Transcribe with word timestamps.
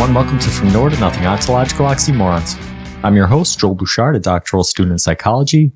Everyone. 0.00 0.24
Welcome 0.24 0.38
to 0.38 0.48
From 0.48 0.72
Nowhere 0.72 0.88
to 0.88 0.98
Nothing 0.98 1.26
Ontological 1.26 1.84
Oxymorons. 1.84 2.56
I'm 3.04 3.16
your 3.16 3.26
host, 3.26 3.58
Joel 3.58 3.74
Bouchard, 3.74 4.16
a 4.16 4.18
doctoral 4.18 4.64
student 4.64 4.92
in 4.92 4.98
psychology. 4.98 5.72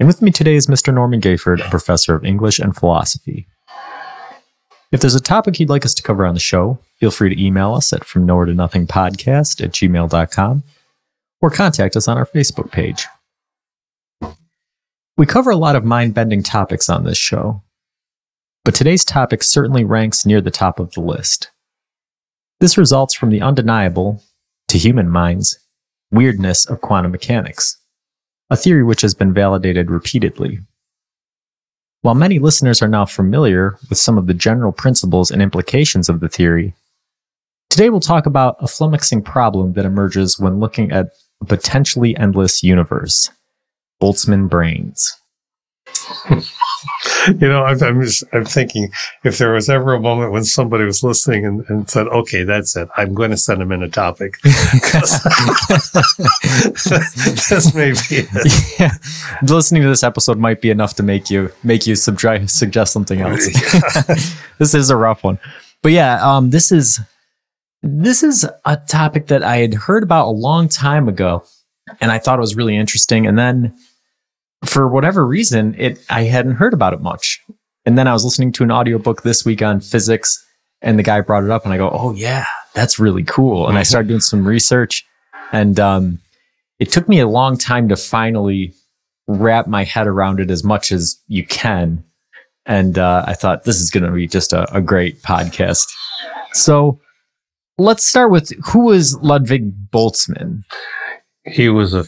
And 0.00 0.08
with 0.08 0.20
me 0.20 0.32
today 0.32 0.56
is 0.56 0.66
Mr. 0.66 0.92
Norman 0.92 1.20
Gayford, 1.20 1.64
a 1.64 1.70
professor 1.70 2.16
of 2.16 2.24
English 2.24 2.58
and 2.58 2.74
philosophy. 2.74 3.46
If 4.90 5.00
there's 5.00 5.14
a 5.14 5.20
topic 5.20 5.60
you'd 5.60 5.68
like 5.68 5.84
us 5.84 5.94
to 5.94 6.02
cover 6.02 6.26
on 6.26 6.34
the 6.34 6.40
show, 6.40 6.80
feel 6.98 7.12
free 7.12 7.32
to 7.32 7.40
email 7.40 7.72
us 7.72 7.92
at 7.92 8.04
from 8.04 8.26
nowhere 8.26 8.46
to 8.46 8.52
nothing 8.52 8.84
podcast 8.84 9.62
at 9.62 9.70
gmail.com 9.70 10.64
or 11.40 11.48
contact 11.48 11.94
us 11.94 12.08
on 12.08 12.18
our 12.18 12.26
Facebook 12.26 12.72
page. 12.72 13.06
We 15.16 15.24
cover 15.24 15.50
a 15.50 15.56
lot 15.56 15.76
of 15.76 15.84
mind 15.84 16.14
bending 16.14 16.42
topics 16.42 16.88
on 16.88 17.04
this 17.04 17.16
show, 17.16 17.62
but 18.64 18.74
today's 18.74 19.04
topic 19.04 19.44
certainly 19.44 19.84
ranks 19.84 20.26
near 20.26 20.40
the 20.40 20.50
top 20.50 20.80
of 20.80 20.90
the 20.94 21.00
list. 21.00 21.52
This 22.60 22.76
results 22.76 23.14
from 23.14 23.30
the 23.30 23.40
undeniable, 23.40 24.20
to 24.66 24.78
human 24.78 25.08
minds, 25.08 25.58
weirdness 26.10 26.66
of 26.66 26.80
quantum 26.80 27.12
mechanics, 27.12 27.78
a 28.50 28.56
theory 28.56 28.82
which 28.82 29.00
has 29.02 29.14
been 29.14 29.32
validated 29.32 29.90
repeatedly. 29.90 30.58
While 32.02 32.16
many 32.16 32.40
listeners 32.40 32.82
are 32.82 32.88
now 32.88 33.06
familiar 33.06 33.78
with 33.88 33.98
some 33.98 34.18
of 34.18 34.26
the 34.26 34.34
general 34.34 34.72
principles 34.72 35.30
and 35.30 35.40
implications 35.40 36.08
of 36.08 36.18
the 36.18 36.28
theory, 36.28 36.74
today 37.70 37.90
we'll 37.90 38.00
talk 38.00 38.26
about 38.26 38.56
a 38.58 38.66
flummoxing 38.66 39.24
problem 39.24 39.74
that 39.74 39.84
emerges 39.84 40.38
when 40.40 40.58
looking 40.58 40.90
at 40.90 41.10
a 41.40 41.44
potentially 41.44 42.16
endless 42.16 42.64
universe 42.64 43.30
Boltzmann 44.02 44.48
brains. 44.48 45.16
you 47.40 47.48
know, 47.48 47.64
I'm, 47.64 47.82
I'm, 47.82 48.02
just, 48.02 48.24
I'm 48.32 48.44
thinking 48.44 48.90
if 49.24 49.38
there 49.38 49.52
was 49.52 49.68
ever 49.68 49.94
a 49.94 50.00
moment 50.00 50.32
when 50.32 50.44
somebody 50.44 50.84
was 50.84 51.02
listening 51.02 51.44
and, 51.44 51.64
and 51.68 51.88
said, 51.88 52.06
okay, 52.08 52.44
that's 52.44 52.76
it. 52.76 52.88
I'm 52.96 53.14
going 53.14 53.30
to 53.30 53.36
send 53.36 53.60
them 53.60 53.72
in 53.72 53.82
a 53.82 53.88
topic. 53.88 54.40
this 54.42 55.24
may 57.74 57.92
be 57.92 57.98
it. 58.10 58.28
Yeah. 58.78 58.92
Listening 59.42 59.82
to 59.82 59.88
this 59.88 60.02
episode 60.02 60.38
might 60.38 60.60
be 60.60 60.70
enough 60.70 60.94
to 60.96 61.02
make 61.02 61.30
you, 61.30 61.50
make 61.64 61.86
you 61.86 61.96
suggest 61.96 62.92
something 62.92 63.20
else. 63.20 63.46
this 64.58 64.74
is 64.74 64.90
a 64.90 64.96
rough 64.96 65.24
one, 65.24 65.38
but 65.82 65.92
yeah, 65.92 66.20
um, 66.22 66.50
this 66.50 66.72
is, 66.72 67.00
this 67.82 68.22
is 68.22 68.46
a 68.64 68.76
topic 68.76 69.28
that 69.28 69.42
I 69.42 69.58
had 69.58 69.74
heard 69.74 70.02
about 70.02 70.28
a 70.28 70.30
long 70.30 70.68
time 70.68 71.08
ago 71.08 71.44
and 72.00 72.10
I 72.10 72.18
thought 72.18 72.38
it 72.38 72.40
was 72.40 72.56
really 72.56 72.76
interesting. 72.76 73.26
And 73.26 73.38
then 73.38 73.74
for 74.64 74.88
whatever 74.88 75.26
reason, 75.26 75.74
it 75.78 76.04
I 76.10 76.24
hadn't 76.24 76.56
heard 76.56 76.74
about 76.74 76.94
it 76.94 77.00
much. 77.00 77.40
And 77.86 77.96
then 77.96 78.06
I 78.06 78.12
was 78.12 78.24
listening 78.24 78.52
to 78.52 78.64
an 78.64 78.70
audiobook 78.70 79.22
this 79.22 79.44
week 79.44 79.62
on 79.62 79.80
physics 79.80 80.44
and 80.82 80.98
the 80.98 81.02
guy 81.02 81.20
brought 81.20 81.44
it 81.44 81.50
up 81.50 81.64
and 81.64 81.72
I 81.72 81.76
go, 81.76 81.90
"Oh 81.90 82.12
yeah, 82.12 82.46
that's 82.74 82.98
really 82.98 83.24
cool." 83.24 83.68
And 83.68 83.78
I 83.78 83.82
started 83.82 84.08
doing 84.08 84.20
some 84.20 84.46
research 84.46 85.04
and 85.52 85.78
um, 85.80 86.18
it 86.78 86.92
took 86.92 87.08
me 87.08 87.20
a 87.20 87.28
long 87.28 87.56
time 87.56 87.88
to 87.88 87.96
finally 87.96 88.74
wrap 89.26 89.66
my 89.66 89.84
head 89.84 90.06
around 90.06 90.40
it 90.40 90.50
as 90.50 90.64
much 90.64 90.92
as 90.92 91.18
you 91.28 91.44
can. 91.44 92.04
And 92.66 92.98
uh, 92.98 93.24
I 93.26 93.34
thought 93.34 93.64
this 93.64 93.80
is 93.80 93.90
going 93.90 94.04
to 94.04 94.12
be 94.12 94.26
just 94.26 94.52
a, 94.52 94.72
a 94.74 94.80
great 94.80 95.22
podcast. 95.22 95.86
So 96.52 97.00
let's 97.78 98.06
start 98.06 98.30
with 98.30 98.52
who 98.66 98.86
was 98.86 99.16
Ludwig 99.18 99.90
Boltzmann? 99.90 100.64
He 101.44 101.68
was 101.68 101.94
a, 101.94 102.04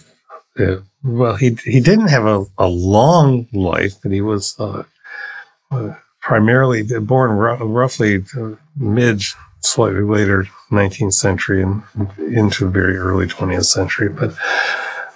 well, 1.03 1.37
he 1.37 1.57
he 1.65 1.81
didn't 1.81 2.09
have 2.09 2.27
a, 2.27 2.45
a 2.59 2.69
long 2.69 3.49
life, 3.53 3.95
but 4.03 4.13
he 4.13 4.21
was 4.21 4.59
uh, 4.59 4.83
uh, 5.71 5.95
primarily 6.21 6.83
born 7.01 7.31
r- 7.31 7.57
roughly 7.65 8.25
mid, 8.77 9.23
slightly 9.61 10.03
later 10.03 10.47
19th 10.71 11.15
century 11.15 11.63
and 11.63 11.83
into 12.19 12.69
very 12.69 12.97
early 12.97 13.27
20th 13.27 13.67
century. 13.67 14.09
But 14.09 14.35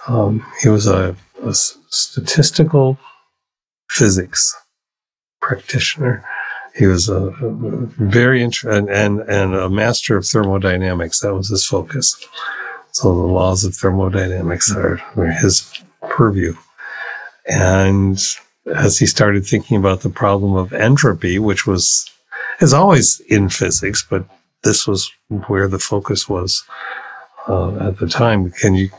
um, 0.06 0.44
he 0.62 0.69
was 0.69 0.87
a, 0.87 1.17
a 1.43 1.55
statistical 1.55 2.99
physics 3.91 4.55
practitioner. 5.41 6.25
He 6.75 6.87
was 6.87 7.09
a, 7.09 7.27
a 7.28 7.50
very 7.99 8.43
int- 8.43 8.65
and, 8.65 8.89
and 8.91 9.21
and 9.21 9.55
a 9.55 9.69
master 9.71 10.17
of 10.17 10.27
thermodynamics. 10.27 11.21
That 11.21 11.34
was 11.34 11.49
his 11.49 11.65
focus. 11.65 12.17
So 12.94 13.12
the 13.12 13.22
laws 13.22 13.65
of 13.65 13.75
thermodynamics 13.75 14.72
are, 14.72 14.99
his 15.43 15.82
purview. 16.10 16.55
And 17.50 18.22
as 18.72 18.99
he 18.99 19.06
started 19.06 19.44
thinking 19.44 19.77
about 19.77 20.03
the 20.03 20.10
problem 20.10 20.55
of 20.55 20.72
entropy, 20.72 21.41
which 21.41 21.66
was, 21.66 22.09
is 22.60 22.72
always 22.72 23.19
in 23.28 23.49
physics, 23.49 24.06
but 24.09 24.25
this 24.62 24.87
was 24.87 25.10
where 25.49 25.66
the 25.66 25.81
focus 25.81 26.28
was 26.28 26.62
uh, 27.49 27.88
at 27.88 27.99
the 27.99 28.06
time. 28.06 28.53
Can 28.53 28.77
you, 28.77 28.91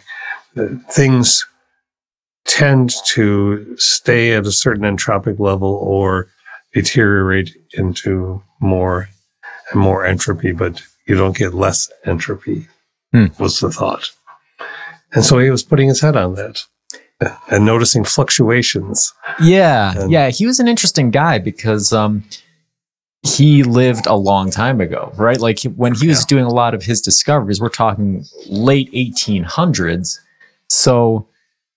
uh, 0.58 0.68
things 0.92 1.46
tend 2.44 2.92
to 3.14 3.78
stay 3.78 4.34
at 4.34 4.46
a 4.46 4.52
certain 4.52 4.84
entropic 4.84 5.40
level 5.40 5.74
or 5.74 6.28
deteriorate 6.74 7.56
into 7.76 8.44
more 8.60 9.08
and 9.72 9.80
more 9.80 10.06
entropy, 10.06 10.52
but 10.52 10.84
you 11.08 11.16
don't 11.16 11.38
get 11.38 11.54
less 11.54 11.90
entropy 12.04 12.68
hmm. 13.16 13.44
was 13.44 13.60
the 13.60 13.72
thought. 13.72 14.12
And 15.14 15.24
so 15.24 15.40
he 15.40 15.50
was 15.50 15.64
putting 15.64 15.88
his 15.88 16.02
head 16.02 16.16
on 16.16 16.36
that 16.36 16.64
and 17.50 17.66
noticing 17.66 18.04
fluctuations. 18.04 19.14
Yeah. 19.42 19.94
And 19.98 20.12
yeah. 20.12 20.30
He 20.30 20.46
was 20.46 20.60
an 20.60 20.68
interesting 20.68 21.12
guy 21.12 21.40
because 21.40 21.94
um, 21.94 22.24
he 23.24 23.64
lived 23.64 24.06
a 24.06 24.16
long 24.16 24.52
time 24.52 24.82
ago, 24.82 25.14
right? 25.16 25.40
Like 25.40 25.62
when 25.64 25.96
he 25.96 26.08
was 26.08 26.22
yeah. 26.22 26.28
doing 26.28 26.46
a 26.46 26.54
lot 26.54 26.74
of 26.74 26.84
his 26.84 27.02
discoveries, 27.02 27.62
we're 27.62 27.70
talking 27.70 28.26
late 28.48 28.92
1800s. 28.92 30.20
So, 30.70 31.28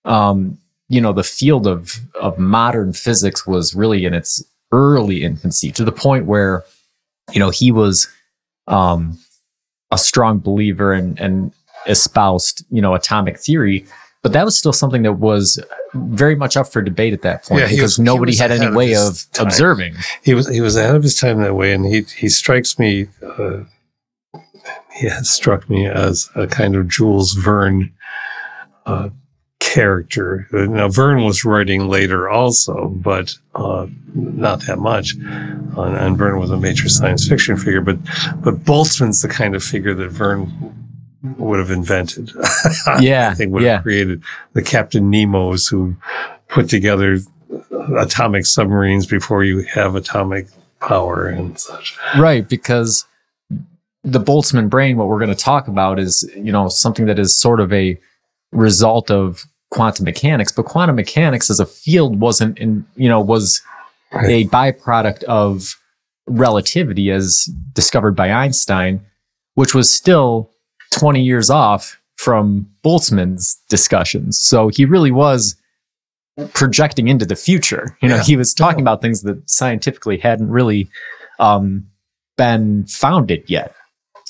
um, 0.05 0.57
you 0.89 0.99
know, 0.99 1.13
the 1.13 1.23
field 1.23 1.67
of, 1.67 1.99
of 2.19 2.37
modern 2.37 2.93
physics 2.93 3.47
was 3.47 3.73
really 3.73 4.05
in 4.05 4.13
its 4.13 4.43
early 4.71 5.23
infancy 5.23 5.71
to 5.71 5.85
the 5.85 5.91
point 5.91 6.25
where, 6.25 6.63
you 7.31 7.39
know, 7.39 7.49
he 7.49 7.71
was 7.71 8.07
um, 8.67 9.17
a 9.91 9.97
strong 9.97 10.39
believer 10.39 10.93
and, 10.93 11.19
and 11.19 11.51
espoused, 11.87 12.65
you 12.69 12.81
know, 12.81 12.93
atomic 12.93 13.39
theory. 13.39 13.85
But 14.21 14.33
that 14.33 14.43
was 14.43 14.57
still 14.57 14.73
something 14.73 15.03
that 15.03 15.13
was 15.13 15.63
very 15.93 16.35
much 16.35 16.57
up 16.57 16.67
for 16.67 16.81
debate 16.81 17.13
at 17.13 17.21
that 17.21 17.45
point 17.45 17.61
yeah, 17.61 17.67
because 17.67 17.97
was, 17.97 17.99
nobody 17.99 18.35
had 18.35 18.51
any 18.51 18.69
way 18.75 18.93
of, 18.93 19.25
of 19.39 19.47
observing. 19.47 19.95
He 20.23 20.33
was 20.33 20.47
he 20.49 20.59
was 20.59 20.75
ahead 20.75 20.95
of 20.95 21.03
his 21.03 21.15
time 21.17 21.41
that 21.41 21.55
way, 21.55 21.71
and 21.71 21.85
he 21.85 22.01
he 22.01 22.27
strikes 22.27 22.77
me. 22.77 23.07
Uh, 23.23 23.63
he 24.93 25.07
has 25.07 25.29
struck 25.29 25.69
me 25.69 25.87
as 25.87 26.29
a 26.35 26.47
kind 26.47 26.75
of 26.75 26.89
Jules 26.89 27.31
Verne 27.31 27.93
uh, 28.85 29.09
character. 29.59 30.47
Now 30.51 30.87
Verne 30.87 31.23
was 31.23 31.45
writing 31.45 31.87
later 31.87 32.29
also, 32.29 32.87
but 32.89 33.33
uh, 33.55 33.87
not 34.13 34.65
that 34.67 34.79
much. 34.79 35.15
Uh, 35.77 35.83
and 35.83 36.17
Verne 36.17 36.39
was 36.39 36.49
a 36.49 36.57
major 36.57 36.89
science 36.89 37.27
fiction 37.27 37.57
figure, 37.57 37.81
but 37.81 37.97
but 38.37 38.63
Boltzmann's 38.63 39.21
the 39.21 39.27
kind 39.27 39.55
of 39.55 39.63
figure 39.63 39.93
that 39.93 40.09
Verne 40.09 40.79
would 41.37 41.59
have 41.59 41.71
invented. 41.71 42.31
Yeah. 43.01 43.29
I 43.29 43.33
think 43.33 43.53
would 43.53 43.63
yeah. 43.63 43.75
have 43.75 43.83
created 43.83 44.23
the 44.53 44.61
Captain 44.61 45.09
Nemos 45.09 45.67
who 45.67 45.95
put 46.47 46.69
together 46.69 47.19
atomic 47.97 48.45
submarines 48.45 49.05
before 49.05 49.43
you 49.43 49.63
have 49.63 49.95
atomic 49.95 50.47
power 50.79 51.27
and 51.27 51.59
such. 51.59 51.97
Right. 52.17 52.47
Because 52.47 53.05
the 54.03 54.19
Boltzmann 54.19 54.69
brain, 54.69 54.97
what 54.97 55.07
we're 55.07 55.19
going 55.19 55.29
to 55.29 55.35
talk 55.35 55.67
about 55.67 55.99
is, 55.99 56.29
you 56.35 56.51
know, 56.51 56.67
something 56.67 57.05
that 57.05 57.19
is 57.19 57.37
sort 57.37 57.59
of 57.59 57.71
a 57.73 57.99
result 58.51 59.11
of 59.11 59.45
quantum 59.71 60.05
mechanics, 60.05 60.51
but 60.51 60.65
quantum 60.65 60.95
mechanics 60.95 61.49
as 61.49 61.59
a 61.59 61.65
field 61.65 62.19
wasn't 62.19 62.57
in, 62.57 62.85
you 62.95 63.07
know, 63.07 63.21
was 63.21 63.61
a 64.13 64.47
byproduct 64.47 65.23
of 65.23 65.75
relativity 66.27 67.11
as 67.11 67.45
discovered 67.73 68.15
by 68.15 68.31
Einstein, 68.31 69.05
which 69.55 69.75
was 69.75 69.91
still 69.91 70.51
20 70.91 71.21
years 71.21 71.49
off 71.49 71.99
from 72.17 72.67
Boltzmann's 72.83 73.57
discussions. 73.69 74.39
So 74.39 74.69
he 74.69 74.85
really 74.85 75.11
was 75.11 75.55
projecting 76.53 77.07
into 77.07 77.25
the 77.25 77.35
future. 77.35 77.97
You 78.01 78.09
know, 78.09 78.15
yeah. 78.15 78.23
he 78.23 78.37
was 78.37 78.53
talking 78.53 78.81
about 78.81 79.01
things 79.01 79.21
that 79.23 79.49
scientifically 79.49 80.17
hadn't 80.17 80.49
really 80.49 80.89
um, 81.39 81.87
been 82.37 82.85
founded 82.87 83.43
yet. 83.47 83.73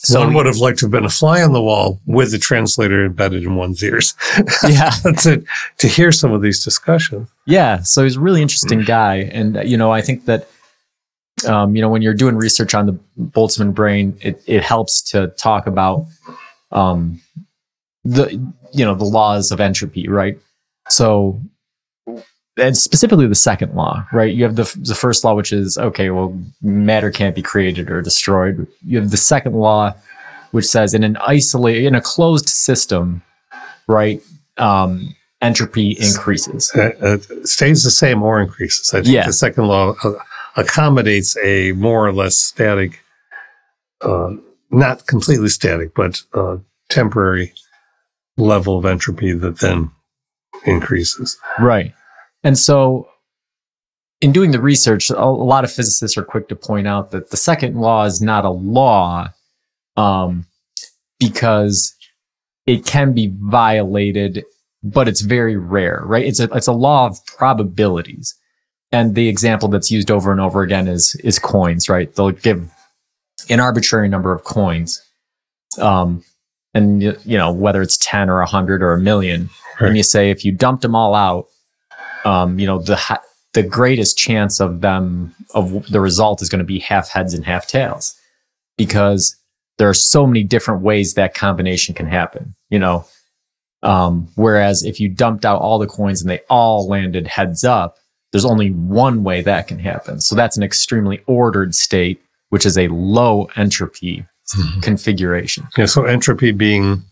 So 0.01 0.21
One 0.21 0.33
would 0.33 0.45
have 0.45 0.57
liked 0.57 0.79
to 0.79 0.85
have 0.85 0.91
been 0.91 1.05
a 1.05 1.09
fly 1.09 1.41
on 1.41 1.51
the 1.51 1.61
wall 1.61 1.99
with 2.05 2.31
the 2.31 2.37
translator 2.37 3.05
embedded 3.05 3.43
in 3.43 3.55
one's 3.55 3.83
ears. 3.83 4.13
Yeah. 4.67 4.91
to, 4.91 5.43
to 5.77 5.87
hear 5.87 6.11
some 6.11 6.31
of 6.31 6.41
these 6.41 6.63
discussions. 6.63 7.29
Yeah. 7.45 7.81
So 7.81 8.03
he's 8.03 8.15
a 8.15 8.19
really 8.21 8.41
interesting 8.41 8.83
guy. 8.83 9.29
And, 9.33 9.57
uh, 9.57 9.61
you 9.61 9.75
know, 9.75 9.91
I 9.91 10.01
think 10.01 10.25
that, 10.25 10.47
um, 11.45 11.75
you 11.75 11.81
know, 11.81 11.89
when 11.89 12.01
you're 12.01 12.13
doing 12.13 12.35
research 12.37 12.73
on 12.73 12.85
the 12.85 12.99
Boltzmann 13.19 13.73
brain, 13.73 14.17
it, 14.21 14.41
it 14.45 14.63
helps 14.63 15.01
to 15.11 15.27
talk 15.37 15.67
about 15.67 16.05
um, 16.71 17.21
the 18.03 18.29
you 18.71 18.85
know 18.85 18.95
the 18.95 19.05
laws 19.05 19.51
of 19.51 19.59
entropy, 19.59 20.07
right? 20.07 20.37
So, 20.89 21.41
and 22.59 22.77
specifically 22.77 23.27
the 23.27 23.35
second 23.35 23.73
law, 23.75 24.05
right? 24.13 24.33
You 24.33 24.43
have 24.43 24.55
the 24.55 24.71
the 24.81 24.95
first 24.95 25.23
law, 25.23 25.33
which 25.35 25.51
is 25.51 25.77
okay, 25.77 26.09
well, 26.09 26.37
matter 26.61 27.11
can't 27.11 27.35
be 27.35 27.41
created 27.41 27.89
or 27.89 28.01
destroyed. 28.01 28.67
You 28.85 28.99
have 28.99 29.11
the 29.11 29.17
second 29.17 29.53
law, 29.53 29.93
which 30.51 30.65
says 30.65 30.93
in 30.93 31.03
an 31.03 31.17
isolated, 31.17 31.85
in 31.85 31.95
a 31.95 32.01
closed 32.01 32.49
system, 32.49 33.21
right, 33.87 34.21
um, 34.57 35.15
entropy 35.41 35.91
increases. 35.99 36.71
Uh, 36.75 36.89
uh, 37.01 37.17
stays 37.45 37.83
the 37.83 37.91
same 37.91 38.21
or 38.23 38.41
increases. 38.41 38.93
I 38.93 39.01
think 39.01 39.13
Yeah. 39.13 39.25
the 39.25 39.33
second 39.33 39.65
law 39.67 39.95
uh, 40.03 40.11
accommodates 40.55 41.37
a 41.43 41.71
more 41.73 42.05
or 42.05 42.11
less 42.13 42.37
static, 42.37 42.99
uh, 44.01 44.31
not 44.71 45.07
completely 45.07 45.49
static, 45.49 45.93
but 45.95 46.21
uh, 46.33 46.57
temporary 46.89 47.53
level 48.37 48.77
of 48.77 48.85
entropy 48.85 49.31
that 49.33 49.59
then 49.59 49.91
increases. 50.65 51.37
Right. 51.59 51.93
And 52.43 52.57
so, 52.57 53.07
in 54.21 54.31
doing 54.31 54.51
the 54.51 54.61
research, 54.61 55.09
a 55.09 55.19
a 55.21 55.25
lot 55.25 55.63
of 55.63 55.71
physicists 55.71 56.17
are 56.17 56.23
quick 56.23 56.47
to 56.49 56.55
point 56.55 56.87
out 56.87 57.11
that 57.11 57.31
the 57.31 57.37
second 57.37 57.75
law 57.77 58.05
is 58.05 58.21
not 58.21 58.45
a 58.45 58.49
law 58.49 59.29
um, 59.97 60.45
because 61.19 61.95
it 62.65 62.85
can 62.85 63.13
be 63.13 63.31
violated, 63.39 64.43
but 64.83 65.07
it's 65.07 65.21
very 65.21 65.57
rare, 65.57 66.01
right? 66.05 66.25
It's 66.25 66.39
a, 66.39 66.43
it's 66.55 66.67
a 66.67 66.73
law 66.73 67.07
of 67.07 67.17
probabilities. 67.25 68.35
And 68.91 69.15
the 69.15 69.27
example 69.27 69.69
that's 69.69 69.91
used 69.91 70.09
over 70.11 70.31
and 70.31 70.41
over 70.41 70.61
again 70.61 70.87
is, 70.87 71.15
is 71.23 71.37
coins, 71.39 71.89
right? 71.89 72.13
They'll 72.15 72.31
give 72.31 72.71
an 73.49 73.59
arbitrary 73.59 74.09
number 74.09 74.33
of 74.33 74.43
coins. 74.43 75.01
Um, 75.77 76.23
and 76.73 77.01
you 77.01 77.37
know, 77.37 77.51
whether 77.51 77.81
it's 77.81 77.97
10 77.97 78.29
or 78.29 78.37
100 78.39 78.81
or 78.83 78.93
a 78.93 78.99
million, 78.99 79.49
Right. 79.79 79.87
and 79.87 79.97
you 79.97 80.03
say 80.03 80.29
if 80.29 80.43
you 80.43 80.51
dumped 80.51 80.81
them 80.81 80.95
all 80.95 81.15
out, 81.15 81.47
um, 82.25 82.59
you 82.59 82.65
know, 82.65 82.79
the 82.79 82.95
ha- 82.95 83.21
the 83.53 83.63
greatest 83.63 84.17
chance 84.17 84.59
of 84.59 84.81
them 84.81 85.33
of 85.53 85.89
the 85.89 85.99
result 85.99 86.41
is 86.41 86.49
going 86.49 86.59
to 86.59 86.65
be 86.65 86.79
half 86.79 87.09
heads 87.09 87.33
and 87.33 87.45
half 87.45 87.67
tails 87.67 88.15
because 88.77 89.35
there 89.77 89.89
are 89.89 89.93
so 89.93 90.27
many 90.27 90.43
different 90.43 90.81
ways 90.81 91.15
that 91.15 91.33
combination 91.33 91.95
can 91.95 92.05
happen, 92.05 92.55
you 92.69 92.79
know. 92.79 93.05
Um, 93.81 94.27
whereas 94.35 94.83
if 94.83 94.99
you 94.99 95.07
dumped 95.07 95.45
out 95.45 95.61
all 95.61 95.79
the 95.79 95.87
coins 95.87 96.21
and 96.21 96.29
they 96.29 96.41
all 96.49 96.87
landed 96.87 97.27
heads 97.27 97.63
up, 97.63 97.97
there's 98.31 98.45
only 98.45 98.71
one 98.71 99.23
way 99.23 99.41
that 99.41 99.67
can 99.67 99.79
happen. 99.79 100.19
So 100.19 100.35
that's 100.35 100.57
an 100.57 100.63
extremely 100.63 101.21
ordered 101.25 101.73
state, 101.73 102.21
which 102.49 102.65
is 102.65 102.77
a 102.77 102.89
low 102.89 103.49
entropy 103.55 104.25
configuration. 104.81 105.67
Yeah, 105.77 105.85
so 105.85 106.05
entropy 106.05 106.51
being 106.51 107.03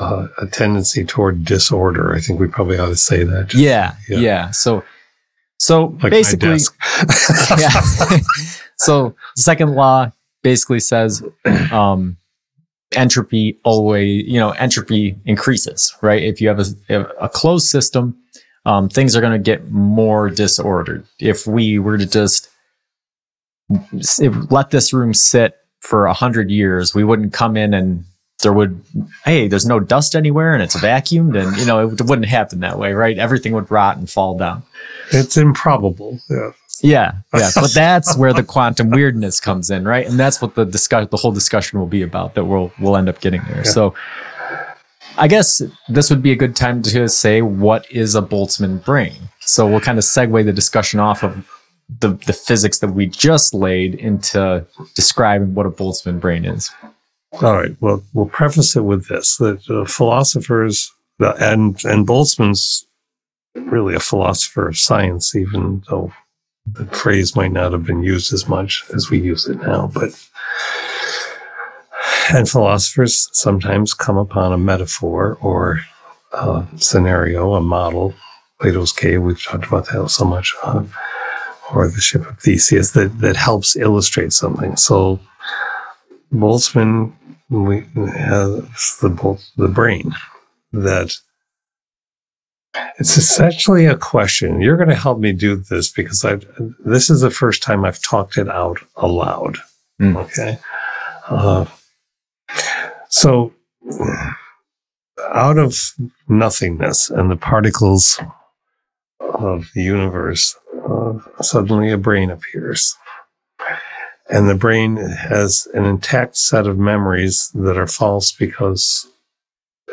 uh, 0.00 0.26
a 0.38 0.46
tendency 0.46 1.04
toward 1.04 1.44
disorder. 1.44 2.14
I 2.14 2.20
think 2.20 2.40
we 2.40 2.48
probably 2.48 2.78
ought 2.78 2.88
to 2.88 2.96
say 2.96 3.22
that. 3.22 3.52
Yeah, 3.54 3.94
Yeah. 4.08 4.18
yeah. 4.18 4.50
So, 4.50 4.82
so 5.58 5.96
Like 6.02 6.10
basically, 6.10 6.48
yeah. 7.58 7.70
so 8.78 9.14
the 9.36 9.42
second 9.42 9.74
law 9.74 10.10
basically 10.42 10.80
says 10.80 11.22
um, 11.70 12.16
entropy 12.92 13.60
always, 13.62 14.26
you 14.26 14.40
know, 14.40 14.50
entropy 14.52 15.18
increases, 15.26 15.94
right? 16.00 16.22
If 16.22 16.40
you 16.40 16.48
have 16.48 16.60
a, 16.88 17.02
a 17.20 17.28
closed 17.28 17.66
system, 17.66 18.16
um, 18.64 18.88
things 18.88 19.14
are 19.14 19.20
going 19.20 19.32
to 19.32 19.38
get 19.38 19.70
more 19.70 20.30
disordered. 20.30 21.06
If 21.18 21.46
we 21.46 21.78
were 21.78 21.98
to 21.98 22.06
just 22.06 22.48
if, 23.92 24.34
let 24.50 24.70
this 24.70 24.92
room 24.94 25.12
sit 25.12 25.56
for 25.80 26.06
a 26.06 26.14
hundred 26.14 26.50
years, 26.50 26.94
we 26.94 27.04
wouldn't 27.04 27.34
come 27.34 27.56
in 27.56 27.74
and 27.74 28.04
there 28.42 28.52
would, 28.52 28.82
hey, 29.24 29.48
there's 29.48 29.66
no 29.66 29.80
dust 29.80 30.14
anywhere 30.14 30.52
and 30.52 30.62
it's 30.62 30.76
vacuumed 30.76 31.40
and, 31.40 31.56
you 31.56 31.66
know, 31.66 31.88
it 31.88 32.00
wouldn't 32.02 32.26
happen 32.26 32.60
that 32.60 32.78
way, 32.78 32.92
right? 32.92 33.18
Everything 33.18 33.52
would 33.52 33.70
rot 33.70 33.96
and 33.96 34.08
fall 34.08 34.36
down. 34.36 34.62
it's 35.12 35.36
improbable. 35.36 36.18
Yeah. 36.28 36.52
Yeah, 36.82 37.12
yeah, 37.34 37.50
but 37.54 37.74
that's 37.74 38.16
where 38.16 38.32
the 38.32 38.42
quantum 38.42 38.88
weirdness 38.88 39.38
comes 39.38 39.68
in, 39.68 39.86
right? 39.86 40.06
And 40.06 40.18
that's 40.18 40.40
what 40.40 40.54
the 40.54 40.64
discuss 40.64 41.08
the 41.10 41.18
whole 41.18 41.30
discussion 41.32 41.78
will 41.78 41.86
be 41.86 42.00
about. 42.00 42.34
That 42.34 42.46
we'll 42.46 42.72
we'll 42.80 42.96
end 42.96 43.10
up 43.10 43.20
getting 43.20 43.42
there. 43.44 43.64
So, 43.64 43.94
I 45.18 45.28
guess 45.28 45.60
this 45.90 46.08
would 46.08 46.22
be 46.22 46.32
a 46.32 46.36
good 46.36 46.56
time 46.56 46.80
to 46.82 47.08
say 47.08 47.42
what 47.42 47.90
is 47.90 48.14
a 48.14 48.22
Boltzmann 48.22 48.82
brain. 48.82 49.14
So 49.40 49.66
we'll 49.66 49.80
kind 49.80 49.98
of 49.98 50.04
segue 50.04 50.42
the 50.44 50.54
discussion 50.54 51.00
off 51.00 51.22
of 51.22 51.46
the 51.98 52.10
the 52.26 52.32
physics 52.32 52.78
that 52.78 52.88
we 52.88 53.06
just 53.06 53.52
laid 53.52 53.96
into 53.96 54.64
describing 54.94 55.54
what 55.54 55.66
a 55.66 55.70
Boltzmann 55.70 56.18
brain 56.18 56.46
is. 56.46 56.70
All 57.32 57.54
right. 57.54 57.76
Well, 57.80 58.02
we'll 58.12 58.26
preface 58.26 58.74
it 58.76 58.82
with 58.82 59.06
this: 59.08 59.36
that 59.36 59.68
uh, 59.70 59.84
philosophers 59.84 60.92
and 61.18 61.82
and 61.84 62.06
Boltzmann's 62.06 62.86
really 63.54 63.94
a 63.94 64.00
philosopher 64.00 64.68
of 64.68 64.78
science, 64.78 65.34
even 65.34 65.82
though 65.88 66.12
the 66.66 66.86
phrase 66.86 67.36
might 67.36 67.52
not 67.52 67.72
have 67.72 67.86
been 67.86 68.02
used 68.02 68.32
as 68.32 68.48
much 68.48 68.84
as 68.94 69.10
we 69.10 69.20
use 69.20 69.46
it 69.46 69.60
now. 69.62 69.90
But 69.92 70.10
and 72.32 72.48
philosophers 72.48 73.28
sometimes 73.32 73.94
come 73.94 74.16
upon 74.16 74.52
a 74.52 74.58
metaphor 74.58 75.38
or 75.40 75.80
a 76.32 76.66
scenario, 76.76 77.54
a 77.54 77.60
model. 77.60 78.14
Plato's 78.60 78.92
cave. 78.92 79.22
We've 79.22 79.42
talked 79.42 79.66
about 79.66 79.86
that 79.86 80.08
so 80.10 80.24
much. 80.24 80.54
Uh, 80.62 80.84
or 81.72 81.88
the 81.88 82.00
ship 82.00 82.28
of 82.28 82.38
Theseus 82.40 82.90
that 82.90 83.20
that 83.20 83.36
helps 83.36 83.76
illustrate 83.76 84.32
something. 84.32 84.76
So. 84.76 85.20
Boltzmann 86.32 87.12
we 87.50 87.84
has 87.96 88.98
the 89.02 89.10
Bol- 89.10 89.40
the 89.56 89.68
brain 89.68 90.14
that 90.72 91.16
it's 92.98 93.16
essentially 93.16 93.86
a 93.86 93.96
question. 93.96 94.60
You're 94.60 94.76
going 94.76 94.88
to 94.88 94.94
help 94.94 95.18
me 95.18 95.32
do 95.32 95.56
this 95.56 95.90
because 95.90 96.24
I 96.24 96.38
this 96.78 97.10
is 97.10 97.20
the 97.20 97.30
first 97.30 97.62
time 97.62 97.84
I've 97.84 98.02
talked 98.02 98.38
it 98.38 98.48
out 98.48 98.78
aloud. 98.96 99.58
Mm. 100.00 100.16
Okay, 100.16 100.58
uh, 101.28 101.66
so 103.08 103.52
out 105.32 105.58
of 105.58 105.76
nothingness 106.28 107.10
and 107.10 107.30
the 107.30 107.36
particles 107.36 108.20
of 109.20 109.68
the 109.74 109.82
universe, 109.82 110.56
uh, 110.88 111.14
suddenly 111.42 111.90
a 111.90 111.98
brain 111.98 112.30
appears. 112.30 112.96
And 114.30 114.48
the 114.48 114.54
brain 114.54 114.96
has 114.96 115.66
an 115.74 115.84
intact 115.84 116.36
set 116.36 116.66
of 116.66 116.78
memories 116.78 117.50
that 117.54 117.76
are 117.76 117.86
false 117.86 118.30
because 118.30 119.08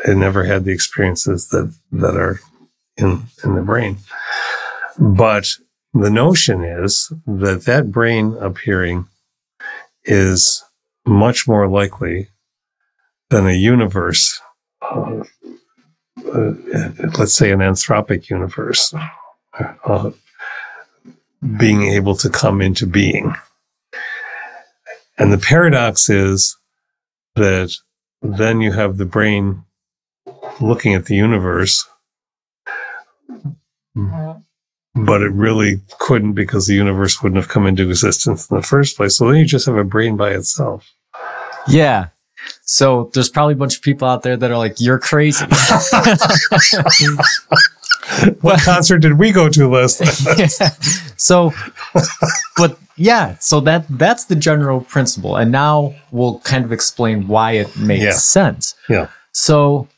it 0.06 0.16
never 0.16 0.44
had 0.44 0.64
the 0.64 0.72
experiences 0.72 1.48
that, 1.48 1.74
that 1.90 2.16
are 2.16 2.40
in, 2.96 3.24
in 3.42 3.56
the 3.56 3.62
brain. 3.62 3.98
But 4.96 5.48
the 5.92 6.10
notion 6.10 6.62
is 6.62 7.12
that 7.26 7.64
that 7.64 7.90
brain 7.90 8.36
appearing 8.40 9.08
is 10.04 10.64
much 11.04 11.48
more 11.48 11.68
likely 11.68 12.28
than 13.30 13.46
a 13.46 13.52
universe, 13.52 14.40
uh, 14.82 15.24
uh, 16.32 16.52
let's 17.18 17.34
say 17.34 17.50
an 17.50 17.58
anthropic 17.58 18.30
universe, 18.30 18.94
uh, 19.84 20.10
being 21.58 21.82
able 21.82 22.16
to 22.16 22.28
come 22.30 22.60
into 22.60 22.86
being. 22.86 23.34
And 25.18 25.32
the 25.32 25.38
paradox 25.38 26.08
is 26.08 26.56
that 27.34 27.72
then 28.22 28.60
you 28.60 28.72
have 28.72 28.96
the 28.96 29.04
brain 29.04 29.64
looking 30.60 30.94
at 30.94 31.06
the 31.06 31.16
universe, 31.16 31.86
but 33.94 35.22
it 35.22 35.32
really 35.32 35.80
couldn't 35.98 36.34
because 36.34 36.66
the 36.66 36.74
universe 36.74 37.22
wouldn't 37.22 37.40
have 37.40 37.50
come 37.50 37.66
into 37.66 37.88
existence 37.88 38.50
in 38.50 38.56
the 38.56 38.62
first 38.62 38.96
place. 38.96 39.16
So 39.16 39.28
then 39.28 39.36
you 39.36 39.44
just 39.44 39.66
have 39.66 39.76
a 39.76 39.84
brain 39.84 40.16
by 40.16 40.30
itself. 40.30 40.92
Yeah. 41.66 42.08
So 42.62 43.10
there's 43.14 43.28
probably 43.28 43.54
a 43.54 43.58
bunch 43.58 43.76
of 43.76 43.82
people 43.82 44.08
out 44.08 44.22
there 44.22 44.36
that 44.36 44.50
are 44.50 44.58
like, 44.58 44.80
"You're 44.80 44.98
crazy." 44.98 45.44
What 48.40 48.60
concert 48.62 48.98
did 48.98 49.18
we 49.18 49.32
go 49.32 49.48
to 49.48 49.68
last 49.68 50.02
so 51.20 51.52
but 52.56 52.78
yeah 52.96 53.36
so 53.38 53.60
that 53.60 53.84
that's 53.90 54.24
the 54.26 54.34
general 54.36 54.80
principle. 54.80 55.36
And 55.36 55.50
now 55.52 55.94
we'll 56.10 56.40
kind 56.40 56.64
of 56.64 56.72
explain 56.72 57.28
why 57.28 57.52
it 57.52 57.76
makes 57.76 58.02
Yeah. 58.04 58.12
sense. 58.12 58.74
Yeah. 58.88 59.08
so 59.32 59.88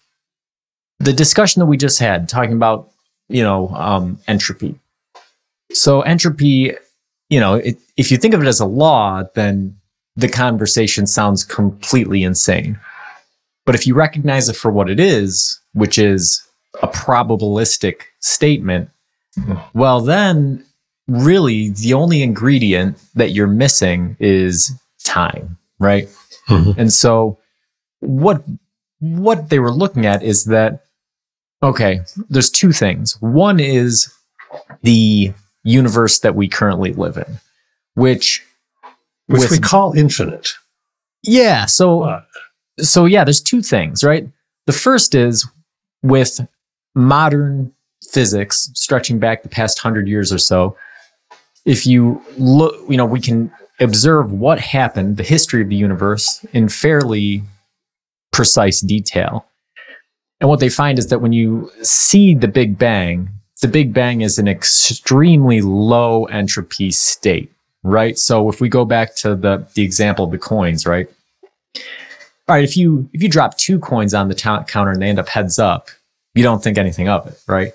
the 0.99 1.13
discussion 1.13 1.61
that 1.61 1.67
we 1.67 1.77
just 1.77 1.99
had 1.99 2.29
talking 2.29 2.53
about 2.53 2.91
you 3.29 3.43
know 3.43 3.69
um, 3.71 4.19
entropy. 4.29 4.75
So 5.73 6.03
entropy 6.03 6.75
you 7.29 7.41
know 7.41 7.55
it, 7.55 7.79
if 7.97 8.11
you 8.11 8.17
think 8.19 8.35
of 8.35 8.43
it 8.43 8.47
as 8.49 8.61
a 8.61 8.67
law 8.67 9.23
then 9.35 9.77
the 10.17 10.29
conversation 10.29 11.07
sounds 11.07 11.45
completely 11.45 12.23
insane. 12.25 12.79
But 13.65 13.75
if 13.77 13.87
you 13.87 13.95
recognize 13.95 14.49
it 14.49 14.57
for 14.57 14.71
what 14.71 14.91
it 14.91 14.99
is 15.01 15.59
which 15.73 15.99
is 15.99 16.43
a 16.83 16.89
probabilistic 16.89 18.03
statement 18.21 18.91
well 19.75 20.01
then 20.01 20.65
really 21.09 21.71
the 21.71 21.95
only 21.95 22.23
ingredient 22.23 22.97
that 23.15 23.31
you're 23.31 23.47
missing 23.47 24.17
is 24.21 24.73
time 25.05 25.57
right 25.79 26.09
Mhm. 26.49 26.77
and 26.79 26.93
so 26.93 27.39
what 28.01 28.43
what 29.01 29.49
they 29.51 29.59
were 29.59 29.73
looking 29.73 30.07
at 30.07 30.23
is 30.23 30.45
that 30.47 30.85
okay 31.63 32.01
there's 32.29 32.51
two 32.51 32.73
things 32.73 33.17
one 33.21 33.59
is 33.61 34.13
the 34.83 35.33
universe 35.65 36.21
that 36.21 36.35
we 36.35 36.49
currently 36.49 36.93
live 36.93 37.17
in 37.17 37.39
which 37.95 38.45
Which 39.27 39.41
with- 39.43 39.51
we 39.53 39.59
call 39.59 39.93
infinite. 39.93 40.51
yeah 41.23 41.67
so 41.67 42.03
Uh, 42.03 42.23
so 42.81 43.05
yeah, 43.05 43.25
there's 43.25 43.43
two 43.43 43.61
things, 43.61 44.03
right? 44.03 44.27
The 44.67 44.73
first 44.73 45.15
is 45.15 45.47
with 46.03 46.41
modern 46.95 47.73
physics 48.11 48.71
stretching 48.75 49.19
back 49.19 49.43
the 49.43 49.49
past 49.49 49.79
hundred 49.79 50.09
years 50.09 50.33
or 50.33 50.39
so. 50.39 50.77
If 51.65 51.87
you 51.87 52.23
look, 52.39 52.75
you 52.89 52.97
know, 52.97 53.05
we 53.05 53.21
can 53.21 53.53
observe 53.81 54.33
what 54.33 54.61
happened, 54.61 55.17
the 55.17 55.23
history 55.23 55.63
of 55.63 55.69
the 55.69 55.77
universe 55.77 56.45
in 56.53 56.69
fairly 56.69 57.43
precise 58.33 58.81
detail. 58.81 59.47
And 60.41 60.49
what 60.49 60.61
they 60.61 60.71
find 60.71 60.99
is 60.99 61.09
that 61.09 61.21
when 61.21 61.33
you 61.33 61.71
see 61.83 62.35
the 62.35 62.49
Big 62.49 62.79
Bang, 62.79 63.29
the 63.61 63.69
Big 63.69 63.93
Bang 63.93 64.23
is 64.23 64.39
an 64.39 64.49
extremely 64.49 65.61
low 65.61 66.25
entropy 66.27 66.91
state, 66.91 67.53
right? 67.83 68.17
So 68.19 68.49
if 68.49 68.61
we 68.61 68.69
go 68.69 68.87
back 68.87 69.15
to 69.17 69.35
the, 69.35 69.67
the 69.75 69.83
example 69.83 70.25
of 70.25 70.31
the 70.31 70.39
coins, 70.39 70.87
right? 70.87 71.09
All 71.77 72.57
right, 72.57 72.65
if 72.65 72.77
you 72.77 73.09
if 73.13 73.23
you 73.23 73.29
drop 73.29 73.57
two 73.59 73.79
coins 73.79 74.13
on 74.13 74.29
the 74.29 74.35
ta- 74.35 74.65
counter 74.65 74.91
and 74.91 75.01
they 75.01 75.09
end 75.09 75.21
up 75.21 75.29
heads 75.29 75.59
up, 75.59 75.89
you 76.35 76.43
don't 76.43 76.63
think 76.63 76.79
anything 76.79 77.09
of 77.09 77.27
it, 77.27 77.41
right? 77.47 77.73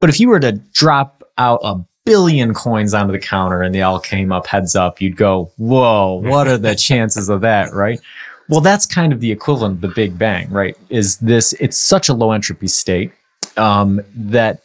But 0.00 0.10
if 0.10 0.20
you 0.20 0.28
were 0.28 0.40
to 0.40 0.52
drop 0.52 1.22
out 1.38 1.60
a 1.62 1.76
billion 2.04 2.54
coins 2.54 2.94
onto 2.94 3.12
the 3.12 3.18
counter 3.18 3.62
and 3.62 3.74
they 3.74 3.82
all 3.82 4.00
came 4.00 4.32
up 4.32 4.46
heads 4.46 4.74
up, 4.74 5.00
you'd 5.00 5.16
go, 5.16 5.50
"Whoa, 5.56 6.14
what 6.24 6.48
are 6.48 6.58
the 6.58 6.74
chances 6.74 7.28
of 7.28 7.40
that?" 7.42 7.72
Right? 7.72 8.00
Well, 8.48 8.60
that's 8.60 8.84
kind 8.86 9.12
of 9.12 9.20
the 9.20 9.30
equivalent 9.30 9.76
of 9.76 9.80
the 9.80 9.88
Big 9.94 10.18
Bang, 10.18 10.50
right? 10.50 10.76
Is 10.88 11.18
this? 11.18 11.52
It's 11.54 11.78
such 11.78 12.08
a 12.08 12.14
low 12.14 12.32
entropy 12.32 12.66
state 12.66 13.12
um, 13.56 14.00
that 14.14 14.62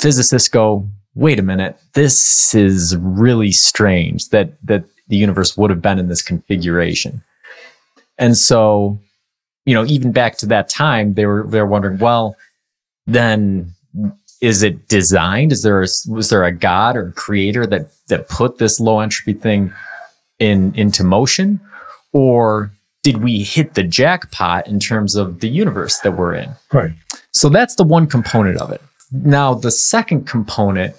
physicists 0.00 0.48
go, 0.48 0.88
"Wait 1.14 1.38
a 1.38 1.42
minute, 1.42 1.78
this 1.94 2.54
is 2.54 2.96
really 2.96 3.52
strange 3.52 4.30
that 4.30 4.52
that 4.64 4.84
the 5.08 5.16
universe 5.16 5.56
would 5.56 5.70
have 5.70 5.82
been 5.82 5.98
in 5.98 6.08
this 6.08 6.22
configuration." 6.22 7.22
And 8.18 8.36
so, 8.36 8.98
you 9.68 9.74
know, 9.74 9.84
even 9.84 10.12
back 10.12 10.38
to 10.38 10.46
that 10.46 10.70
time, 10.70 11.12
they 11.12 11.26
were 11.26 11.44
they're 11.46 11.66
wondering, 11.66 11.98
well, 11.98 12.34
then 13.06 13.70
is 14.40 14.62
it 14.62 14.88
designed? 14.88 15.52
Is 15.52 15.62
there 15.62 15.82
a, 15.82 15.88
was 16.08 16.30
there 16.30 16.42
a 16.44 16.52
god 16.52 16.96
or 16.96 17.12
creator 17.12 17.66
that 17.66 17.90
that 18.06 18.30
put 18.30 18.56
this 18.56 18.80
low 18.80 19.00
entropy 19.00 19.34
thing 19.34 19.70
in 20.38 20.74
into 20.74 21.04
motion, 21.04 21.60
or 22.14 22.72
did 23.02 23.18
we 23.18 23.42
hit 23.42 23.74
the 23.74 23.82
jackpot 23.82 24.66
in 24.66 24.80
terms 24.80 25.16
of 25.16 25.40
the 25.40 25.50
universe 25.50 25.98
that 25.98 26.12
we're 26.12 26.32
in? 26.34 26.50
Right. 26.72 26.92
So 27.32 27.50
that's 27.50 27.74
the 27.74 27.84
one 27.84 28.06
component 28.06 28.56
of 28.62 28.72
it. 28.72 28.80
Now, 29.12 29.52
the 29.52 29.70
second 29.70 30.26
component 30.26 30.96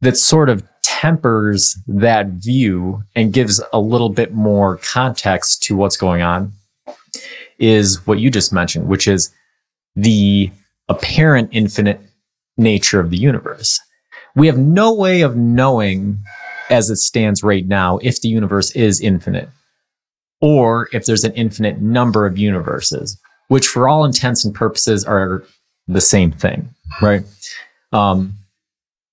that 0.00 0.16
sort 0.16 0.48
of 0.48 0.64
tempers 0.82 1.78
that 1.86 2.26
view 2.26 3.04
and 3.14 3.32
gives 3.32 3.62
a 3.72 3.78
little 3.78 4.08
bit 4.08 4.34
more 4.34 4.78
context 4.78 5.62
to 5.62 5.76
what's 5.76 5.96
going 5.96 6.22
on 6.22 6.52
is 7.60 8.04
what 8.06 8.18
you 8.18 8.30
just 8.30 8.52
mentioned, 8.52 8.88
which 8.88 9.06
is 9.06 9.32
the 9.94 10.50
apparent 10.88 11.50
infinite 11.52 12.00
nature 12.56 12.98
of 12.98 13.10
the 13.10 13.16
universe. 13.16 13.78
We 14.34 14.46
have 14.46 14.58
no 14.58 14.92
way 14.92 15.20
of 15.20 15.36
knowing 15.36 16.18
as 16.70 16.90
it 16.90 16.96
stands 16.96 17.42
right 17.42 17.66
now 17.66 17.98
if 17.98 18.20
the 18.20 18.28
universe 18.28 18.70
is 18.72 19.00
infinite 19.00 19.48
or 20.40 20.88
if 20.92 21.04
there's 21.04 21.24
an 21.24 21.32
infinite 21.34 21.80
number 21.80 22.26
of 22.26 22.38
universes, 22.38 23.20
which 23.48 23.68
for 23.68 23.88
all 23.88 24.04
intents 24.04 24.44
and 24.44 24.54
purposes 24.54 25.04
are 25.04 25.44
the 25.86 26.00
same 26.00 26.32
thing, 26.32 26.68
right? 27.02 27.22
Um, 27.92 28.34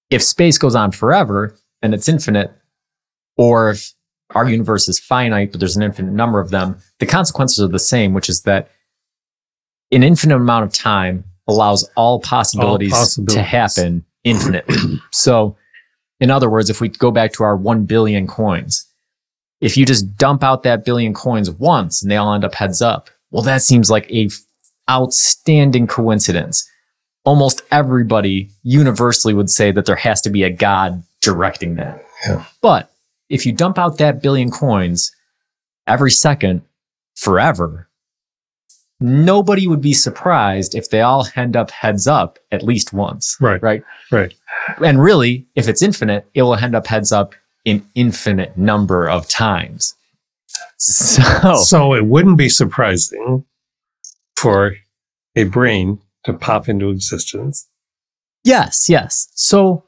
if 0.09 0.21
space 0.21 0.57
goes 0.57 0.75
on 0.75 0.91
forever 0.91 1.55
and 1.81 1.93
it's 1.93 2.07
infinite, 2.07 2.51
or 3.35 3.71
if 3.71 3.93
our 4.35 4.49
universe 4.49 4.87
is 4.89 4.99
finite, 4.99 5.51
but 5.51 5.59
there's 5.59 5.75
an 5.77 5.83
infinite 5.83 6.11
number 6.13 6.39
of 6.39 6.49
them, 6.49 6.77
the 6.99 7.05
consequences 7.05 7.59
are 7.63 7.67
the 7.67 7.79
same, 7.79 8.13
which 8.13 8.29
is 8.29 8.41
that 8.43 8.69
an 9.91 10.03
infinite 10.03 10.35
amount 10.35 10.65
of 10.65 10.73
time 10.73 11.23
allows 11.47 11.89
all 11.95 12.19
possibilities, 12.19 12.91
All 12.93 12.99
possibilities. 12.99 13.35
to 13.35 13.41
happen 13.41 14.05
infinitely. 14.23 14.99
so, 15.11 15.55
in 16.19 16.29
other 16.29 16.49
words, 16.49 16.69
if 16.69 16.81
we 16.81 16.89
go 16.89 17.09
back 17.11 17.31
to 17.33 17.43
our 17.43 17.55
1 17.55 17.85
billion 17.85 18.27
coins, 18.27 18.85
if 19.61 19.77
you 19.77 19.85
just 19.85 20.17
dump 20.17 20.43
out 20.43 20.63
that 20.63 20.83
billion 20.83 21.13
coins 21.13 21.49
once 21.49 22.01
and 22.01 22.11
they 22.11 22.17
all 22.17 22.33
end 22.33 22.43
up 22.43 22.53
heads 22.55 22.81
up, 22.81 23.09
well, 23.31 23.43
that 23.43 23.61
seems 23.61 23.89
like 23.89 24.09
a 24.11 24.25
f- 24.25 24.33
outstanding 24.89 25.87
coincidence. 25.87 26.69
Almost 27.23 27.61
everybody 27.71 28.49
universally 28.63 29.33
would 29.33 29.49
say 29.49 29.71
that 29.71 29.85
there 29.85 29.95
has 29.95 30.21
to 30.21 30.29
be 30.29 30.43
a 30.43 30.49
God 30.49 31.03
directing 31.21 31.75
that. 31.75 32.03
Yeah. 32.25 32.45
But 32.61 32.91
if 33.29 33.45
you 33.45 33.51
dump 33.51 33.77
out 33.77 33.97
that 33.97 34.21
billion 34.21 34.51
coins 34.51 35.11
every 35.85 36.11
second 36.11 36.61
forever, 37.15 37.89
nobody 38.99 39.67
would 39.67 39.81
be 39.81 39.93
surprised 39.93 40.75
if 40.75 40.89
they 40.89 41.01
all 41.01 41.27
end 41.35 41.55
up 41.55 41.71
heads 41.71 42.07
up 42.07 42.39
at 42.51 42.63
least 42.63 42.93
once. 42.93 43.37
Right. 43.39 43.61
Right. 43.61 43.83
Right. 44.11 44.33
And 44.83 45.01
really, 45.01 45.45
if 45.55 45.67
it's 45.67 45.81
infinite, 45.81 46.25
it 46.33 46.41
will 46.43 46.55
end 46.55 46.75
up 46.75 46.87
heads 46.87 47.11
up 47.11 47.35
an 47.65 47.85
infinite 47.95 48.57
number 48.57 49.07
of 49.09 49.27
times. 49.27 49.93
So, 50.77 51.55
So 51.63 51.93
it 51.93 52.05
wouldn't 52.05 52.37
be 52.37 52.49
surprising 52.49 53.45
for 54.35 54.75
a 55.35 55.43
brain 55.45 55.99
to 56.25 56.33
pop 56.33 56.69
into 56.69 56.89
existence. 56.89 57.67
yes, 58.43 58.87
yes. 58.89 59.27
So, 59.33 59.83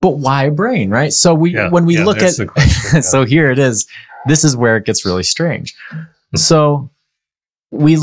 but 0.00 0.10
why 0.10 0.44
a 0.44 0.50
brain, 0.50 0.90
right? 0.90 1.12
So 1.12 1.34
we, 1.34 1.54
Yeah, 1.54 1.70
when 1.70 1.86
we 1.86 1.96
yeah, 1.96 2.04
look 2.04 2.22
at, 2.22 2.34
question, 2.48 3.02
so 3.02 3.24
here 3.24 3.50
it 3.50 3.58
is. 3.58 3.86
This 4.26 4.44
is 4.44 4.56
where 4.56 4.76
it 4.76 4.84
gets 4.84 5.04
really 5.04 5.22
strange. 5.22 5.74
So 6.36 6.90
we, 7.70 7.98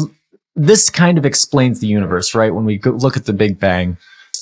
this 0.55 0.89
kind 0.89 1.17
of 1.17 1.25
explains 1.25 1.79
the 1.79 1.87
universe, 1.87 2.33
right? 2.35 2.53
When 2.53 2.65
we 2.65 2.77
go 2.77 2.91
look 2.91 3.17
at 3.17 3.25
the 3.25 3.33
Big 3.33 3.59
Bang, 3.59 3.97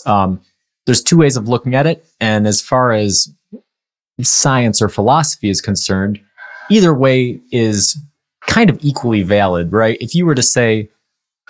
um, 0.06 0.42
there's 0.86 1.02
two 1.02 1.18
ways 1.18 1.36
of 1.36 1.48
looking 1.48 1.76
at 1.76 1.86
it. 1.88 2.06
And 2.20 2.48
as 2.48 2.62
far 2.62 2.92
as 2.94 3.32
science 4.22 4.82
or 4.82 4.90
philosophy 4.90 5.50
is 5.50 5.62
concerned, 5.62 6.20
either 6.70 6.94
way 6.94 7.40
is 7.52 7.98
kind 8.48 8.70
of 8.70 8.78
equally 8.82 9.24
valid, 9.24 9.72
right? 9.72 9.98
If 10.00 10.16
you 10.16 10.26
were 10.26 10.36
to 10.36 10.44
say 10.44 10.90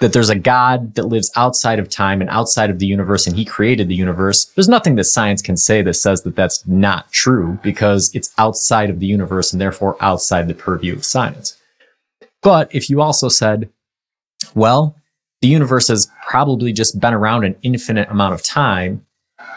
that 0.02 0.12
there's 0.12 0.30
a 0.30 0.38
God 0.38 0.96
that 0.96 1.08
lives 1.08 1.32
outside 1.36 1.80
of 1.80 1.90
time 1.90 2.20
and 2.20 2.30
outside 2.30 2.70
of 2.70 2.80
the 2.80 2.86
universe 2.86 3.28
and 3.28 3.36
he 3.36 3.46
created 3.46 3.88
the 3.88 3.96
universe, 3.96 4.46
there's 4.56 4.68
nothing 4.68 4.96
that 4.96 5.06
science 5.06 5.42
can 5.42 5.56
say 5.56 5.82
that 5.82 5.94
says 5.94 6.24
that 6.24 6.36
that's 6.36 6.68
not 6.68 7.12
true 7.12 7.58
because 7.64 8.14
it's 8.14 8.34
outside 8.38 8.90
of 8.90 9.00
the 9.00 9.06
universe 9.06 9.54
and 9.54 9.62
therefore 9.62 9.96
outside 10.02 10.48
the 10.48 10.54
purview 10.54 10.94
of 10.94 11.06
science. 11.06 11.58
But 12.42 12.74
if 12.76 12.90
you 12.90 13.02
also 13.02 13.30
said, 13.30 13.70
well, 14.54 14.96
the 15.42 15.48
universe 15.48 15.88
has 15.88 16.10
probably 16.28 16.74
just 16.74 17.00
been 17.00 17.14
around 17.14 17.46
an 17.46 17.56
infinite 17.62 18.10
amount 18.10 18.34
of 18.34 18.44
time. 18.44 19.06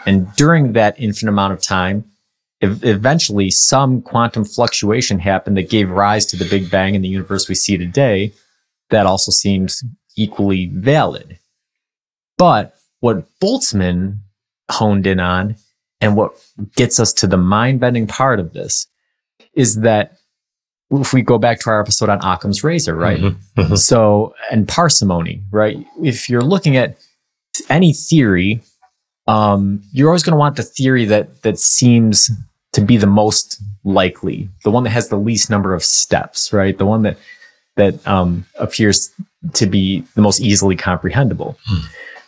And 0.05 0.33
during 0.35 0.73
that 0.73 0.95
infinite 0.99 1.31
amount 1.31 1.53
of 1.53 1.61
time, 1.61 2.05
eventually 2.61 3.51
some 3.51 4.01
quantum 4.01 4.45
fluctuation 4.45 5.19
happened 5.19 5.57
that 5.57 5.69
gave 5.69 5.89
rise 5.89 6.25
to 6.27 6.37
the 6.37 6.49
Big 6.49 6.69
Bang 6.69 6.95
and 6.95 7.03
the 7.03 7.09
universe 7.09 7.49
we 7.49 7.55
see 7.55 7.77
today. 7.77 8.33
That 8.89 9.05
also 9.05 9.31
seems 9.31 9.83
equally 10.19 10.67
valid. 10.67 11.39
But 12.37 12.75
what 12.99 13.25
Boltzmann 13.39 14.19
honed 14.69 15.07
in 15.07 15.19
on 15.19 15.55
and 16.01 16.15
what 16.15 16.33
gets 16.75 16.99
us 16.99 17.13
to 17.13 17.27
the 17.27 17.37
mind 17.37 17.79
bending 17.79 18.07
part 18.07 18.39
of 18.39 18.53
this 18.53 18.87
is 19.53 19.81
that 19.81 20.13
if 20.91 21.13
we 21.13 21.21
go 21.21 21.37
back 21.37 21.59
to 21.61 21.69
our 21.69 21.79
episode 21.81 22.09
on 22.09 22.19
Occam's 22.19 22.63
razor, 22.63 22.95
right? 22.95 23.19
Mhm, 23.19 23.35
mhm. 23.57 23.77
So, 23.77 24.33
and 24.51 24.67
parsimony, 24.67 25.43
right? 25.51 25.77
If 26.01 26.29
you're 26.29 26.41
looking 26.41 26.77
at 26.77 26.97
any 27.69 27.93
theory, 27.93 28.61
um, 29.27 29.83
you're 29.91 30.09
always 30.09 30.23
going 30.23 30.33
to 30.33 30.39
want 30.39 30.55
the 30.55 30.63
theory 30.63 31.05
that 31.05 31.43
that 31.43 31.59
seems 31.59 32.31
to 32.73 32.81
be 32.81 32.97
the 32.97 33.07
most 33.07 33.61
likely, 33.83 34.49
the 34.63 34.71
one 34.71 34.83
that 34.83 34.89
has 34.89 35.09
the 35.09 35.17
least 35.17 35.49
number 35.49 35.73
of 35.73 35.83
steps, 35.83 36.51
right? 36.51 36.77
The 36.77 36.85
one 36.85 37.03
that 37.03 37.17
that 37.75 38.05
um, 38.07 38.45
appears 38.55 39.11
to 39.53 39.65
be 39.65 40.01
the 40.15 40.21
most 40.21 40.39
easily 40.39 40.75
comprehensible. 40.75 41.57
Hmm. 41.65 41.85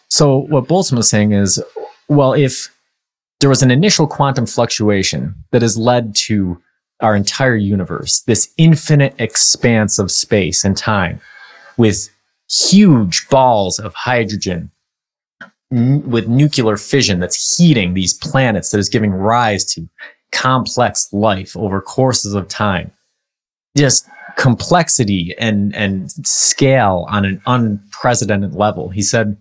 So, 0.10 0.38
what 0.38 0.68
Boltzmann 0.68 0.98
was 0.98 1.10
saying 1.10 1.32
is, 1.32 1.64
well, 2.08 2.34
if 2.34 2.70
there 3.40 3.50
was 3.50 3.64
an 3.64 3.72
initial 3.72 4.08
quantum 4.08 4.46
fluctuation 4.46 5.36
that 5.52 5.62
has 5.62 5.78
led 5.78 6.16
to 6.16 6.62
our 7.02 7.16
entire 7.16 7.56
universe, 7.56 8.22
this 8.22 8.54
infinite 8.58 9.16
expanse 9.20 10.00
of 10.00 10.12
space 10.12 10.64
and 10.64 10.78
time 10.78 11.20
with 11.78 12.10
huge 12.50 13.28
balls 13.30 13.80
of 13.80 13.94
hydrogen 13.94 14.70
n- 15.72 16.08
with 16.10 16.28
nuclear 16.28 16.78
fission 16.78 17.20
that's 17.20 17.58
heating 17.58 17.94
these 17.94 18.14
planets 18.14 18.72
that 18.72 18.80
is 18.80 18.90
giving 18.90 19.12
rise 19.12 19.66
to 19.74 19.88
complex 20.32 21.12
life 21.12 21.56
over 21.58 21.82
courses 21.82 22.34
of 22.34 22.48
time. 22.48 22.92
Just 23.76 24.08
complexity 24.38 25.36
and, 25.40 25.76
and 25.76 26.12
scale 26.26 27.06
on 27.10 27.26
an 27.26 27.42
unprecedented 27.46 28.54
level. 28.54 28.90
He 28.90 29.02
said, 29.02 29.38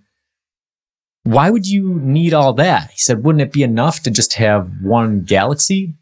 why 1.25 1.51
would 1.51 1.67
you 1.67 2.01
need 2.01 2.33
all 2.33 2.53
that? 2.55 2.91
He 2.91 2.99
said, 2.99 3.25
wouldn't 3.25 3.43
it 3.43 3.53
be 3.53 3.63
enough 3.63 4.03
to 4.05 4.11
just 4.11 4.35
have 4.35 4.71
one 4.83 5.23
galaxy? 5.23 5.95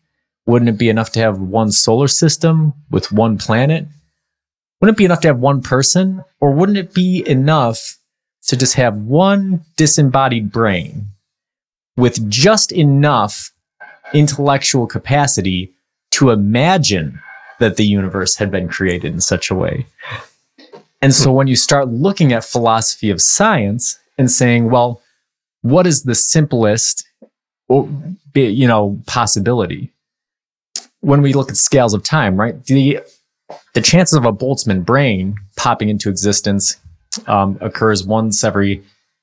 Wouldn't 0.47 0.68
it 0.68 0.78
be 0.78 0.88
enough 0.88 1.11
to 1.12 1.21
have 1.21 1.38
one 1.38 1.73
solar 1.73 2.09
system 2.09 2.73
with 2.90 3.12
one 3.12 3.37
planet? 3.37 3.87
wouldn't 4.80 4.97
it 4.97 4.99
be 4.99 5.04
enough 5.04 5.21
to 5.21 5.28
have 5.28 5.38
one 5.38 5.61
person, 5.61 6.25
or 6.40 6.52
wouldn't 6.52 6.78
it 6.78 6.95
be 6.95 7.25
enough 7.26 7.97
to 8.47 8.57
just 8.57 8.75
have 8.75 8.97
one 8.97 9.64
disembodied 9.76 10.52
brain 10.52 11.09
with 11.97 12.28
just 12.30 12.71
enough 12.71 13.50
intellectual 14.14 14.87
capacity 14.87 15.73
to 16.11 16.30
imagine 16.30 17.21
that 17.59 17.77
the 17.77 17.85
universe 17.85 18.37
had 18.37 18.50
been 18.50 18.69
created 18.69 19.12
in 19.12 19.21
such 19.21 19.50
a 19.50 19.55
way? 19.55 19.87
And 21.00 21.15
so 21.15 21.33
when 21.33 21.47
you 21.47 21.57
start 21.57 21.88
looking 21.88 22.33
at 22.33 22.45
philosophy 22.45 23.11
of 23.11 23.23
science 23.23 23.99
and 24.17 24.31
saying, 24.31 24.71
well, 24.71 25.00
what 25.62 25.87
is 25.87 26.03
the 26.03 26.15
simplest 26.15 27.07
you 27.69 28.67
know 28.67 29.00
possibility 29.07 29.93
when 31.00 31.21
we 31.23 31.33
look 31.33 31.50
at 31.50 31.57
scales 31.57 31.93
of 31.93 32.03
time 32.03 32.37
right 32.37 32.65
the 32.65 33.00
the 33.75 33.83
chances 33.83 34.17
of 34.17 34.25
a 34.25 34.33
boltzmann 34.33 34.85
brain 34.85 35.37
popping 35.57 35.88
into 35.88 36.09
existence 36.09 36.77
um, 37.27 37.59
occurs 37.61 38.07
once 38.07 38.45
every 38.45 38.83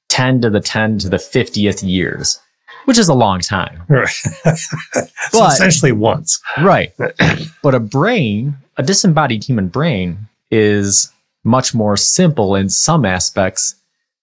10 0.09 0.41
to 0.41 0.49
the 0.49 0.59
10 0.59 0.99
to 0.99 1.09
the 1.09 1.17
50th 1.17 1.87
years 1.87 2.39
which 2.85 2.97
is 2.97 3.09
a 3.09 3.13
long 3.13 3.39
time 3.39 3.81
right 3.89 4.15
but, 4.43 5.53
essentially 5.53 5.91
once 5.91 6.41
right 6.61 6.93
but 7.61 7.75
a 7.75 7.79
brain 7.79 8.55
a 8.77 8.83
disembodied 8.83 9.43
human 9.43 9.67
brain 9.67 10.27
is 10.51 11.11
much 11.43 11.73
more 11.73 11.95
simple 11.95 12.55
in 12.55 12.69
some 12.69 13.05
aspects 13.05 13.75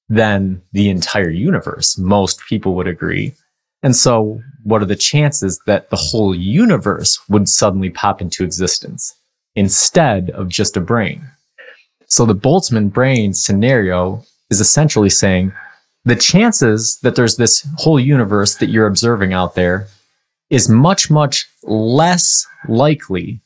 than 0.08 0.60
the 0.72 0.90
entire 0.90 1.30
universe. 1.30 1.96
Most 1.96 2.40
people 2.48 2.74
would 2.74 2.88
agree. 2.88 3.32
And 3.82 3.96
so, 3.96 4.40
what 4.62 4.82
are 4.82 4.86
the 4.86 4.96
chances 4.96 5.60
that 5.66 5.90
the 5.90 5.96
whole 5.96 6.34
universe 6.34 7.18
would 7.28 7.48
suddenly 7.48 7.90
pop 7.90 8.20
into 8.20 8.44
existence 8.44 9.14
instead 9.56 10.30
of 10.30 10.48
just 10.48 10.76
a 10.76 10.80
brain? 10.80 11.28
So, 12.06 12.26
the 12.26 12.34
Boltzmann 12.34 12.92
brain 12.92 13.32
scenario 13.32 14.22
is 14.50 14.60
essentially 14.60 15.10
saying 15.10 15.52
the 16.04 16.16
chances 16.16 16.98
that 17.00 17.14
there's 17.14 17.36
this 17.36 17.66
whole 17.76 18.00
universe 18.00 18.56
that 18.56 18.68
you're 18.68 18.86
observing 18.86 19.32
out 19.32 19.54
there 19.54 19.88
is 20.50 20.68
much, 20.68 21.10
much 21.10 21.48
less 21.62 22.46
likely 22.68 23.40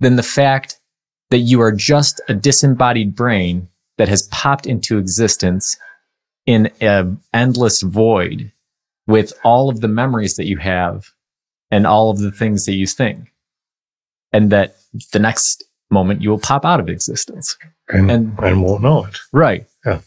than 0.00 0.16
the 0.16 0.22
fact 0.22 0.78
that 1.30 1.38
you 1.38 1.60
are 1.60 1.72
just 1.72 2.20
a 2.28 2.34
disembodied 2.34 3.14
brain 3.14 3.68
that 3.98 4.08
has 4.08 4.28
popped 4.28 4.66
into 4.66 4.98
existence 4.98 5.76
in 6.46 6.70
an 6.80 7.20
endless 7.32 7.82
void 7.82 8.50
with 9.06 9.32
all 9.44 9.68
of 9.68 9.80
the 9.80 9.88
memories 9.88 10.36
that 10.36 10.46
you 10.46 10.56
have 10.56 11.10
and 11.70 11.86
all 11.86 12.10
of 12.10 12.18
the 12.18 12.32
things 12.32 12.66
that 12.66 12.74
you 12.74 12.86
think. 12.86 13.32
And 14.32 14.50
that 14.50 14.76
the 15.12 15.18
next 15.18 15.64
moment 15.90 16.22
you 16.22 16.30
will 16.30 16.38
pop 16.38 16.64
out 16.64 16.80
of 16.80 16.88
existence. 16.88 17.56
And, 17.88 18.10
and, 18.10 18.38
and 18.38 18.62
won't 18.62 18.82
know 18.82 19.04
it. 19.04 19.18
Right. 19.32 19.66
Yeah. 19.84 20.00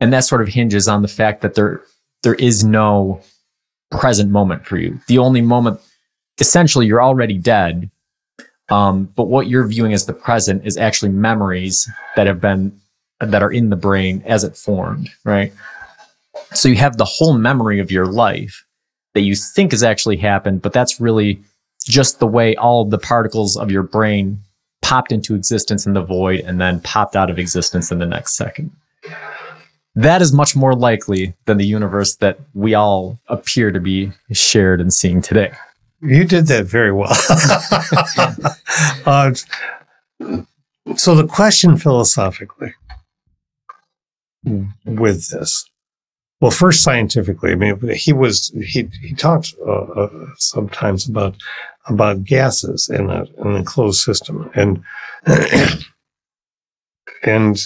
And 0.00 0.12
that 0.12 0.24
sort 0.24 0.42
of 0.42 0.48
hinges 0.48 0.88
on 0.88 1.02
the 1.02 1.08
fact 1.08 1.40
that 1.42 1.54
there 1.54 1.82
there 2.22 2.34
is 2.34 2.64
no 2.64 3.20
present 3.90 4.30
moment 4.30 4.66
for 4.66 4.76
you. 4.76 4.98
The 5.06 5.18
only 5.18 5.40
moment 5.40 5.80
essentially 6.40 6.86
you're 6.86 7.02
already 7.02 7.38
dead. 7.38 7.90
Um, 8.68 9.04
but 9.14 9.24
what 9.24 9.46
you're 9.46 9.66
viewing 9.66 9.92
as 9.92 10.06
the 10.06 10.12
present 10.12 10.66
is 10.66 10.76
actually 10.76 11.12
memories 11.12 11.88
that 12.16 12.26
have 12.26 12.40
been 12.40 12.78
that 13.20 13.42
are 13.42 13.52
in 13.52 13.70
the 13.70 13.76
brain 13.76 14.22
as 14.26 14.44
it 14.44 14.56
formed, 14.56 15.08
right? 15.24 15.52
So 16.52 16.68
you 16.68 16.76
have 16.76 16.98
the 16.98 17.04
whole 17.04 17.32
memory 17.32 17.78
of 17.78 17.90
your 17.90 18.06
life 18.06 18.64
that 19.14 19.22
you 19.22 19.34
think 19.34 19.70
has 19.70 19.82
actually 19.82 20.18
happened, 20.18 20.60
but 20.60 20.72
that's 20.72 21.00
really 21.00 21.40
just 21.86 22.18
the 22.18 22.26
way 22.26 22.54
all 22.56 22.84
the 22.84 22.98
particles 22.98 23.56
of 23.56 23.70
your 23.70 23.82
brain 23.82 24.38
popped 24.82 25.12
into 25.12 25.34
existence 25.34 25.86
in 25.86 25.94
the 25.94 26.02
void 26.02 26.40
and 26.40 26.60
then 26.60 26.80
popped 26.80 27.16
out 27.16 27.30
of 27.30 27.38
existence 27.38 27.90
in 27.90 27.98
the 27.98 28.06
next 28.06 28.36
second. 28.36 28.70
That 29.96 30.22
is 30.22 30.32
much 30.32 30.54
more 30.54 30.74
likely 30.74 31.34
than 31.46 31.56
the 31.56 31.66
universe 31.66 32.16
that 32.16 32.38
we 32.54 32.74
all 32.74 33.18
appear 33.28 33.72
to 33.72 33.80
be 33.80 34.12
shared 34.30 34.80
and 34.80 34.92
seeing 34.92 35.20
today. 35.20 35.52
You 36.00 36.24
did 36.24 36.46
that 36.46 36.66
very 36.66 36.92
well. 36.92 37.10
uh, 39.06 39.32
so, 40.96 41.14
the 41.14 41.26
question 41.26 41.76
philosophically 41.76 42.74
with 44.84 45.28
this 45.30 45.68
well, 46.40 46.50
first 46.50 46.82
scientifically, 46.82 47.52
I 47.52 47.54
mean, 47.54 47.80
he 47.94 48.12
was 48.12 48.52
he 48.62 48.88
he 49.00 49.14
talked 49.14 49.54
uh, 49.66 49.70
uh, 49.72 50.26
sometimes 50.36 51.08
about 51.08 51.34
about 51.88 52.24
gases 52.24 52.90
in 52.90 53.08
a, 53.08 53.24
an 53.38 53.56
enclosed 53.56 54.02
system, 54.02 54.50
and 54.54 54.82
and 57.22 57.58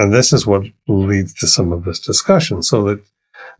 and 0.00 0.12
this 0.12 0.32
is 0.32 0.46
what 0.46 0.64
leads 0.88 1.34
to 1.34 1.46
some 1.46 1.72
of 1.72 1.84
this 1.84 2.00
discussion. 2.00 2.62
So 2.62 2.84
that 2.84 3.02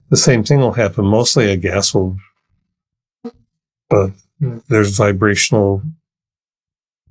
the 0.08 0.16
same 0.16 0.42
thing 0.42 0.60
will 0.60 0.72
happen. 0.72 1.04
Mostly, 1.04 1.50
a 1.50 1.56
gas 1.56 1.94
will 1.94 2.16
uh, 3.90 4.08
there's 4.68 4.96
vibrational 4.96 5.82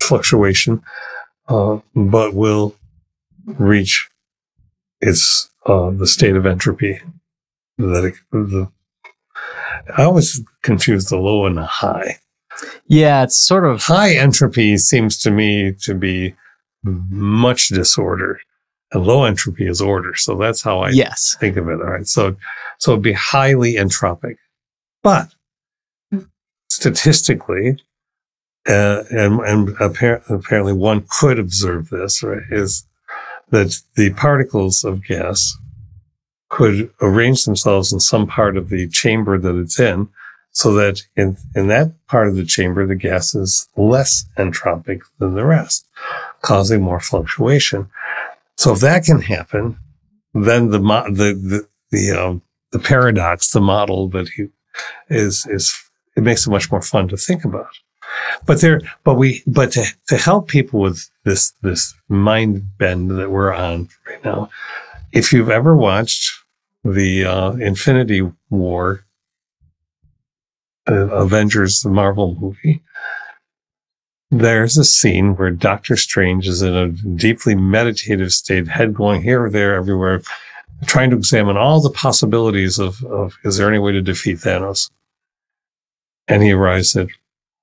fluctuation, 0.01 0.81
uh, 1.47 1.79
but 1.95 2.33
will 2.33 2.75
reach 3.45 4.09
its 5.01 5.49
uh, 5.65 5.91
the 5.91 6.07
state 6.07 6.35
of 6.35 6.45
entropy 6.45 6.99
that 7.77 8.05
it, 8.05 8.15
the 8.31 8.71
I 9.95 10.03
always 10.03 10.41
confuse 10.63 11.05
the 11.05 11.17
low 11.17 11.45
and 11.45 11.57
the 11.57 11.65
high. 11.65 12.17
Yeah, 12.87 13.23
it's 13.23 13.39
sort 13.39 13.65
of 13.65 13.83
high 13.83 14.15
entropy 14.15 14.77
seems 14.77 15.17
to 15.21 15.31
me 15.31 15.73
to 15.83 15.93
be 15.93 16.35
much 16.83 17.69
disorder. 17.69 18.39
And 18.91 19.05
low 19.05 19.23
entropy 19.23 19.67
is 19.67 19.81
order. 19.81 20.15
So 20.15 20.35
that's 20.35 20.61
how 20.61 20.79
I 20.79 20.89
yes. 20.89 21.35
think 21.39 21.57
of 21.57 21.67
it. 21.67 21.79
All 21.79 21.91
right. 21.91 22.07
So 22.07 22.35
so 22.79 22.91
it'd 22.91 23.03
be 23.03 23.13
highly 23.13 23.75
entropic. 23.75 24.37
But 25.03 25.33
statistically, 26.69 27.77
uh, 28.67 29.03
and, 29.09 29.39
and 29.39 29.69
apparently 29.79 30.73
one 30.73 31.05
could 31.19 31.39
observe 31.39 31.89
this, 31.89 32.21
right, 32.23 32.43
is 32.51 32.85
that 33.49 33.79
the 33.95 34.11
particles 34.13 34.83
of 34.83 35.05
gas 35.05 35.57
could 36.49 36.91
arrange 37.01 37.45
themselves 37.45 37.93
in 37.93 37.99
some 37.99 38.27
part 38.27 38.57
of 38.57 38.69
the 38.69 38.87
chamber 38.89 39.37
that 39.37 39.55
it's 39.55 39.79
in 39.79 40.09
so 40.51 40.73
that 40.73 41.01
in, 41.15 41.37
in 41.55 41.67
that 41.67 41.91
part 42.07 42.27
of 42.27 42.35
the 42.35 42.45
chamber, 42.45 42.85
the 42.85 42.95
gas 42.95 43.35
is 43.35 43.67
less 43.77 44.25
entropic 44.37 45.01
than 45.19 45.35
the 45.35 45.45
rest, 45.45 45.87
causing 46.41 46.81
more 46.81 46.99
fluctuation. 46.99 47.89
So 48.59 48.73
if 48.73 48.81
that 48.81 49.05
can 49.05 49.21
happen, 49.21 49.77
then 50.33 50.69
the, 50.69 50.79
the, 50.79 51.33
the, 51.33 51.67
the, 51.91 52.11
um, 52.11 52.41
the 52.71 52.79
paradox, 52.79 53.51
the 53.51 53.61
model 53.61 54.09
that 54.09 54.27
he 54.27 54.47
is, 55.09 55.47
is, 55.49 55.73
it 56.17 56.23
makes 56.23 56.45
it 56.45 56.49
much 56.49 56.69
more 56.69 56.81
fun 56.81 57.07
to 57.07 57.15
think 57.15 57.45
about. 57.45 57.69
But 58.45 58.59
there, 58.59 58.81
but 59.05 59.13
we, 59.13 59.43
but 59.47 59.71
to, 59.71 59.85
to 60.09 60.17
help 60.17 60.49
people 60.49 60.81
with 60.81 61.09
this, 61.23 61.53
this 61.61 61.95
mind 62.09 62.77
bend 62.77 63.11
that 63.11 63.31
we're 63.31 63.53
on 63.53 63.87
right 64.05 64.23
now, 64.25 64.49
if 65.13 65.31
you've 65.31 65.49
ever 65.49 65.73
watched 65.73 66.29
the 66.83 67.23
uh, 67.23 67.51
Infinity 67.51 68.29
War, 68.49 69.05
uh, 70.85 71.07
Avengers, 71.11 71.79
the 71.79 71.91
Marvel 71.91 72.35
movie, 72.35 72.83
there's 74.31 74.77
a 74.77 74.83
scene 74.83 75.35
where 75.35 75.51
Doctor 75.51 75.95
Strange 75.95 76.47
is 76.47 76.61
in 76.61 76.75
a 76.75 76.89
deeply 76.89 77.55
meditative 77.55 78.31
state, 78.31 78.67
head 78.67 78.93
going 78.93 79.23
here, 79.23 79.49
there, 79.49 79.75
everywhere, 79.75 80.21
trying 80.85 81.09
to 81.09 81.17
examine 81.17 81.57
all 81.57 81.81
the 81.81 81.89
possibilities 81.89 82.79
of, 82.79 83.03
of 83.05 83.35
is 83.43 83.57
there 83.57 83.67
any 83.67 83.79
way 83.79 83.91
to 83.91 84.01
defeat 84.01 84.37
Thanos? 84.37 84.89
And 86.27 86.43
he 86.43 86.51
arrives 86.51 86.95
at 86.95 87.07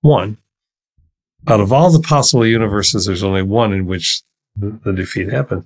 one. 0.00 0.38
Out 1.46 1.60
of 1.60 1.72
all 1.72 1.90
the 1.90 2.00
possible 2.00 2.44
universes, 2.44 3.06
there's 3.06 3.22
only 3.22 3.42
one 3.42 3.72
in 3.72 3.86
which 3.86 4.22
the, 4.56 4.78
the 4.84 4.92
defeat 4.92 5.30
happens. 5.30 5.64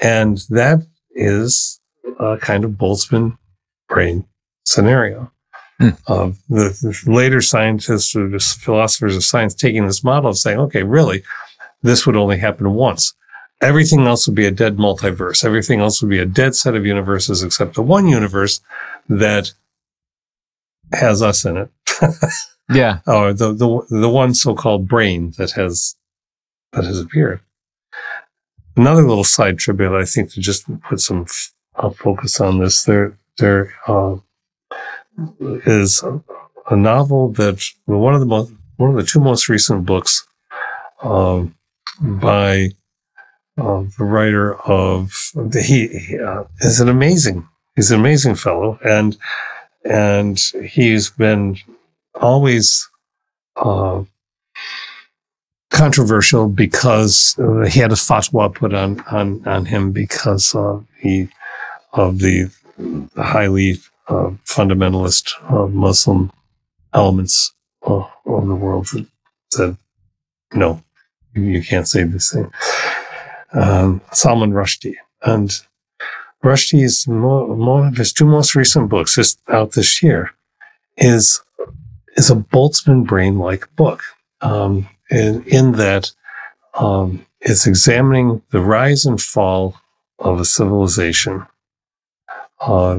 And 0.00 0.38
that 0.50 0.86
is 1.10 1.80
a 2.20 2.36
kind 2.36 2.64
of 2.64 2.72
Boltzmann 2.72 3.36
brain 3.88 4.24
scenario. 4.64 5.32
Hmm. 5.82 5.88
Uh, 6.06 6.30
the, 6.48 6.68
the, 7.04 7.10
later 7.10 7.40
scientists 7.40 8.14
or 8.14 8.38
philosophers 8.38 9.16
of 9.16 9.24
science 9.24 9.52
taking 9.52 9.84
this 9.84 10.04
model 10.04 10.30
and 10.30 10.38
saying, 10.38 10.60
okay, 10.60 10.84
really, 10.84 11.24
this 11.82 12.06
would 12.06 12.14
only 12.14 12.38
happen 12.38 12.74
once. 12.74 13.14
Everything 13.60 14.06
else 14.06 14.28
would 14.28 14.36
be 14.36 14.46
a 14.46 14.52
dead 14.52 14.76
multiverse. 14.76 15.44
Everything 15.44 15.80
else 15.80 16.00
would 16.00 16.10
be 16.10 16.20
a 16.20 16.24
dead 16.24 16.54
set 16.54 16.76
of 16.76 16.86
universes 16.86 17.42
except 17.42 17.74
the 17.74 17.82
one 17.82 18.06
universe 18.06 18.60
that 19.08 19.52
has 20.92 21.20
us 21.20 21.44
in 21.44 21.56
it. 21.56 21.70
yeah. 22.72 23.00
Or 23.06 23.32
the, 23.32 23.52
the, 23.52 23.86
the 23.90 24.08
one 24.08 24.34
so-called 24.34 24.86
brain 24.86 25.34
that 25.36 25.50
has, 25.52 25.96
that 26.74 26.84
has 26.84 27.00
appeared. 27.00 27.40
Another 28.76 29.02
little 29.02 29.24
side 29.24 29.58
tribute, 29.58 29.96
I 29.96 30.04
think, 30.04 30.30
to 30.32 30.40
just 30.40 30.64
put 30.82 31.00
some 31.00 31.26
I'll 31.74 31.90
focus 31.90 32.40
on 32.40 32.58
this. 32.58 32.84
There, 32.84 33.16
there 33.38 33.74
uh, 33.86 34.16
is 35.40 36.02
a 36.70 36.76
novel 36.76 37.32
that 37.32 37.62
one 37.86 38.14
of 38.14 38.20
the 38.20 38.26
most, 38.26 38.52
one 38.76 38.90
of 38.90 38.96
the 38.96 39.04
two 39.04 39.20
most 39.20 39.48
recent 39.48 39.84
books 39.84 40.26
um, 41.02 41.54
by 42.00 42.70
uh, 43.58 43.84
the 43.98 44.04
writer 44.04 44.54
of 44.62 45.12
he, 45.52 45.88
he 45.88 46.18
uh, 46.18 46.44
is 46.60 46.80
an 46.80 46.88
amazing 46.88 47.46
he's 47.76 47.90
an 47.90 48.00
amazing 48.00 48.34
fellow 48.34 48.78
and 48.84 49.16
and 49.84 50.38
he's 50.64 51.10
been 51.10 51.56
always 52.20 52.88
uh, 53.56 54.02
controversial 55.70 56.48
because 56.48 57.36
uh, 57.38 57.66
he 57.66 57.80
had 57.80 57.92
a 57.92 57.96
fatwa 57.96 58.54
put 58.54 58.72
on 58.72 59.00
on 59.10 59.46
on 59.46 59.66
him 59.66 59.92
because 59.92 60.56
he 61.00 61.28
of 61.92 62.20
the 62.20 62.50
highly 63.16 63.76
uh, 64.12 64.30
fundamentalist 64.44 65.32
uh, 65.50 65.66
Muslim 65.68 66.30
elements 66.92 67.54
of 67.82 68.10
the 68.24 68.54
world 68.54 68.86
that 68.92 69.06
said 69.52 69.76
no, 70.52 70.82
you 71.34 71.62
can't 71.62 71.88
say 71.88 72.04
this 72.04 72.30
thing. 72.32 72.50
Um, 73.54 74.00
Salman 74.12 74.52
Rushdie 74.52 74.96
and 75.22 75.50
Rushdie's 76.44 77.06
one 77.06 77.88
of 77.88 77.96
his 77.96 78.12
two 78.12 78.26
most 78.26 78.54
recent 78.54 78.88
books, 78.88 79.14
just 79.14 79.40
out 79.48 79.72
this 79.72 80.02
year, 80.02 80.30
is 80.96 81.40
is 82.16 82.30
a 82.30 82.36
Boltzmann 82.36 83.06
brain 83.06 83.38
like 83.38 83.74
book. 83.76 84.02
Um, 84.42 84.88
in, 85.10 85.42
in 85.44 85.72
that 85.72 86.10
um, 86.74 87.24
it's 87.40 87.66
examining 87.66 88.42
the 88.50 88.60
rise 88.60 89.04
and 89.04 89.20
fall 89.20 89.76
of 90.18 90.40
a 90.40 90.44
civilization 90.44 91.46
uh, 92.62 92.96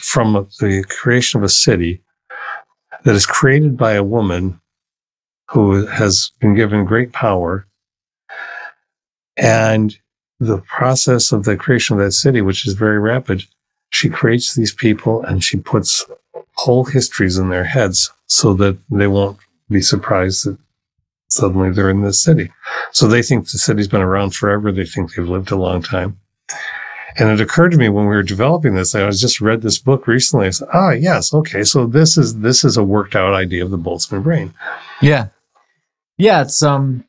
from 0.00 0.48
the 0.60 0.84
creation 0.88 1.38
of 1.38 1.44
a 1.44 1.48
city 1.48 2.02
that 3.04 3.14
is 3.14 3.26
created 3.26 3.76
by 3.76 3.92
a 3.92 4.02
woman 4.02 4.60
who 5.50 5.86
has 5.86 6.32
been 6.40 6.54
given 6.54 6.84
great 6.84 7.12
power 7.12 7.66
and 9.36 9.98
the 10.40 10.58
process 10.58 11.32
of 11.32 11.44
the 11.44 11.56
creation 11.56 11.96
of 11.98 12.04
that 12.04 12.12
city, 12.12 12.40
which 12.40 12.66
is 12.66 12.74
very 12.74 12.98
rapid, 12.98 13.44
she 13.90 14.08
creates 14.08 14.54
these 14.54 14.74
people 14.74 15.22
and 15.22 15.44
she 15.44 15.56
puts 15.56 16.04
whole 16.54 16.84
histories 16.84 17.38
in 17.38 17.50
their 17.50 17.64
heads 17.64 18.10
so 18.26 18.54
that 18.54 18.76
they 18.90 19.06
won't 19.06 19.38
be 19.70 19.80
surprised 19.80 20.46
that 20.46 20.58
suddenly 21.28 21.70
they're 21.70 21.90
in 21.90 22.02
this 22.02 22.22
city. 22.22 22.50
So 22.92 23.06
they 23.06 23.22
think 23.22 23.48
the 23.48 23.58
city's 23.58 23.88
been 23.88 24.00
around 24.00 24.34
forever. 24.34 24.72
They 24.72 24.84
think 24.84 25.14
they've 25.14 25.28
lived 25.28 25.50
a 25.50 25.56
long 25.56 25.82
time. 25.82 26.18
And 27.18 27.30
it 27.30 27.40
occurred 27.40 27.70
to 27.70 27.78
me 27.78 27.88
when 27.88 28.06
we 28.06 28.14
were 28.14 28.22
developing 28.22 28.74
this, 28.74 28.94
I 28.94 29.06
was 29.06 29.20
just 29.20 29.40
read 29.40 29.62
this 29.62 29.78
book 29.78 30.06
recently. 30.06 30.48
I 30.48 30.50
said, 30.50 30.68
ah, 30.72 30.90
yes, 30.90 31.32
okay. 31.32 31.64
So 31.64 31.86
this 31.86 32.18
is, 32.18 32.40
this 32.40 32.62
is 32.62 32.76
a 32.76 32.84
worked 32.84 33.16
out 33.16 33.32
idea 33.32 33.64
of 33.64 33.70
the 33.70 33.78
Boltzmann 33.78 34.22
brain. 34.22 34.52
Yeah. 35.00 35.28
Yeah. 36.18 36.42
It's, 36.42 36.62
um, 36.62 37.04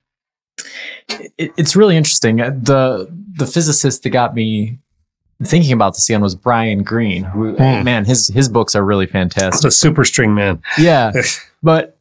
it, 1.38 1.52
it's 1.58 1.76
really 1.76 1.98
interesting. 1.98 2.40
Uh, 2.40 2.52
the, 2.52 3.14
the 3.34 3.46
physicist 3.46 4.04
that 4.04 4.12
got 4.12 4.34
me 4.34 4.80
thinking 5.44 5.74
about 5.74 5.94
this 5.94 6.08
again 6.08 6.22
was 6.22 6.36
Brian 6.36 6.84
Greene, 6.84 7.24
who, 7.24 7.56
mm. 7.56 7.84
man, 7.84 8.06
his, 8.06 8.30
his 8.30 8.48
books 8.48 8.76
are 8.76 8.86
really 8.86 9.08
fantastic. 9.08 9.62
The 9.62 9.72
super 9.72 10.06
string 10.06 10.34
man. 10.34 10.62
Yeah. 10.78 11.12
but 11.64 11.98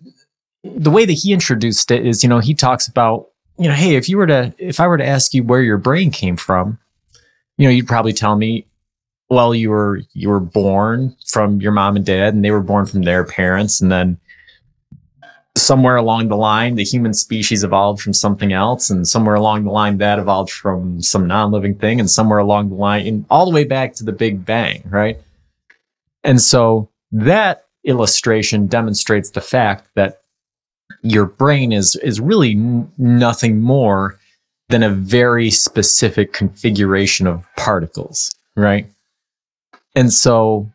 the 0.63 0.91
way 0.91 1.05
that 1.05 1.13
he 1.13 1.33
introduced 1.33 1.91
it 1.91 2.07
is, 2.07 2.23
you 2.23 2.29
know, 2.29 2.39
he 2.39 2.55
talks 2.55 2.87
about, 2.87 3.31
you 3.59 3.69
know, 3.69 3.75
hey, 3.75 3.97
if 3.97 4.09
you 4.09 4.17
were 4.17 4.27
to, 4.27 4.55
if 4.59 4.79
I 4.79 4.87
were 4.87 4.99
to 4.99 5.07
ask 5.07 5.35
you 5.35 5.43
where 5.43 5.63
your 5.63 5.79
brain 5.79 6.11
came 6.13 6.37
from, 6.37 6.79
you 7.57 7.67
know, 7.67 7.73
you'd 7.73 7.89
probably 7.89 8.13
tell 8.13 8.37
me, 8.37 8.67
well, 9.29 9.55
you 9.55 9.71
were, 9.71 10.03
you 10.13 10.29
were 10.29 10.41
born 10.41 11.17
from 11.27 11.61
your 11.61 11.73
mom 11.73 11.97
and 11.97 12.07
dad 12.07 12.35
and 12.35 12.45
they 12.45 12.51
were 12.51 12.63
born 12.63 12.87
from 12.87 13.03
their 13.03 13.25
parents. 13.25 13.81
And 13.81 13.91
then 13.91 14.19
somewhere 15.57 15.97
along 15.97 16.29
the 16.29 16.37
line, 16.37 16.77
the 16.77 16.85
human 16.85 17.15
species 17.15 17.65
evolved 17.65 18.01
from 18.03 18.13
something 18.13 18.53
else. 18.53 18.89
And 18.89 19.09
somewhere 19.09 19.35
along 19.35 19.65
the 19.65 19.71
line, 19.71 19.99
that 19.99 20.19
evolved 20.19 20.51
from 20.51 21.03
some 21.03 21.27
non-living 21.27 21.77
thing. 21.77 21.99
And 21.99 22.11
somewhere 22.11 22.39
along 22.39 22.69
the 22.69 22.77
line, 22.77 23.07
and 23.07 23.25
all 23.31 23.47
the 23.47 23.55
way 23.55 23.65
back 23.65 23.95
to 23.95 24.05
the 24.05 24.13
big 24.13 24.45
bang, 24.45 24.83
right? 24.89 25.19
And 26.23 26.41
so 26.41 26.91
that 27.11 27.67
illustration 27.85 28.67
demonstrates 28.67 29.31
the 29.31 29.41
fact 29.41 29.89
that 29.95 30.23
your 31.03 31.25
brain 31.25 31.73
is 31.73 31.97
is 31.97 32.21
really 32.21 32.53
n- 32.53 32.91
nothing 32.99 33.61
more 33.61 34.19
than 34.69 34.83
a 34.83 34.91
very 34.91 35.51
specific 35.51 36.33
configuration 36.33 37.27
of 37.27 37.47
particles, 37.57 38.35
right? 38.57 38.87
And 39.95 40.13
so 40.13 40.71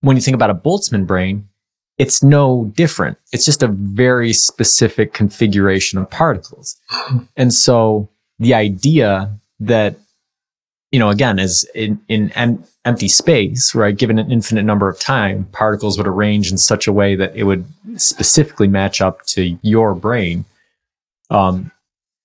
when 0.00 0.16
you 0.16 0.22
think 0.22 0.34
about 0.34 0.50
a 0.50 0.54
Boltzmann 0.54 1.06
brain, 1.06 1.48
it's 1.96 2.22
no 2.22 2.70
different. 2.76 3.18
It's 3.32 3.44
just 3.44 3.62
a 3.62 3.68
very 3.68 4.32
specific 4.32 5.12
configuration 5.12 5.98
of 5.98 6.08
particles. 6.10 6.76
And 7.36 7.52
so 7.52 8.08
the 8.38 8.54
idea 8.54 9.32
that, 9.58 9.96
you 10.92 10.98
know, 11.00 11.10
again, 11.10 11.38
is 11.40 11.68
in, 11.74 12.00
in, 12.08 12.30
empty 12.84 13.08
space, 13.08 13.74
right? 13.74 13.96
Given 13.96 14.18
an 14.18 14.30
infinite 14.30 14.62
number 14.62 14.88
of 14.88 14.98
time, 14.98 15.44
particles 15.52 15.98
would 15.98 16.06
arrange 16.06 16.50
in 16.50 16.56
such 16.56 16.86
a 16.86 16.92
way 16.92 17.16
that 17.16 17.36
it 17.36 17.44
would 17.44 17.66
specifically 17.96 18.68
match 18.68 19.02
up 19.02 19.26
to 19.26 19.58
your 19.60 19.94
brain. 19.94 20.44
Um, 21.30 21.70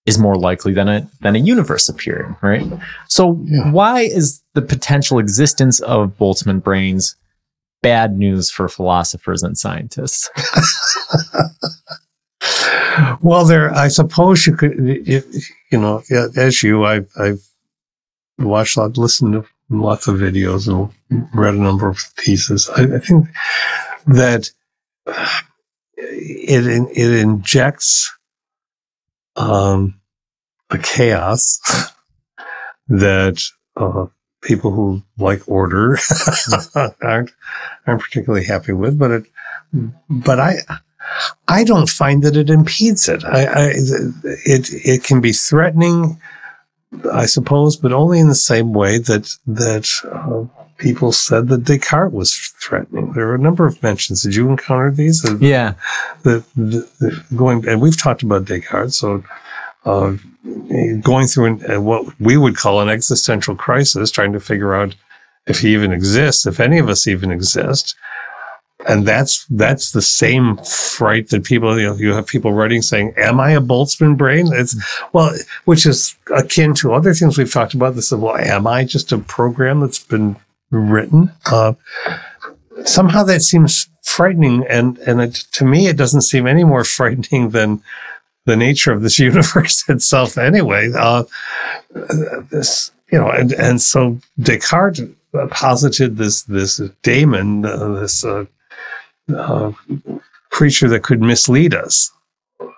is 0.05 0.19
more 0.19 0.35
likely 0.35 0.73
than 0.73 0.89
a 0.89 1.07
than 1.21 1.35
a 1.35 1.39
universe 1.39 1.87
appearing, 1.87 2.35
right? 2.41 2.65
So 3.07 3.41
yeah. 3.45 3.71
why 3.71 4.01
is 4.01 4.41
the 4.53 4.61
potential 4.61 5.19
existence 5.19 5.79
of 5.81 6.17
Boltzmann 6.17 6.61
brains 6.61 7.15
bad 7.81 8.17
news 8.17 8.49
for 8.49 8.67
philosophers 8.67 9.43
and 9.43 9.57
scientists? 9.57 10.29
well, 13.21 13.45
there, 13.45 13.73
I 13.73 13.89
suppose 13.89 14.47
you 14.47 14.55
could, 14.55 14.77
you 14.77 15.23
know, 15.71 16.01
as 16.35 16.63
you, 16.63 16.85
I've, 16.85 17.09
I've 17.19 17.45
watched, 18.39 18.77
I've 18.77 18.97
listened 18.97 19.33
to 19.33 19.45
lots 19.69 20.07
of 20.07 20.15
videos 20.15 20.67
and 20.67 20.89
read 21.33 21.53
a 21.53 21.57
number 21.57 21.87
of 21.87 21.99
pieces. 22.17 22.69
I, 22.75 22.95
I 22.95 22.99
think 22.99 23.27
that 24.07 24.49
it 25.95 26.89
it 26.97 27.11
injects 27.19 28.11
um, 29.35 29.99
a 30.69 30.77
chaos 30.77 31.59
that 32.87 33.43
uh, 33.75 34.07
people 34.41 34.71
who 34.71 35.01
like 35.17 35.47
order 35.47 35.97
aren't 37.01 37.31
aren't 37.87 38.01
particularly 38.01 38.45
happy 38.45 38.73
with. 38.73 38.97
But 38.97 39.11
it, 39.11 39.23
but 40.09 40.39
I. 40.39 40.57
I 41.49 41.65
don't 41.65 41.89
find 41.89 42.23
that 42.23 42.37
it 42.37 42.49
impedes 42.49 43.09
it. 43.09 43.25
I, 43.25 43.43
I, 43.43 43.71
it 44.45 44.69
it 44.71 45.03
can 45.03 45.19
be 45.19 45.33
threatening 45.33 46.17
I 47.11 47.25
suppose, 47.25 47.75
but 47.75 47.93
only 47.93 48.19
in 48.19 48.27
the 48.27 48.35
same 48.35 48.73
way 48.73 48.97
that 48.99 49.35
that 49.47 49.89
uh, 50.11 50.62
people 50.83 51.13
said 51.13 51.47
that 51.47 51.63
Descartes 51.63 52.13
was 52.13 52.53
threatening. 52.59 53.13
There 53.13 53.27
were 53.27 53.35
a 53.35 53.39
number 53.39 53.65
of 53.65 53.81
mentions. 53.81 54.21
Did 54.21 54.35
you 54.35 54.49
encounter 54.49 54.91
these? 54.91 55.25
Yeah. 55.39 55.75
The, 56.23 56.43
the, 56.55 56.87
the 56.99 57.25
going 57.35 57.67
and 57.67 57.81
we've 57.81 57.97
talked 57.97 58.21
about 58.21 58.45
Descartes. 58.45 58.97
So 58.97 59.23
uh, 59.85 60.17
going 61.01 61.27
through 61.27 61.45
an, 61.45 61.71
uh, 61.71 61.81
what 61.81 62.19
we 62.19 62.37
would 62.37 62.57
call 62.57 62.81
an 62.81 62.89
existential 62.89 63.55
crisis, 63.55 64.11
trying 64.11 64.33
to 64.33 64.39
figure 64.39 64.75
out 64.75 64.95
if 65.47 65.59
he 65.59 65.73
even 65.73 65.91
exists, 65.91 66.45
if 66.45 66.59
any 66.59 66.77
of 66.77 66.89
us 66.89 67.07
even 67.07 67.31
exist, 67.31 67.95
and 68.87 69.05
that's 69.07 69.45
that's 69.49 69.91
the 69.91 70.01
same 70.01 70.57
fright 70.57 71.29
that 71.29 71.43
people 71.43 71.79
you 71.79 71.87
know 71.87 71.95
you 71.95 72.13
have 72.13 72.27
people 72.27 72.53
writing 72.53 72.81
saying 72.81 73.13
am 73.17 73.39
i 73.39 73.51
a 73.51 73.61
boltzmann 73.61 74.17
brain 74.17 74.49
it's 74.51 74.75
well 75.13 75.33
which 75.65 75.85
is 75.85 76.15
akin 76.35 76.73
to 76.73 76.93
other 76.93 77.13
things 77.13 77.37
we've 77.37 77.51
talked 77.51 77.73
about 77.73 77.95
this 77.95 78.11
well 78.11 78.35
am 78.35 78.67
i 78.67 78.83
just 78.83 79.11
a 79.11 79.17
program 79.17 79.79
that's 79.79 79.99
been 79.99 80.35
written 80.73 81.31
uh, 81.45 81.73
somehow 82.85 83.23
that 83.23 83.41
seems 83.41 83.87
frightening 84.01 84.65
and 84.67 84.97
and 84.99 85.21
it, 85.21 85.33
to 85.51 85.65
me 85.65 85.87
it 85.87 85.97
doesn't 85.97 86.21
seem 86.21 86.47
any 86.47 86.63
more 86.63 86.83
frightening 86.97 87.49
than 87.49 87.81
the 88.45 88.57
nature 88.57 88.91
of 88.91 89.01
this 89.01 89.19
universe 89.29 89.87
itself 89.89 90.37
anyway 90.37 90.89
uh, 90.97 91.23
this 92.49 92.91
you 93.11 93.17
know 93.17 93.29
and 93.29 93.53
and 93.53 93.81
so 93.81 94.17
descartes 94.39 95.01
posited 95.49 96.17
this 96.17 96.43
this 96.43 96.81
daemon 97.01 97.65
uh, 97.65 97.87
this 97.99 98.23
uh, 98.23 98.45
uh, 99.33 99.71
creature 100.53 100.87
that 100.87 101.03
could 101.03 101.21
mislead 101.21 101.73
us. 101.73 102.11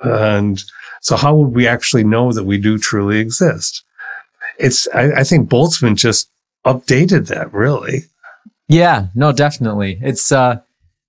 And 0.01 0.63
so, 1.01 1.15
how 1.15 1.35
would 1.35 1.53
we 1.53 1.67
actually 1.67 2.03
know 2.03 2.31
that 2.31 2.45
we 2.45 2.57
do 2.57 2.77
truly 2.77 3.19
exist? 3.19 3.83
It's, 4.57 4.87
I, 4.93 5.11
I 5.19 5.23
think 5.23 5.49
Boltzmann 5.49 5.95
just 5.95 6.29
updated 6.65 7.27
that 7.27 7.53
really. 7.53 8.03
Yeah, 8.67 9.07
no, 9.13 9.31
definitely. 9.31 9.99
It's, 10.01 10.31
uh, 10.31 10.61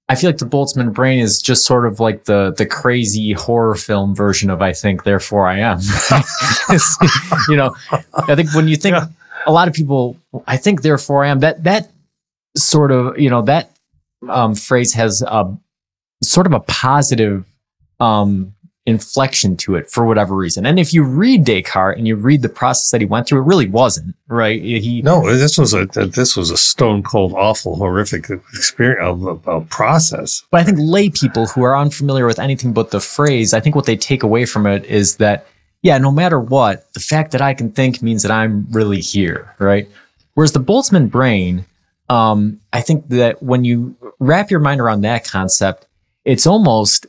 I 0.09 0.15
feel 0.15 0.31
like 0.31 0.39
the 0.39 0.47
Boltzmann 0.47 0.93
brain 0.93 1.19
is 1.19 1.43
just 1.43 1.65
sort 1.65 1.85
of 1.85 1.99
like 1.99 2.25
the 2.25 2.55
the 2.57 2.65
crazy 2.65 3.33
horror 3.33 3.75
film 3.75 4.15
version 4.15 4.51
of 4.51 4.63
I 4.63 4.73
think, 4.73 5.03
therefore 5.03 5.49
I 5.49 5.59
am. 5.59 5.81
you 7.49 7.57
know, 7.57 7.75
I 8.15 8.37
think 8.37 8.55
when 8.55 8.69
you 8.69 8.77
think 8.77 8.95
yeah. 8.95 9.07
a 9.47 9.53
lot 9.53 9.67
of 9.67 9.75
people, 9.75 10.17
I 10.47 10.59
think, 10.59 10.83
therefore 10.83 11.25
I 11.25 11.29
am. 11.29 11.41
That 11.41 11.65
that 11.65 11.91
sort 12.57 12.93
of 12.93 13.19
you 13.19 13.31
know 13.31 13.43
that 13.43 13.73
um, 14.29 14.55
phrase 14.55 14.95
has 14.95 15.23
a 15.23 15.57
sort 16.23 16.47
of 16.47 16.53
a 16.53 16.61
positive 16.61 17.45
um, 17.99 18.55
inflection 18.87 19.57
to 19.57 19.75
it 19.75 19.91
for 19.91 20.07
whatever 20.07 20.35
reason. 20.35 20.65
And 20.65 20.79
if 20.79 20.95
you 20.95 21.03
read 21.03 21.45
Descartes 21.45 21.99
and 21.99 22.07
you 22.07 22.15
read 22.15 22.43
the 22.43 22.49
process 22.49 22.91
that 22.93 23.01
he 23.01 23.07
went 23.07 23.27
through, 23.27 23.41
it 23.41 23.47
really 23.47 23.69
wasn't 23.69 24.15
right. 24.29 24.63
He 24.63 25.03
no, 25.03 25.37
this 25.37 25.59
was 25.59 25.75
a 25.75 25.87
this 25.87 26.37
was 26.37 26.51
a 26.51 26.57
stone 26.57 27.03
cold, 27.03 27.33
awful, 27.35 27.77
horrific 27.77 28.31
experience, 28.31 29.25
of, 29.27 29.47
a 29.49 29.61
process. 29.63 30.45
But 30.51 30.61
I 30.61 30.65
think 30.65 30.79
lay 30.81 31.11
people 31.11 31.47
who 31.47 31.63
are 31.65 31.77
unfamiliar 31.77 32.27
with 32.27 32.39
anything 32.39 32.73
but 32.73 32.93
the 32.93 33.01
phrase, 33.01 33.53
I 33.53 33.61
think 33.61 33.75
what 33.75 33.87
they 33.87 33.97
take 33.97 34.23
away 34.23 34.47
from 34.47 34.67
it 34.67 34.85
is 34.85 35.17
that 35.17 35.47
yeah, 35.83 35.99
no 35.99 36.11
matter 36.11 36.41
what, 36.41 36.93
the 36.95 37.01
fact 37.01 37.33
that 37.33 37.41
I 37.41 37.55
can 37.55 37.71
think 37.71 38.03
means 38.03 38.23
that 38.23 38.33
I'm 38.33 38.67
really 38.71 39.01
here, 39.01 39.55
right? 39.59 39.89
Whereas 40.35 40.53
the 40.53 40.61
Boltzmann 40.61 41.11
brain, 41.11 41.65
um, 42.09 42.61
I 42.73 42.81
think 42.81 43.09
that 43.09 43.43
when 43.43 43.65
you 43.65 43.97
wrap 44.19 44.51
your 44.51 44.61
mind 44.61 44.81
around 44.81 45.03
that 45.03 45.25
concept, 45.25 45.87
it's 46.25 46.47
almost 46.47 47.07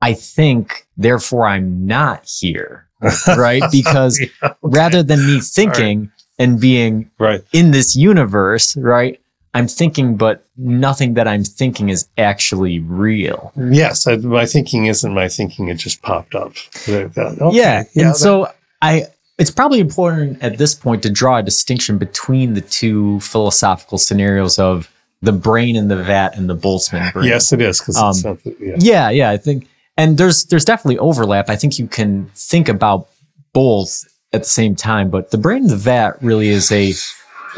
I 0.00 0.14
think, 0.14 0.86
therefore 0.96 1.46
I'm 1.46 1.86
not 1.86 2.24
here. 2.24 2.86
Right. 3.36 3.62
Because 3.70 4.20
yeah, 4.20 4.26
okay. 4.42 4.54
rather 4.62 5.04
than 5.04 5.24
me 5.24 5.40
thinking 5.40 6.00
right. 6.00 6.10
and 6.40 6.60
being 6.60 7.10
right. 7.18 7.44
in 7.52 7.70
this 7.70 7.94
universe, 7.94 8.76
right, 8.76 9.20
I'm 9.54 9.68
thinking, 9.68 10.16
but 10.16 10.44
nothing 10.56 11.14
that 11.14 11.28
I'm 11.28 11.44
thinking 11.44 11.88
is 11.88 12.08
actually 12.18 12.80
real. 12.80 13.52
Yes. 13.56 14.06
I, 14.06 14.16
my 14.16 14.46
thinking 14.46 14.86
isn't 14.86 15.14
my 15.14 15.28
thinking. 15.28 15.68
It 15.68 15.76
just 15.76 16.02
popped 16.02 16.34
up. 16.34 16.52
Okay. 16.88 17.08
Yeah. 17.52 17.84
And 17.94 18.08
that, 18.08 18.16
so 18.16 18.48
I, 18.82 19.06
it's 19.38 19.50
probably 19.50 19.80
important 19.80 20.42
at 20.42 20.58
this 20.58 20.74
point 20.74 21.02
to 21.04 21.10
draw 21.10 21.38
a 21.38 21.42
distinction 21.42 21.98
between 21.98 22.54
the 22.54 22.60
two 22.60 23.20
philosophical 23.20 23.98
scenarios 23.98 24.58
of 24.58 24.90
the 25.22 25.32
brain 25.32 25.76
in 25.76 25.88
the 25.88 25.96
vat 25.96 26.36
and 26.36 26.48
the 26.48 26.56
Boltzmann 26.56 27.12
brain. 27.12 27.28
Yes, 27.28 27.52
it 27.52 27.60
is. 27.60 27.80
Um, 27.96 28.38
yeah. 28.60 28.76
yeah, 28.78 29.10
yeah. 29.10 29.30
I 29.30 29.36
think 29.36 29.68
and 29.98 30.16
there's 30.16 30.44
there's 30.44 30.64
definitely 30.64 30.96
overlap. 30.98 31.50
I 31.50 31.56
think 31.56 31.78
you 31.78 31.86
can 31.86 32.30
think 32.34 32.68
about 32.68 33.08
both 33.52 34.04
at 34.32 34.44
the 34.44 34.48
same 34.48 34.74
time, 34.74 35.10
but 35.10 35.32
the 35.32 35.38
brain 35.38 35.64
in 35.64 35.68
the 35.68 35.76
vat 35.76 36.22
really 36.22 36.48
is 36.48 36.72
a 36.72 36.94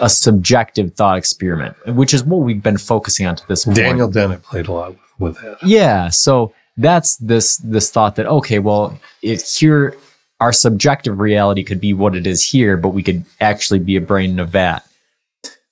a 0.01 0.09
subjective 0.09 0.95
thought 0.95 1.19
experiment, 1.19 1.77
which 1.95 2.15
is 2.15 2.25
what 2.25 2.39
we've 2.39 2.63
been 2.63 2.79
focusing 2.79 3.27
on 3.27 3.37
to 3.37 3.47
this 3.47 3.67
point. 3.67 3.77
Daniel 3.77 4.09
Dennett 4.09 4.43
played 4.43 4.67
a 4.67 4.73
lot 4.73 4.97
with 5.19 5.37
that. 5.43 5.59
Yeah, 5.63 6.09
so 6.09 6.55
that's 6.79 7.17
this 7.19 7.59
this 7.59 7.91
thought 7.91 8.17
that 8.17 8.27
okay, 8.27 8.59
well, 8.59 8.99
it 9.23 9.43
here 9.43 9.97
our 10.41 10.55
subjective 10.55 11.21
reality 11.21 11.63
could 11.63 11.81
be 11.81 11.93
what 11.93 12.17
it 12.17 12.27
is 12.27 12.43
here, 12.43 12.79
but 12.79 12.91
we 12.91 13.03
could 13.03 13.27
actually 13.43 13.81
be 13.81 13.97
a 13.97 14.01
brain 14.01 14.31
in 14.31 14.41
a 14.41 14.47
vat. 14.47 14.81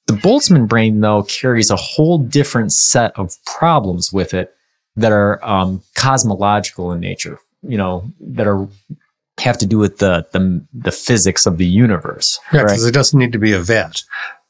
The 0.07 0.15
Boltzmann 0.15 0.69
brain, 0.69 1.01
though, 1.01 1.23
carries 1.23 1.71
a 1.71 1.77
whole 1.77 2.19
different 2.19 2.73
set 2.73 3.19
of 3.19 3.35
problems 3.47 4.13
with 4.13 4.35
it 4.35 4.55
that 4.99 5.13
are 5.13 5.43
um, 5.45 5.83
cosmological 5.95 6.93
in 6.93 7.01
nature, 7.01 7.39
you 7.63 7.79
know, 7.79 8.11
that 8.21 8.47
are 8.47 8.69
have 9.39 9.59
to 9.59 9.67
do 9.67 9.79
with 9.79 9.99
the 9.99 10.27
the, 10.33 10.65
the 10.75 10.93
physics 10.93 11.47
of 11.47 11.59
the 11.59 11.67
universe. 11.67 12.41
Yeah, 12.53 12.63
because 12.63 12.83
right? 12.83 12.89
it 12.89 12.95
doesn't 12.95 13.19
need 13.19 13.33
to 13.33 13.39
be 13.39 13.53
a 13.53 13.61
vet. 13.61 14.03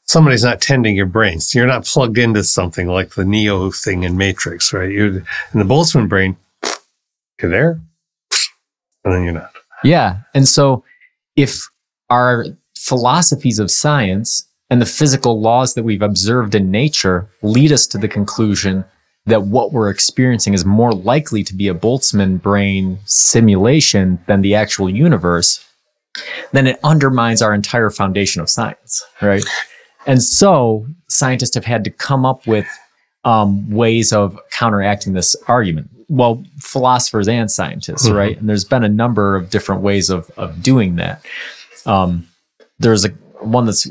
Somebody's 0.05 0.43
not 0.43 0.59
tending 0.59 0.95
your 0.95 1.05
brains. 1.05 1.53
You're 1.53 1.67
not 1.67 1.85
plugged 1.85 2.17
into 2.17 2.43
something 2.43 2.87
like 2.87 3.13
the 3.13 3.25
Neo 3.25 3.69
thing 3.69 4.03
in 4.03 4.17
Matrix, 4.17 4.73
right? 4.73 4.89
You're 4.89 5.17
in 5.17 5.59
the 5.59 5.65
Boltzmann 5.65 6.09
brain. 6.09 6.35
You're 7.39 7.51
there, 7.51 7.81
and 9.05 9.13
then 9.13 9.23
you're 9.23 9.33
not. 9.33 9.51
Yeah, 9.83 10.21
and 10.33 10.47
so 10.47 10.83
if 11.35 11.69
our 12.09 12.45
philosophies 12.75 13.59
of 13.59 13.69
science 13.69 14.47
and 14.71 14.81
the 14.81 14.85
physical 14.85 15.39
laws 15.39 15.75
that 15.75 15.83
we've 15.83 16.01
observed 16.01 16.55
in 16.55 16.71
nature 16.71 17.29
lead 17.43 17.71
us 17.71 17.85
to 17.87 17.97
the 17.97 18.07
conclusion 18.07 18.83
that 19.25 19.43
what 19.43 19.71
we're 19.71 19.89
experiencing 19.89 20.53
is 20.53 20.65
more 20.65 20.91
likely 20.91 21.43
to 21.43 21.53
be 21.53 21.67
a 21.67 21.73
Boltzmann 21.73 22.41
brain 22.41 22.99
simulation 23.05 24.19
than 24.27 24.41
the 24.41 24.55
actual 24.55 24.89
universe, 24.89 25.63
then 26.51 26.67
it 26.67 26.79
undermines 26.83 27.41
our 27.41 27.53
entire 27.53 27.89
foundation 27.89 28.41
of 28.41 28.49
science, 28.49 29.05
right? 29.21 29.43
And 30.07 30.23
so 30.23 30.87
scientists 31.07 31.55
have 31.55 31.65
had 31.65 31.83
to 31.83 31.91
come 31.91 32.25
up 32.25 32.47
with 32.47 32.67
um, 33.23 33.69
ways 33.69 34.11
of 34.13 34.39
counteracting 34.51 35.13
this 35.13 35.35
argument. 35.47 35.89
Well, 36.07 36.43
philosophers 36.59 37.27
and 37.27 37.51
scientists, 37.51 38.07
mm-hmm. 38.07 38.17
right? 38.17 38.39
And 38.39 38.49
there's 38.49 38.65
been 38.65 38.83
a 38.83 38.89
number 38.89 39.35
of 39.35 39.49
different 39.49 39.81
ways 39.81 40.09
of 40.09 40.31
of 40.37 40.63
doing 40.63 40.95
that. 40.95 41.23
Um, 41.85 42.27
there's 42.79 43.05
a 43.05 43.13
one 43.39 43.65
that's 43.65 43.87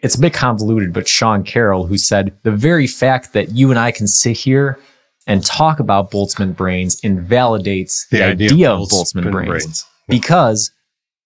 it's 0.00 0.14
a 0.14 0.20
bit 0.20 0.34
convoluted, 0.34 0.92
but 0.92 1.08
Sean 1.08 1.44
Carroll, 1.44 1.86
who 1.86 1.98
said 1.98 2.36
the 2.42 2.50
very 2.50 2.86
fact 2.86 3.32
that 3.32 3.50
you 3.52 3.70
and 3.70 3.78
I 3.78 3.90
can 3.92 4.06
sit 4.06 4.36
here 4.36 4.78
and 5.26 5.44
talk 5.44 5.78
about 5.78 6.10
Boltzmann 6.10 6.56
brains 6.56 6.98
invalidates 7.00 8.06
the, 8.08 8.18
the 8.18 8.24
idea, 8.24 8.50
idea, 8.50 8.70
of 8.72 8.88
Boltzmann, 8.88 9.24
Boltzmann 9.24 9.32
brains, 9.32 9.48
brains. 9.48 9.86
because 10.08 10.70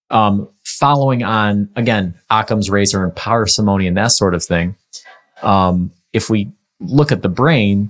um, 0.09 0.47
following 0.63 1.23
on 1.23 1.69
again 1.75 2.13
Occam's 2.29 2.69
razor 2.69 3.03
and 3.03 3.15
parsimony 3.15 3.87
and 3.87 3.97
that 3.97 4.11
sort 4.11 4.33
of 4.33 4.43
thing. 4.43 4.75
Um, 5.41 5.91
if 6.13 6.29
we 6.29 6.51
look 6.79 7.11
at 7.11 7.21
the 7.21 7.29
brain, 7.29 7.89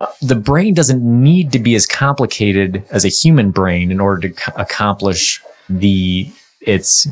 uh, 0.00 0.06
the 0.20 0.34
brain 0.34 0.74
doesn't 0.74 1.02
need 1.02 1.52
to 1.52 1.58
be 1.58 1.74
as 1.74 1.86
complicated 1.86 2.84
as 2.90 3.04
a 3.04 3.08
human 3.08 3.50
brain 3.50 3.90
in 3.90 4.00
order 4.00 4.28
to 4.28 4.40
c- 4.40 4.52
accomplish 4.56 5.40
the 5.68 6.30
its 6.60 7.06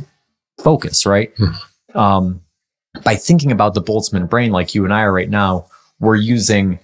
focus, 0.58 1.06
right? 1.06 1.32
Hmm 1.36 1.52
um, 1.94 2.40
by 3.04 3.16
thinking 3.16 3.52
about 3.52 3.74
the 3.74 3.82
Boltzmann 3.82 4.28
brain 4.28 4.52
like 4.52 4.74
you 4.74 4.84
and 4.84 4.92
I 4.92 5.02
are 5.02 5.12
right 5.12 5.30
now, 5.30 5.66
we're 6.00 6.16
using 6.16 6.78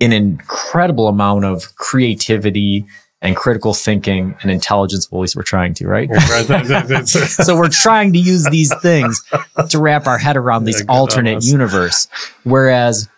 an 0.00 0.12
incredible 0.12 1.08
amount 1.08 1.44
of 1.44 1.74
creativity 1.76 2.86
and 3.22 3.34
critical 3.34 3.74
thinking 3.74 4.36
and 4.42 4.50
intelligence. 4.50 5.10
Well, 5.10 5.20
at 5.20 5.22
least 5.22 5.36
we're 5.36 5.42
trying 5.42 5.74
to, 5.74 5.88
right? 5.88 6.08
so 7.06 7.56
we're 7.56 7.68
trying 7.68 8.12
to 8.12 8.18
use 8.18 8.44
these 8.50 8.74
things 8.80 9.22
to 9.70 9.78
wrap 9.78 10.06
our 10.06 10.18
head 10.18 10.36
around 10.36 10.64
this 10.64 10.80
yeah, 10.80 10.86
alternate 10.88 11.42
universe. 11.42 12.08
Whereas 12.44 13.08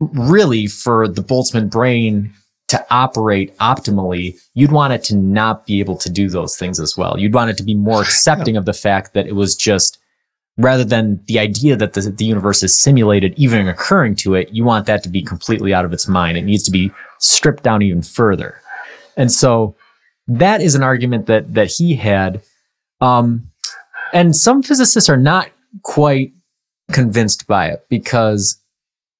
really 0.00 0.66
for 0.66 1.08
the 1.08 1.22
Boltzmann 1.22 1.70
brain 1.70 2.32
to 2.68 2.86
operate 2.90 3.56
optimally, 3.58 4.38
you'd 4.54 4.72
want 4.72 4.92
it 4.92 5.02
to 5.04 5.16
not 5.16 5.66
be 5.66 5.80
able 5.80 5.96
to 5.96 6.10
do 6.10 6.28
those 6.28 6.56
things 6.56 6.78
as 6.78 6.96
well. 6.96 7.18
You'd 7.18 7.34
want 7.34 7.50
it 7.50 7.56
to 7.56 7.62
be 7.62 7.74
more 7.74 8.02
accepting 8.02 8.54
yeah. 8.54 8.60
of 8.60 8.66
the 8.66 8.74
fact 8.74 9.14
that 9.14 9.26
it 9.26 9.34
was 9.34 9.56
just 9.56 9.98
rather 10.58 10.84
than 10.84 11.22
the 11.26 11.38
idea 11.38 11.76
that 11.76 11.94
the, 11.94 12.02
the 12.02 12.24
universe 12.24 12.62
is 12.62 12.76
simulated 12.76 13.32
even 13.36 13.66
occurring 13.68 14.16
to 14.16 14.34
it, 14.34 14.50
you 14.50 14.64
want 14.64 14.86
that 14.86 15.02
to 15.04 15.08
be 15.08 15.22
completely 15.22 15.72
out 15.72 15.84
of 15.84 15.92
its 15.92 16.06
mind. 16.08 16.36
It 16.36 16.42
needs 16.42 16.64
to 16.64 16.70
be 16.70 16.90
stripped 17.18 17.62
down 17.62 17.80
even 17.80 18.02
further. 18.02 18.60
And 19.16 19.32
so 19.32 19.76
that 20.26 20.60
is 20.60 20.74
an 20.74 20.82
argument 20.82 21.26
that 21.26 21.54
that 21.54 21.70
he 21.70 21.94
had. 21.94 22.42
Um, 23.00 23.50
and 24.12 24.34
some 24.34 24.62
physicists 24.62 25.08
are 25.08 25.16
not 25.16 25.48
quite 25.82 26.32
convinced 26.92 27.46
by 27.46 27.68
it 27.68 27.86
because 27.88 28.60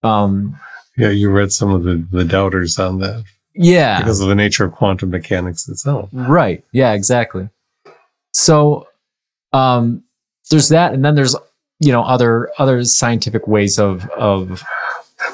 um, 0.02 0.58
yeah, 0.96 1.10
you 1.10 1.30
read 1.30 1.52
some 1.52 1.72
of 1.72 1.84
the, 1.84 2.04
the 2.10 2.24
doubters 2.24 2.78
on 2.78 2.98
that. 2.98 3.24
Yeah. 3.54 3.98
Because 4.00 4.20
of 4.20 4.28
the 4.28 4.34
nature 4.34 4.64
of 4.64 4.72
quantum 4.72 5.10
mechanics 5.10 5.68
itself. 5.68 6.08
Right. 6.12 6.64
Yeah, 6.72 6.92
exactly. 6.92 7.48
So 8.32 8.86
um 9.52 10.04
there's 10.50 10.68
that, 10.68 10.92
and 10.92 11.04
then 11.04 11.14
there's 11.14 11.36
you 11.80 11.92
know 11.92 12.02
other 12.02 12.50
other 12.58 12.84
scientific 12.84 13.46
ways 13.46 13.78
of 13.78 14.08
of 14.10 14.64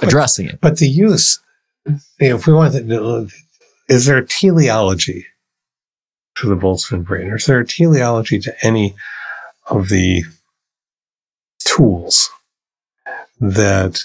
addressing 0.02 0.46
but, 0.46 0.54
it. 0.54 0.60
But 0.60 0.78
the 0.78 0.88
use, 0.88 1.40
you 1.86 1.98
know, 2.20 2.36
if 2.36 2.46
we 2.46 2.52
want 2.52 2.74
to, 2.74 3.28
is 3.88 4.06
there 4.06 4.18
a 4.18 4.26
teleology 4.26 5.26
to 6.36 6.48
the 6.48 6.56
Boltzmann 6.56 7.04
brain, 7.04 7.30
or 7.30 7.36
is 7.36 7.46
there 7.46 7.60
a 7.60 7.66
teleology 7.66 8.38
to 8.40 8.66
any 8.66 8.94
of 9.66 9.88
the 9.88 10.24
tools 11.60 12.30
that 13.40 14.02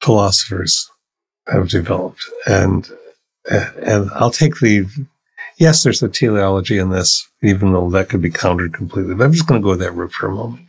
philosophers 0.00 0.90
have 1.48 1.68
developed? 1.68 2.24
And 2.46 2.88
and 3.48 4.10
I'll 4.12 4.30
take 4.30 4.58
the 4.58 4.86
yes, 5.56 5.82
there's 5.82 6.02
a 6.02 6.08
teleology 6.08 6.78
in 6.78 6.90
this, 6.90 7.28
even 7.42 7.72
though 7.72 7.90
that 7.90 8.08
could 8.08 8.22
be 8.22 8.30
countered 8.30 8.72
completely. 8.72 9.14
But 9.14 9.24
I'm 9.24 9.32
just 9.32 9.46
going 9.46 9.60
to 9.60 9.64
go 9.64 9.74
that 9.74 9.92
route 9.92 10.12
for 10.12 10.28
a 10.28 10.34
moment. 10.34 10.66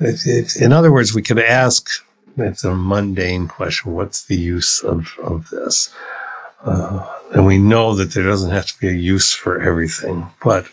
If, 0.00 0.26
if, 0.26 0.60
in 0.60 0.72
other 0.72 0.92
words, 0.92 1.14
we 1.14 1.22
could 1.22 1.38
ask, 1.38 1.88
it's 2.36 2.64
a 2.64 2.74
mundane 2.74 3.48
question, 3.48 3.92
what's 3.92 4.24
the 4.24 4.36
use 4.36 4.82
of, 4.82 5.08
of 5.22 5.48
this? 5.50 5.94
Uh, 6.64 7.06
and 7.34 7.46
we 7.46 7.58
know 7.58 7.94
that 7.94 8.12
there 8.12 8.24
doesn't 8.24 8.50
have 8.50 8.66
to 8.66 8.78
be 8.78 8.88
a 8.88 8.92
use 8.92 9.32
for 9.32 9.60
everything, 9.60 10.26
but 10.42 10.66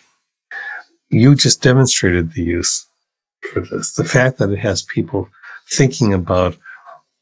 you 1.09 1.35
just 1.35 1.61
demonstrated 1.61 2.33
the 2.33 2.43
use 2.43 2.87
for 3.51 3.61
this. 3.61 3.93
The 3.93 4.03
fact 4.03 4.37
that 4.37 4.51
it 4.51 4.59
has 4.59 4.83
people 4.83 5.29
thinking 5.71 6.13
about 6.13 6.55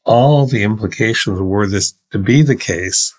all 0.04 0.46
the 0.46 0.62
implications 0.62 1.40
were 1.40 1.66
this 1.66 1.94
to 2.12 2.18
be 2.18 2.42
the 2.42 2.56
case 2.56 3.14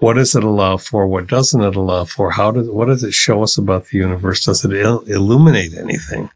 what 0.00 0.14
does 0.14 0.34
it 0.34 0.44
allow 0.44 0.76
for? 0.76 1.06
What 1.06 1.26
doesn't 1.26 1.60
it 1.60 1.76
allow 1.76 2.04
for? 2.04 2.30
How 2.30 2.50
does 2.50 2.68
what 2.68 2.86
does 2.86 3.02
it 3.04 3.14
show 3.14 3.42
us 3.42 3.58
about 3.58 3.86
the 3.86 3.98
universe? 3.98 4.44
Does 4.44 4.64
it 4.64 4.72
il- 4.72 5.02
illuminate 5.02 5.74
anything? 5.74 6.30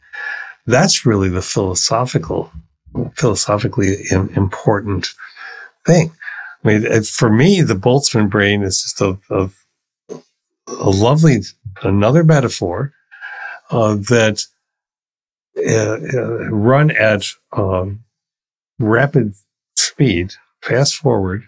That's 0.67 1.07
really 1.07 1.29
the 1.29 1.43
philosophical, 1.43 2.53
philosophically 3.17 3.97
important 4.11 5.09
thing. 5.87 6.13
I 6.65 6.69
mean, 6.69 7.03
for 7.03 7.31
me, 7.31 7.63
the 7.63 7.75
Boltzmann 7.75 8.31
brain 8.31 8.63
is 8.63 8.83
just 8.83 9.01
a, 9.01 9.19
a, 9.31 9.51
a 10.69 10.91
lovely 10.91 11.41
another 11.83 12.23
metaphor 12.23 12.93
uh, 13.71 13.95
that 13.95 14.45
uh, 15.57 15.99
uh, 16.15 16.51
run 16.51 16.91
at 16.93 17.25
um, 17.53 18.05
rapid 18.79 19.35
speed, 19.77 20.33
fast 20.63 20.95
forward, 20.97 21.43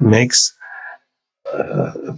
makes 0.00 0.56
uh, 1.54 2.16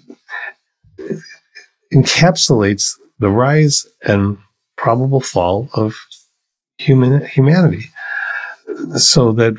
encapsulates 1.92 2.94
the 3.18 3.30
rise 3.30 3.86
and 4.02 4.38
probable 4.76 5.20
fall 5.20 5.68
of 5.74 5.94
human 6.78 7.24
humanity, 7.26 7.90
so 8.96 9.32
that 9.32 9.54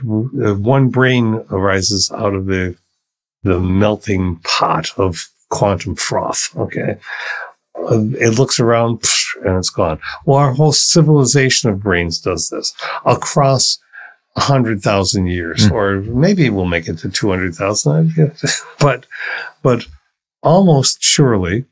uh, 0.46 0.54
one 0.56 0.90
brain 0.90 1.44
arises 1.50 2.12
out 2.12 2.34
of 2.34 2.46
the 2.46 2.76
the 3.44 3.60
melting 3.60 4.38
pot 4.44 4.90
of 4.98 5.30
quantum 5.50 5.96
froth. 5.96 6.56
Okay, 6.58 6.98
uh, 7.76 8.04
it 8.20 8.38
looks 8.38 8.60
around 8.60 9.04
and 9.46 9.58
it's 9.58 9.70
gone. 9.70 10.00
Well, 10.26 10.38
our 10.38 10.54
whole 10.54 10.74
civilization 10.74 11.70
of 11.70 11.82
brains 11.82 12.20
does 12.20 12.50
this 12.50 12.74
across 13.06 13.80
a 14.38 14.42
hundred 14.42 14.82
thousand 14.82 15.28
years, 15.28 15.68
mm. 15.68 15.72
or 15.72 16.02
maybe 16.02 16.50
we'll 16.50 16.66
make 16.66 16.88
it 16.88 17.00
to 17.00 17.10
two 17.10 17.30
hundred 17.30 17.56
thousand. 17.56 18.14
but, 18.80 19.06
but 19.64 19.86
almost 20.44 21.04
surely, 21.04 21.66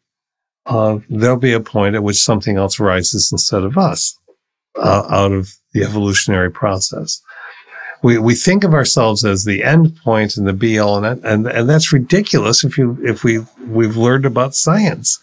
uh, 0.65 0.99
there'll 1.09 1.37
be 1.37 1.53
a 1.53 1.59
point 1.59 1.95
at 1.95 2.03
which 2.03 2.17
something 2.17 2.57
else 2.57 2.79
rises 2.79 3.31
instead 3.31 3.63
of 3.63 3.77
us 3.77 4.17
uh, 4.77 5.05
out 5.09 5.31
of 5.31 5.53
the 5.73 5.83
evolutionary 5.83 6.51
process. 6.51 7.21
We, 8.01 8.17
we 8.17 8.35
think 8.35 8.63
of 8.63 8.73
ourselves 8.73 9.23
as 9.23 9.45
the 9.45 9.63
end 9.63 9.97
point 9.97 10.37
and 10.37 10.47
the 10.47 10.53
be 10.53 10.77
all 10.77 11.03
and, 11.03 11.23
and 11.23 11.47
and 11.47 11.69
that's 11.69 11.93
ridiculous 11.93 12.63
if 12.63 12.77
you 12.77 12.99
if 13.03 13.23
we 13.23 13.39
we've 13.67 13.97
learned 13.97 14.25
about 14.25 14.55
science. 14.55 15.19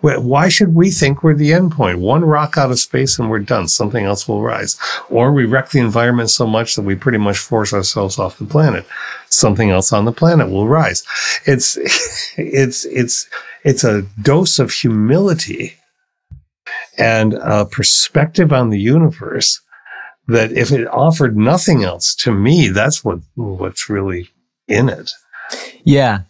Why 0.00 0.48
should 0.48 0.74
we 0.74 0.90
think 0.90 1.22
we're 1.22 1.34
the 1.34 1.52
end 1.52 1.72
point? 1.72 1.98
One 1.98 2.24
rock 2.24 2.56
out 2.56 2.70
of 2.70 2.78
space 2.78 3.18
and 3.18 3.30
we're 3.30 3.38
done. 3.38 3.68
Something 3.68 4.04
else 4.04 4.28
will 4.28 4.42
rise. 4.42 4.78
Or 5.08 5.32
we 5.32 5.44
wreck 5.44 5.70
the 5.70 5.80
environment 5.80 6.30
so 6.30 6.46
much 6.46 6.76
that 6.76 6.82
we 6.82 6.94
pretty 6.94 7.18
much 7.18 7.38
force 7.38 7.72
ourselves 7.72 8.18
off 8.18 8.38
the 8.38 8.44
planet. 8.44 8.86
Something 9.30 9.70
else 9.70 9.92
on 9.92 10.04
the 10.04 10.12
planet 10.12 10.50
will 10.50 10.68
rise. 10.68 11.02
It's, 11.44 11.76
it's, 12.36 12.84
it's, 12.84 13.28
it's 13.64 13.84
a 13.84 14.02
dose 14.22 14.58
of 14.58 14.70
humility 14.70 15.74
and 16.98 17.34
a 17.34 17.64
perspective 17.64 18.52
on 18.52 18.70
the 18.70 18.80
universe 18.80 19.60
that 20.28 20.52
if 20.52 20.72
it 20.72 20.86
offered 20.88 21.36
nothing 21.36 21.84
else 21.84 22.14
to 22.16 22.32
me, 22.32 22.68
that's 22.68 23.04
what, 23.04 23.20
what's 23.34 23.88
really 23.88 24.28
in 24.68 24.88
it. 24.88 25.12
Yeah. 25.84 26.22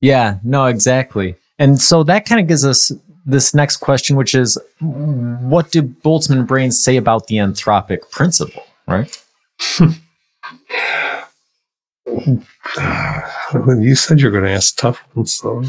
Yeah. 0.00 0.38
No, 0.44 0.66
exactly. 0.66 1.36
And 1.58 1.80
so 1.80 2.02
that 2.04 2.24
kind 2.24 2.40
of 2.40 2.46
gives 2.46 2.64
us 2.64 2.92
this 3.30 3.54
next 3.54 3.78
question, 3.78 4.16
which 4.16 4.34
is 4.34 4.58
what 4.80 5.70
do 5.70 5.82
Boltzmann 5.82 6.46
brains 6.46 6.82
say 6.82 6.96
about 6.96 7.26
the 7.26 7.36
anthropic 7.36 8.10
principle, 8.10 8.64
right? 8.86 9.22
you 13.78 13.94
said 13.94 14.20
you're 14.20 14.30
going 14.30 14.44
to 14.44 14.50
ask 14.50 14.76
tough 14.76 15.02
ones, 15.14 15.34
so 15.34 15.62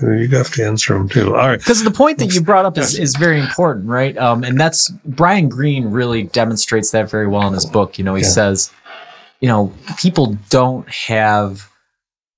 you 0.00 0.28
have 0.28 0.52
to 0.52 0.64
answer 0.64 0.94
them 0.94 1.08
too. 1.08 1.34
All 1.34 1.48
right. 1.48 1.58
Because 1.58 1.84
the 1.84 1.90
point 1.90 2.18
that 2.18 2.34
you 2.34 2.40
brought 2.40 2.64
up 2.64 2.78
is, 2.78 2.98
is 2.98 3.16
very 3.16 3.40
important, 3.40 3.86
right? 3.86 4.16
Um, 4.18 4.44
and 4.44 4.58
that's 4.58 4.90
Brian 5.04 5.48
Greene 5.48 5.90
really 5.90 6.24
demonstrates 6.24 6.90
that 6.90 7.10
very 7.10 7.26
well 7.26 7.46
in 7.46 7.54
his 7.54 7.66
book. 7.66 7.98
You 7.98 8.04
know, 8.04 8.14
he 8.14 8.22
yeah. 8.22 8.28
says, 8.28 8.70
you 9.40 9.48
know, 9.48 9.72
people 9.98 10.36
don't 10.50 10.88
have 10.88 11.70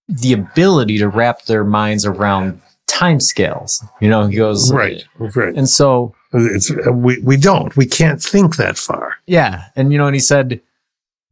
the 0.09 0.33
ability 0.33 0.99
to 0.99 1.09
wrap 1.09 1.45
their 1.45 1.65
minds 1.65 2.07
around 2.07 2.61
time 2.99 3.21
scales. 3.21 3.85
You 4.01 4.09
know, 4.09 4.27
he 4.27 4.37
goes 4.37 4.73
right, 4.73 5.05
right, 5.19 5.55
and 5.55 5.69
so 5.69 6.15
it's 6.33 6.71
we 6.91 7.19
we 7.21 7.37
don't 7.37 7.77
we 7.77 7.87
can't 7.87 8.23
think 8.23 8.57
that 8.57 8.77
far. 8.77 9.17
Yeah, 9.27 9.67
and 9.77 9.93
you 9.93 9.99
know, 9.99 10.07
and 10.07 10.15
he 10.15 10.21
said 10.21 10.61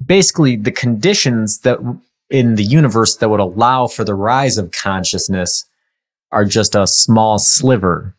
basically 0.04 0.56
the 0.56 0.70
conditions 0.70 1.60
that 1.60 1.78
in 2.30 2.54
the 2.54 2.62
universe 2.62 3.16
that 3.16 3.28
would 3.28 3.40
allow 3.40 3.86
for 3.86 4.04
the 4.04 4.14
rise 4.14 4.58
of 4.58 4.70
consciousness 4.70 5.64
are 6.32 6.44
just 6.44 6.74
a 6.74 6.86
small 6.86 7.38
sliver 7.38 8.14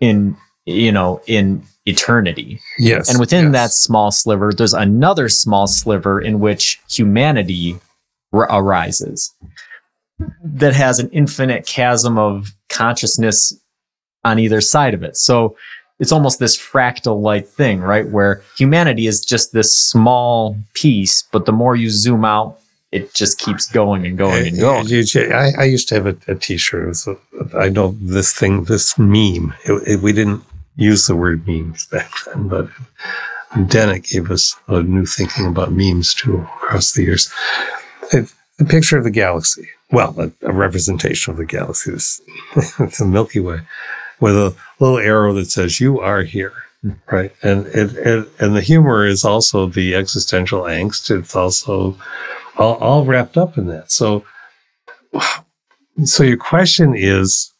in 0.00 0.36
you 0.66 0.92
know 0.92 1.22
in 1.26 1.62
eternity. 1.86 2.60
Yes, 2.78 3.08
and 3.08 3.18
within 3.18 3.46
yes. 3.46 3.52
that 3.52 3.72
small 3.72 4.10
sliver, 4.10 4.52
there's 4.52 4.74
another 4.74 5.30
small 5.30 5.66
sliver 5.66 6.20
in 6.20 6.38
which 6.38 6.80
humanity 6.88 7.78
r- 8.32 8.48
arises 8.50 9.32
that 10.42 10.74
has 10.74 10.98
an 10.98 11.08
infinite 11.10 11.66
chasm 11.66 12.18
of 12.18 12.52
consciousness 12.68 13.52
on 14.24 14.38
either 14.38 14.60
side 14.60 14.94
of 14.94 15.02
it. 15.02 15.16
So 15.16 15.56
it's 15.98 16.12
almost 16.12 16.38
this 16.38 16.56
fractal 16.56 17.20
like 17.20 17.46
thing, 17.46 17.80
right? 17.80 18.08
Where 18.08 18.42
humanity 18.56 19.06
is 19.06 19.24
just 19.24 19.52
this 19.52 19.76
small 19.76 20.56
piece, 20.74 21.22
but 21.30 21.44
the 21.44 21.52
more 21.52 21.76
you 21.76 21.90
zoom 21.90 22.24
out, 22.24 22.58
it 22.90 23.14
just 23.14 23.38
keeps 23.38 23.68
going 23.70 24.04
and 24.04 24.18
going 24.18 24.48
and 24.48 24.58
going. 24.58 24.86
I, 25.32 25.52
I 25.58 25.64
used 25.64 25.88
to 25.90 25.94
have 25.94 26.06
a 26.06 26.16
a 26.26 26.34
t-shirt. 26.34 26.96
I 27.56 27.68
know 27.68 27.94
this 28.00 28.32
thing, 28.32 28.64
this 28.64 28.98
meme. 28.98 29.54
It, 29.64 29.82
it, 29.86 30.00
we 30.00 30.12
didn't 30.12 30.42
use 30.76 31.06
the 31.06 31.14
word 31.14 31.46
memes 31.46 31.86
back 31.86 32.10
then, 32.26 32.48
but 32.48 32.68
Dennett 33.68 34.04
gave 34.04 34.30
us 34.30 34.56
a 34.66 34.82
new 34.82 35.06
thinking 35.06 35.46
about 35.46 35.72
memes 35.72 36.14
too 36.14 36.38
across 36.38 36.92
the 36.92 37.02
years. 37.02 37.32
It, 38.12 38.32
the 38.58 38.64
picture 38.64 38.98
of 38.98 39.04
the 39.04 39.10
galaxy 39.10 39.68
well, 39.92 40.14
a, 40.18 40.32
a 40.46 40.52
representation 40.52 41.32
of 41.32 41.36
the 41.36 41.44
galaxy, 41.44 41.92
it's 41.92 42.20
the 42.98 43.06
Milky 43.06 43.40
Way, 43.40 43.60
with 44.20 44.36
a 44.36 44.54
little 44.78 44.98
arrow 44.98 45.32
that 45.34 45.50
says 45.50 45.80
"You 45.80 46.00
are 46.00 46.22
here." 46.22 46.52
Hmm. 46.82 46.92
Right, 47.10 47.32
and 47.42 47.66
it, 47.66 47.94
it, 47.96 48.28
and 48.38 48.56
the 48.56 48.62
humor 48.62 49.04
is 49.04 49.24
also 49.24 49.66
the 49.66 49.94
existential 49.94 50.62
angst. 50.62 51.16
It's 51.16 51.36
also 51.36 51.96
all, 52.56 52.76
all 52.76 53.04
wrapped 53.04 53.36
up 53.36 53.58
in 53.58 53.66
that. 53.66 53.90
So, 53.90 54.24
so 56.04 56.22
your 56.22 56.38
question 56.38 56.94
is, 56.96 57.52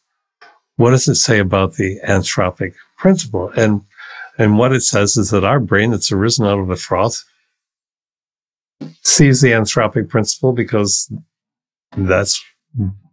what 0.77 0.91
does 0.91 1.07
it 1.07 1.15
say 1.15 1.39
about 1.39 1.73
the 1.73 1.99
anthropic 2.07 2.73
principle? 2.97 3.51
And 3.55 3.81
and 4.37 4.57
what 4.57 4.73
it 4.73 4.81
says 4.81 5.17
is 5.17 5.29
that 5.31 5.43
our 5.43 5.59
brain 5.59 5.91
that's 5.91 6.11
arisen 6.11 6.45
out 6.45 6.59
of 6.59 6.67
the 6.67 6.75
froth 6.75 7.23
sees 9.03 9.41
the 9.41 9.51
anthropic 9.51 10.09
principle 10.09 10.53
because 10.53 11.11
that's 11.97 12.43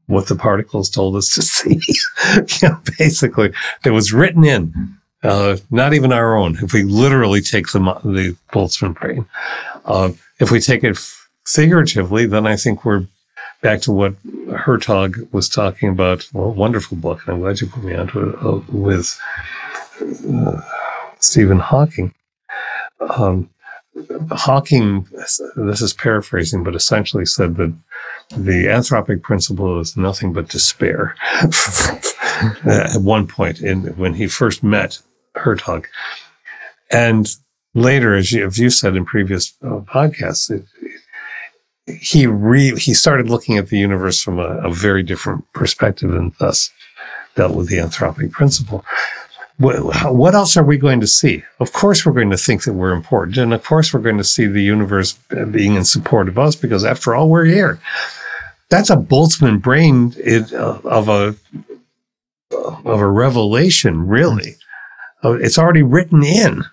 what 0.07 0.27
the 0.27 0.37
particles 0.37 0.91
told 0.91 1.17
us 1.17 1.35
to 1.35 1.43
see. 1.43 1.81
you 2.37 2.69
know, 2.69 2.81
basically, 2.99 3.53
it 3.85 3.91
was 3.91 4.13
written 4.13 4.45
in, 4.45 4.97
uh, 5.23 5.57
not 5.71 5.95
even 5.95 6.13
our 6.13 6.37
own. 6.37 6.57
If 6.63 6.73
we 6.73 6.83
literally 6.83 7.41
take 7.41 7.69
the 7.73 7.81
the 8.05 8.37
Boltzmann 8.53 8.99
brain, 8.99 9.27
uh, 9.85 10.13
if 10.41 10.51
we 10.51 10.61
take 10.61 10.85
it 10.85 10.99
figuratively, 11.47 12.27
then 12.27 12.47
I 12.47 12.57
think 12.57 12.85
we're 12.85 13.07
back 13.61 13.81
to 13.83 13.93
what 13.93 14.15
Hertog 14.49 15.33
was 15.33 15.49
talking 15.49 15.89
about. 15.89 16.27
Well, 16.33 16.53
wonderful 16.53 16.97
book, 16.97 17.23
and 17.27 17.35
I'm 17.35 17.41
glad 17.41 17.61
you 17.61 17.67
put 17.67 17.85
me 17.85 17.95
onto 17.95 18.31
it 18.31 18.37
uh, 18.43 18.61
with 18.69 19.19
uh, 20.01 20.61
Stephen 21.21 21.59
Hawking. 21.59 22.15
Um, 23.01 23.51
Hawking, 24.31 25.07
this 25.57 25.81
is 25.81 25.93
paraphrasing, 25.93 26.63
but 26.63 26.75
essentially 26.75 27.27
said 27.27 27.57
that 27.57 27.75
the 28.31 28.67
anthropic 28.67 29.23
principle 29.23 29.81
is 29.81 29.97
nothing 29.97 30.33
but 30.33 30.49
despair. 30.49 31.15
At 32.65 33.01
one 33.01 33.27
point, 33.27 33.61
in 33.61 33.97
when 33.97 34.15
he 34.15 34.27
first 34.27 34.63
met 34.63 35.01
Hertog, 35.37 35.87
and 36.91 37.29
later, 37.75 38.15
as 38.15 38.33
you, 38.33 38.47
as 38.47 38.59
you 38.59 38.71
said 38.71 38.97
in 38.97 39.05
previous 39.05 39.55
uh, 39.63 39.81
podcasts, 39.81 40.51
it, 40.51 40.65
he 42.01 42.27
re, 42.27 42.77
he 42.77 42.95
started 42.95 43.29
looking 43.29 43.57
at 43.57 43.69
the 43.69 43.79
universe 43.79 44.23
from 44.23 44.39
a, 44.39 44.59
a 44.59 44.71
very 44.71 45.03
different 45.03 45.51
perspective, 45.53 46.15
and 46.15 46.33
thus 46.39 46.71
dealt 47.35 47.55
with 47.55 47.69
the 47.69 47.79
anthropic 47.79 48.31
principle 48.31 48.85
what 49.59 50.35
else 50.35 50.57
are 50.57 50.65
we 50.65 50.79
going 50.79 51.01
to 51.01 51.07
see? 51.07 51.43
Of 51.59 51.73
course, 51.73 52.07
we're 52.07 52.13
going 52.13 52.31
to 52.31 52.37
think 52.37 52.63
that 52.65 52.75
we're 52.75 52.93
important. 52.93 53.39
And 53.39 53.53
of 53.53 53.65
course, 53.65 53.93
we're 53.93 54.01
going 54.01 54.19
to 54.19 54.25
see 54.25 54.47
the 54.47 54.63
universe 54.63 55.15
being 55.51 55.75
in 55.75 55.85
support 55.85 56.29
of 56.29 56.39
us 56.39 56.55
because 56.55 56.85
after 56.85 57.15
all, 57.15 57.29
we're 57.29 57.45
here. 57.45 57.81
That's 58.71 58.91
a 58.91 58.97
Boltzmann 58.97 59.61
brain 59.61 60.15
uh, 60.53 60.79
of 60.85 61.09
a, 61.09 61.35
of 62.53 63.01
a 63.01 63.07
revelation, 63.07 64.07
really. 64.07 64.57
Uh, 65.25 65.33
it's 65.33 65.59
already 65.59 65.83
written 65.83 66.23
in 66.23 66.65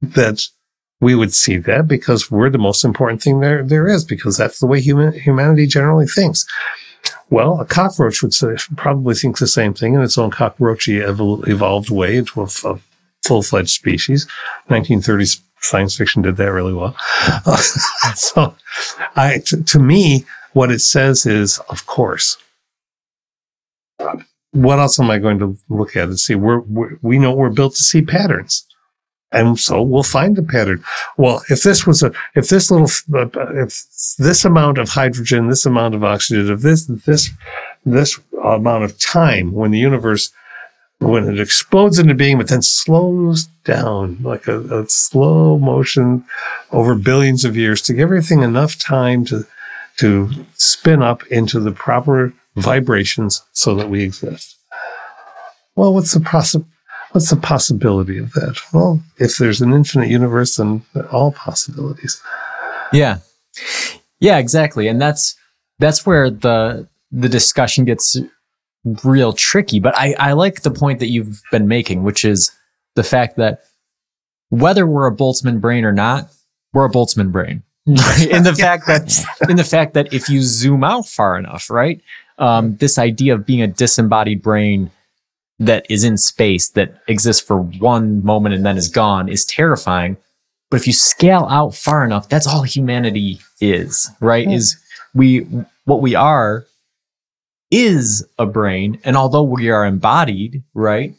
that 0.00 0.42
we 1.00 1.14
would 1.14 1.34
see 1.34 1.58
that 1.58 1.88
because 1.88 2.30
we're 2.30 2.50
the 2.50 2.58
most 2.58 2.84
important 2.84 3.22
thing 3.22 3.40
there, 3.40 3.64
there 3.64 3.88
is, 3.88 4.04
because 4.04 4.36
that's 4.36 4.60
the 4.60 4.66
way 4.66 4.80
human, 4.80 5.12
humanity 5.12 5.66
generally 5.66 6.06
thinks. 6.06 6.46
Well, 7.30 7.60
a 7.60 7.64
cockroach 7.64 8.22
would 8.22 8.34
say, 8.34 8.56
probably 8.76 9.14
think 9.14 9.38
the 9.38 9.46
same 9.46 9.74
thing 9.74 9.94
in 9.94 10.02
its 10.02 10.18
own 10.18 10.30
cockroachy 10.30 11.00
evolved 11.48 11.90
way 11.90 12.16
into 12.18 12.42
a, 12.42 12.48
a 12.64 12.78
full 13.22 13.42
fledged 13.42 13.70
species. 13.70 14.26
1930s 14.68 15.40
science 15.60 15.96
fiction 15.96 16.22
did 16.22 16.36
that 16.36 16.52
really 16.52 16.74
well. 16.74 16.96
So, 18.14 18.54
I, 19.16 19.38
to, 19.46 19.62
to 19.64 19.78
me, 19.78 20.24
what 20.52 20.70
it 20.70 20.80
says 20.80 21.26
is, 21.26 21.58
of 21.68 21.86
course, 21.86 22.36
what 24.52 24.78
else 24.78 25.00
am 25.00 25.10
I 25.10 25.18
going 25.18 25.38
to 25.40 25.56
look 25.68 25.96
at 25.96 26.08
and 26.08 26.18
see? 26.18 26.34
We're, 26.34 26.60
we're, 26.60 26.98
we 27.02 27.18
know 27.18 27.32
we're 27.34 27.50
built 27.50 27.74
to 27.74 27.82
see 27.82 28.02
patterns. 28.02 28.66
And 29.34 29.58
so 29.58 29.82
we'll 29.82 30.04
find 30.04 30.36
the 30.36 30.42
pattern. 30.42 30.82
Well, 31.16 31.42
if 31.50 31.62
this 31.62 31.86
was 31.86 32.02
a, 32.02 32.12
if 32.36 32.48
this 32.48 32.70
little, 32.70 32.88
uh, 33.12 33.26
if 33.54 33.84
this 34.16 34.44
amount 34.44 34.78
of 34.78 34.88
hydrogen, 34.88 35.48
this 35.48 35.66
amount 35.66 35.94
of 35.96 36.04
oxygen, 36.04 36.52
if 36.52 36.60
this, 36.60 36.86
this, 36.86 37.30
this 37.84 38.18
amount 38.44 38.84
of 38.84 38.98
time 38.98 39.52
when 39.52 39.72
the 39.72 39.78
universe, 39.78 40.32
when 41.00 41.28
it 41.28 41.40
explodes 41.40 41.98
into 41.98 42.14
being, 42.14 42.38
but 42.38 42.48
then 42.48 42.62
slows 42.62 43.46
down 43.64 44.22
like 44.22 44.46
a, 44.46 44.60
a 44.82 44.88
slow 44.88 45.58
motion 45.58 46.24
over 46.70 46.94
billions 46.94 47.44
of 47.44 47.56
years 47.56 47.82
to 47.82 47.92
give 47.92 48.04
everything 48.04 48.42
enough 48.42 48.78
time 48.78 49.24
to, 49.24 49.44
to 49.96 50.30
spin 50.54 51.02
up 51.02 51.26
into 51.26 51.58
the 51.58 51.72
proper 51.72 52.32
vibrations 52.54 53.42
so 53.52 53.74
that 53.74 53.90
we 53.90 54.04
exist. 54.04 54.56
Well, 55.74 55.92
what's 55.92 56.14
the 56.14 56.20
possi- 56.20 56.64
what's 57.14 57.30
the 57.30 57.36
possibility 57.36 58.18
of 58.18 58.32
that? 58.32 58.58
Well, 58.72 59.00
if 59.18 59.38
there's 59.38 59.60
an 59.60 59.72
infinite 59.72 60.08
universe, 60.08 60.56
then 60.56 60.82
all 61.12 61.30
possibilities. 61.30 62.20
Yeah, 62.92 63.18
yeah, 64.18 64.38
exactly, 64.38 64.88
and 64.88 65.00
that's 65.00 65.36
that's 65.78 66.04
where 66.04 66.28
the 66.28 66.88
the 67.12 67.28
discussion 67.28 67.84
gets 67.84 68.16
real 69.04 69.32
tricky. 69.32 69.78
But 69.78 69.96
I 69.96 70.14
I 70.18 70.32
like 70.32 70.62
the 70.62 70.72
point 70.72 70.98
that 70.98 71.08
you've 71.08 71.40
been 71.52 71.68
making, 71.68 72.02
which 72.02 72.24
is 72.24 72.50
the 72.96 73.04
fact 73.04 73.36
that 73.36 73.62
whether 74.50 74.84
we're 74.84 75.06
a 75.06 75.14
Boltzmann 75.14 75.60
brain 75.60 75.84
or 75.84 75.92
not, 75.92 76.28
we're 76.72 76.86
a 76.86 76.90
Boltzmann 76.90 77.30
brain. 77.30 77.62
in 77.86 78.42
the 78.42 78.54
fact 78.58 78.86
that 78.88 79.24
in 79.48 79.56
the 79.56 79.64
fact 79.64 79.94
that 79.94 80.12
if 80.12 80.28
you 80.28 80.42
zoom 80.42 80.82
out 80.82 81.06
far 81.06 81.38
enough, 81.38 81.70
right, 81.70 82.00
um, 82.38 82.76
this 82.78 82.98
idea 82.98 83.34
of 83.34 83.46
being 83.46 83.62
a 83.62 83.68
disembodied 83.68 84.42
brain 84.42 84.90
that 85.58 85.86
is 85.88 86.04
in 86.04 86.16
space 86.16 86.70
that 86.70 87.00
exists 87.06 87.42
for 87.42 87.60
one 87.60 88.24
moment 88.24 88.54
and 88.54 88.66
then 88.66 88.76
is 88.76 88.88
gone 88.88 89.28
is 89.28 89.44
terrifying. 89.44 90.16
But 90.70 90.80
if 90.80 90.86
you 90.86 90.92
scale 90.92 91.46
out 91.50 91.74
far 91.74 92.04
enough, 92.04 92.28
that's 92.28 92.46
all 92.46 92.62
humanity 92.62 93.38
is, 93.60 94.10
right? 94.20 94.46
Yeah. 94.48 94.56
Is 94.56 94.76
we 95.14 95.46
what 95.84 96.02
we 96.02 96.14
are 96.14 96.66
is 97.70 98.26
a 98.38 98.46
brain, 98.46 99.00
and 99.04 99.16
although 99.16 99.42
we 99.42 99.70
are 99.70 99.84
embodied, 99.84 100.62
right, 100.74 101.14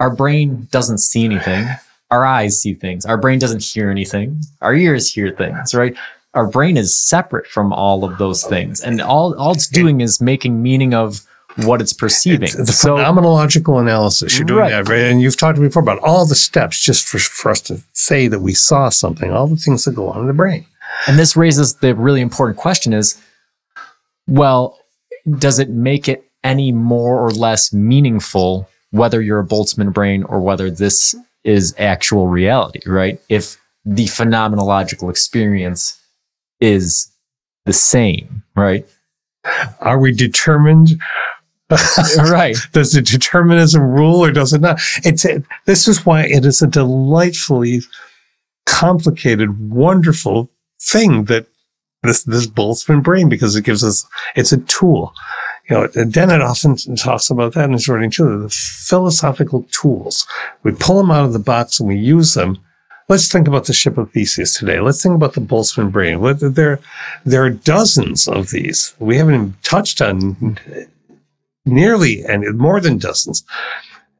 our 0.00 0.14
brain 0.14 0.68
doesn't 0.70 0.98
see 0.98 1.24
anything. 1.24 1.66
Our 2.10 2.26
eyes 2.26 2.60
see 2.60 2.74
things. 2.74 3.06
Our 3.06 3.16
brain 3.16 3.38
doesn't 3.38 3.62
hear 3.62 3.90
anything. 3.90 4.40
Our 4.60 4.74
ears 4.74 5.12
hear 5.12 5.30
things, 5.34 5.74
right? 5.74 5.96
our 6.34 6.46
brain 6.46 6.76
is 6.76 6.96
separate 6.96 7.46
from 7.46 7.72
all 7.72 8.04
of 8.04 8.18
those 8.18 8.44
things, 8.44 8.80
and 8.80 9.00
all 9.00 9.34
all 9.34 9.52
it's 9.52 9.68
doing 9.68 10.00
is 10.00 10.20
making 10.20 10.62
meaning 10.62 10.94
of 10.94 11.26
what 11.56 11.80
it's 11.80 11.92
perceiving. 11.92 12.44
It's 12.44 12.56
the 12.56 12.66
so, 12.66 12.96
phenomenological 12.96 13.80
analysis 13.80 14.38
you're 14.38 14.46
doing 14.46 14.60
right. 14.60 14.70
that, 14.70 14.88
right? 14.88 15.02
And 15.02 15.20
you've 15.20 15.36
talked 15.36 15.60
before 15.60 15.82
about 15.82 15.98
all 15.98 16.24
the 16.24 16.34
steps 16.34 16.80
just 16.80 17.06
for, 17.06 17.18
for 17.18 17.50
us 17.50 17.60
to 17.62 17.82
say 17.92 18.28
that 18.28 18.40
we 18.40 18.54
saw 18.54 18.88
something, 18.88 19.30
all 19.30 19.46
the 19.46 19.56
things 19.56 19.84
that 19.84 19.94
go 19.94 20.08
on 20.08 20.20
in 20.20 20.26
the 20.26 20.32
brain. 20.32 20.66
And 21.06 21.18
this 21.18 21.36
raises 21.36 21.74
the 21.76 21.94
really 21.94 22.20
important 22.20 22.58
question 22.58 22.92
is, 22.92 23.20
well, 24.26 24.78
does 25.38 25.58
it 25.58 25.70
make 25.70 26.08
it 26.08 26.24
any 26.44 26.72
more 26.72 27.20
or 27.20 27.30
less 27.30 27.72
meaningful 27.72 28.68
whether 28.90 29.22
you're 29.22 29.40
a 29.40 29.46
Boltzmann 29.46 29.92
brain 29.92 30.22
or 30.24 30.40
whether 30.40 30.70
this 30.70 31.14
is 31.44 31.74
actual 31.78 32.28
reality, 32.28 32.80
right? 32.86 33.20
If 33.28 33.58
the 33.84 34.06
phenomenological 34.06 35.10
experience 35.10 35.98
is 36.60 37.10
the 37.64 37.72
same, 37.72 38.42
right? 38.54 38.86
Are 39.80 39.98
we 39.98 40.12
determined? 40.12 41.00
right. 42.30 42.56
Does 42.72 42.92
the 42.92 43.02
determinism 43.02 43.82
rule 43.82 44.24
or 44.24 44.32
does 44.32 44.52
it 44.52 44.60
not? 44.60 44.80
It's 45.04 45.24
a, 45.24 45.42
this 45.64 45.88
is 45.88 46.04
why 46.04 46.22
it 46.24 46.44
is 46.44 46.62
a 46.62 46.66
delightfully 46.66 47.82
complicated, 48.66 49.70
wonderful 49.70 50.50
thing 50.80 51.24
that 51.24 51.46
this 52.02 52.24
this 52.24 52.46
Boltzmann 52.46 53.02
brain 53.02 53.28
because 53.28 53.54
it 53.54 53.64
gives 53.64 53.84
us 53.84 54.06
it's 54.34 54.52
a 54.52 54.58
tool. 54.58 55.12
You 55.70 55.76
know, 55.76 55.86
Dennett 55.86 56.42
often 56.42 56.76
talks 56.96 57.30
about 57.30 57.54
that 57.54 57.66
in 57.66 57.72
his 57.72 57.88
writing 57.88 58.10
too. 58.10 58.42
The 58.42 58.50
philosophical 58.50 59.64
tools 59.70 60.26
we 60.64 60.72
pull 60.72 60.98
them 60.98 61.10
out 61.10 61.24
of 61.24 61.32
the 61.32 61.38
box 61.38 61.78
and 61.78 61.88
we 61.88 61.96
use 61.96 62.34
them 62.34 62.58
let's 63.08 63.30
think 63.30 63.46
about 63.46 63.66
the 63.66 63.72
ship 63.74 63.98
of 63.98 64.10
Theseus 64.10 64.56
today. 64.56 64.80
Let's 64.80 65.02
think 65.02 65.14
about 65.14 65.34
the 65.34 65.40
Boltzmann 65.40 65.92
brain. 65.92 66.20
There, 66.38 66.80
there 67.24 67.44
are 67.44 67.50
dozens 67.50 68.26
of 68.26 68.50
these. 68.50 68.94
We 68.98 69.18
haven't 69.18 69.34
even 69.34 69.54
touched 69.62 70.00
on 70.00 70.58
nearly 71.64 72.22
and 72.24 72.58
more 72.58 72.80
than 72.80 72.98
dozens. 72.98 73.44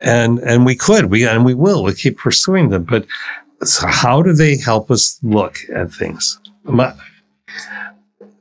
And, 0.00 0.38
and 0.40 0.66
we 0.66 0.74
could, 0.74 1.06
we, 1.06 1.26
and 1.26 1.44
we 1.44 1.54
will, 1.54 1.84
we 1.84 1.94
keep 1.94 2.18
pursuing 2.18 2.70
them. 2.70 2.84
But 2.84 3.06
so 3.62 3.86
how 3.86 4.22
do 4.22 4.32
they 4.32 4.56
help 4.56 4.90
us 4.90 5.18
look 5.22 5.58
at 5.74 5.92
things? 5.92 6.40
My, 6.64 6.94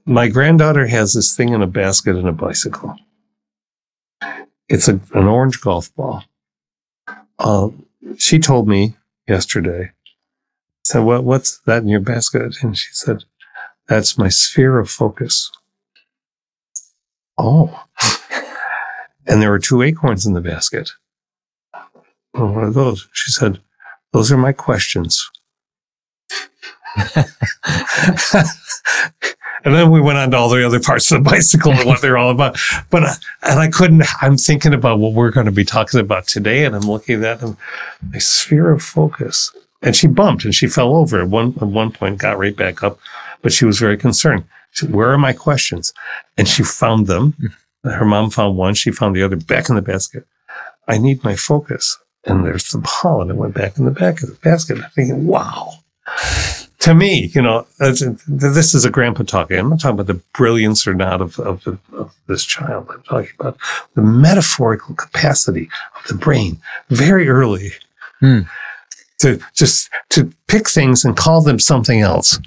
my 0.05 0.27
granddaughter 0.27 0.87
has 0.87 1.13
this 1.13 1.35
thing 1.35 1.49
in 1.49 1.61
a 1.61 1.67
basket 1.67 2.15
in 2.15 2.27
a 2.27 2.31
bicycle. 2.31 2.95
It's 4.67 4.87
a, 4.87 4.99
an 5.13 5.27
orange 5.27 5.61
golf 5.61 5.93
ball. 5.95 6.23
Uh, 7.37 7.69
she 8.17 8.39
told 8.39 8.67
me 8.67 8.95
yesterday 9.27 9.91
said, 10.83 10.99
what, 10.99 11.23
what's 11.23 11.59
that 11.65 11.83
in 11.83 11.87
your 11.87 11.99
basket? 11.99 12.55
And 12.61 12.77
she 12.77 12.89
said, 12.91 13.23
that's 13.87 14.17
my 14.17 14.29
sphere 14.29 14.79
of 14.79 14.89
focus. 14.89 15.51
Oh. 17.37 17.83
And 19.31 19.41
there 19.41 19.49
were 19.49 19.59
two 19.59 19.81
acorns 19.81 20.25
in 20.25 20.33
the 20.33 20.41
basket. 20.41 20.91
Well, 22.33 22.53
what 22.53 22.65
are 22.65 22.69
those? 22.69 23.07
She 23.13 23.31
said, 23.31 23.61
those 24.11 24.29
are 24.29 24.37
my 24.37 24.51
questions. 24.51 25.25
and 27.15 27.25
then 29.63 29.89
we 29.89 30.01
went 30.01 30.17
on 30.17 30.31
to 30.31 30.37
all 30.37 30.49
the 30.49 30.65
other 30.65 30.81
parts 30.81 31.09
of 31.13 31.23
the 31.23 31.29
bicycle 31.29 31.71
and 31.71 31.85
what 31.85 32.01
they're 32.01 32.17
all 32.17 32.29
about. 32.29 32.59
But, 32.89 33.03
and 33.43 33.57
I 33.57 33.69
couldn't, 33.69 34.03
I'm 34.21 34.35
thinking 34.35 34.73
about 34.73 34.99
what 34.99 35.13
we're 35.13 35.31
going 35.31 35.45
to 35.45 35.51
be 35.53 35.63
talking 35.63 36.01
about 36.01 36.27
today. 36.27 36.65
And 36.65 36.75
I'm 36.75 36.81
looking 36.81 37.23
at 37.23 37.39
them, 37.39 37.55
my 38.11 38.17
sphere 38.17 38.69
of 38.69 38.83
focus. 38.83 39.55
And 39.81 39.95
she 39.95 40.07
bumped 40.07 40.43
and 40.43 40.53
she 40.53 40.67
fell 40.67 40.93
over 40.93 41.21
at 41.21 41.29
one, 41.29 41.55
at 41.61 41.67
one 41.67 41.93
point, 41.93 42.17
got 42.19 42.37
right 42.37 42.55
back 42.55 42.83
up, 42.83 42.99
but 43.41 43.53
she 43.53 43.63
was 43.63 43.79
very 43.79 43.97
concerned. 43.97 44.43
She 44.71 44.85
said, 44.85 44.93
where 44.93 45.11
are 45.11 45.17
my 45.17 45.31
questions? 45.31 45.93
And 46.37 46.49
she 46.49 46.63
found 46.63 47.07
them. 47.07 47.33
Her 47.83 48.05
mom 48.05 48.29
found 48.29 48.57
one. 48.57 48.73
She 48.73 48.91
found 48.91 49.15
the 49.15 49.23
other 49.23 49.35
back 49.35 49.69
in 49.69 49.75
the 49.75 49.81
basket. 49.81 50.25
I 50.87 50.97
need 50.97 51.23
my 51.23 51.35
focus. 51.35 51.97
And 52.25 52.45
there's 52.45 52.69
the 52.69 52.77
ball 52.77 53.21
and 53.21 53.31
it 53.31 53.37
went 53.37 53.55
back 53.55 53.77
in 53.77 53.85
the 53.85 53.91
back 53.91 54.21
of 54.21 54.29
the 54.29 54.35
basket. 54.35 54.77
I'm 54.77 54.89
thinking, 54.91 55.25
wow. 55.25 55.73
To 56.79 56.93
me, 56.93 57.31
you 57.33 57.41
know, 57.41 57.65
this 57.79 58.73
is 58.73 58.85
a 58.85 58.89
grandpa 58.89 59.23
talking. 59.23 59.57
I'm 59.57 59.69
not 59.69 59.79
talking 59.79 59.99
about 59.99 60.07
the 60.07 60.21
brilliance 60.33 60.85
or 60.85 60.93
not 60.93 61.21
of, 61.21 61.39
of, 61.39 61.65
of 61.93 62.13
this 62.27 62.43
child. 62.43 62.87
I'm 62.91 63.03
talking 63.03 63.31
about 63.39 63.57
the 63.95 64.01
metaphorical 64.01 64.95
capacity 64.95 65.69
of 65.99 66.07
the 66.07 66.15
brain 66.15 66.59
very 66.89 67.29
early. 67.29 67.71
Hmm 68.19 68.41
to 69.21 69.39
just 69.53 69.89
to 70.09 70.31
pick 70.47 70.67
things 70.67 71.05
and 71.05 71.15
call 71.15 71.41
them 71.41 71.59
something 71.59 72.01
else 72.01 72.39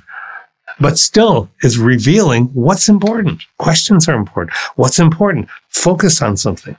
but 0.81 0.99
still 0.99 1.49
is 1.63 1.79
revealing 1.79 2.45
what's 2.55 2.89
important 2.89 3.43
questions 3.59 4.09
are 4.09 4.17
important 4.17 4.57
what's 4.77 4.99
important 4.99 5.49
focus 5.69 6.23
on 6.23 6.37
something 6.37 6.77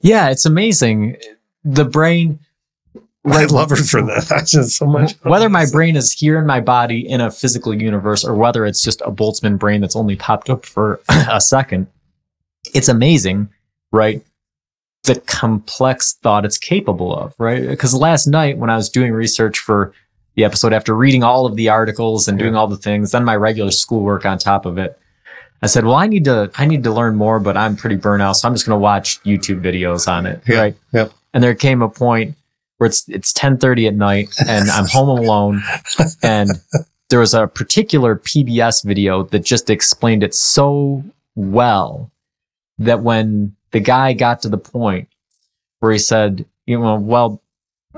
yeah 0.00 0.28
it's 0.28 0.46
amazing 0.46 1.16
the 1.64 1.84
brain 1.84 2.38
I 3.26 3.44
love 3.44 3.68
her 3.70 3.76
for 3.76 4.00
that. 4.00 4.32
I 4.34 4.40
just 4.42 4.78
so 4.78 4.86
much. 4.86 5.12
Whether 5.22 5.50
my 5.50 5.66
brain 5.70 5.96
is 5.96 6.12
here 6.12 6.38
in 6.38 6.46
my 6.46 6.60
body 6.60 7.06
in 7.06 7.20
a 7.20 7.30
physical 7.30 7.74
universe 7.74 8.24
or 8.24 8.34
whether 8.34 8.64
it's 8.64 8.82
just 8.82 9.02
a 9.02 9.10
Boltzmann 9.10 9.58
brain 9.58 9.82
that's 9.82 9.96
only 9.96 10.16
popped 10.16 10.48
up 10.48 10.64
for 10.64 11.00
a 11.08 11.40
second, 11.40 11.88
it's 12.72 12.88
amazing, 12.88 13.50
right? 13.92 14.24
the 15.04 15.20
complex 15.22 16.14
thought 16.14 16.44
it's 16.44 16.58
capable 16.58 17.16
of, 17.16 17.34
right? 17.38 17.66
Because 17.66 17.94
last 17.94 18.26
night 18.26 18.58
when 18.58 18.70
I 18.70 18.76
was 18.76 18.88
doing 18.88 19.12
research 19.12 19.58
for 19.58 19.92
the 20.38 20.44
episode, 20.44 20.72
after 20.72 20.94
reading 20.94 21.24
all 21.24 21.46
of 21.46 21.56
the 21.56 21.68
articles 21.68 22.28
and 22.28 22.38
doing 22.38 22.54
all 22.54 22.68
the 22.68 22.76
things, 22.76 23.10
then 23.10 23.24
my 23.24 23.34
regular 23.34 23.72
schoolwork 23.72 24.24
on 24.24 24.38
top 24.38 24.66
of 24.66 24.78
it, 24.78 24.96
I 25.62 25.66
said, 25.66 25.84
well, 25.84 25.96
I 25.96 26.06
need 26.06 26.26
to, 26.26 26.48
I 26.54 26.64
need 26.64 26.84
to 26.84 26.92
learn 26.92 27.16
more, 27.16 27.40
but 27.40 27.56
I'm 27.56 27.74
pretty 27.74 27.96
burnt 27.96 28.22
out. 28.22 28.34
So 28.34 28.46
I'm 28.46 28.54
just 28.54 28.64
going 28.64 28.76
to 28.76 28.80
watch 28.80 29.20
YouTube 29.24 29.60
videos 29.60 30.06
on 30.06 30.26
it. 30.26 30.40
Yeah. 30.46 30.60
Right. 30.60 30.76
Yep. 30.92 31.12
And 31.34 31.42
there 31.42 31.56
came 31.56 31.82
a 31.82 31.88
point 31.88 32.36
where 32.76 32.86
it's, 32.86 33.08
it's 33.08 33.34
1030 33.34 33.88
at 33.88 33.94
night 33.96 34.32
and 34.46 34.70
I'm 34.70 34.86
home 34.88 35.08
alone 35.08 35.60
and 36.22 36.50
there 37.10 37.18
was 37.18 37.34
a 37.34 37.48
particular 37.48 38.14
PBS 38.14 38.84
video 38.84 39.24
that 39.24 39.40
just 39.40 39.68
explained 39.70 40.22
it 40.22 40.36
so 40.36 41.02
well 41.34 42.12
that 42.78 43.00
when 43.00 43.56
the 43.72 43.80
guy 43.80 44.12
got 44.12 44.42
to 44.42 44.48
the 44.48 44.56
point 44.56 45.08
where 45.80 45.90
he 45.90 45.98
said, 45.98 46.46
you 46.66 46.78
know, 46.78 46.94
well, 46.94 47.42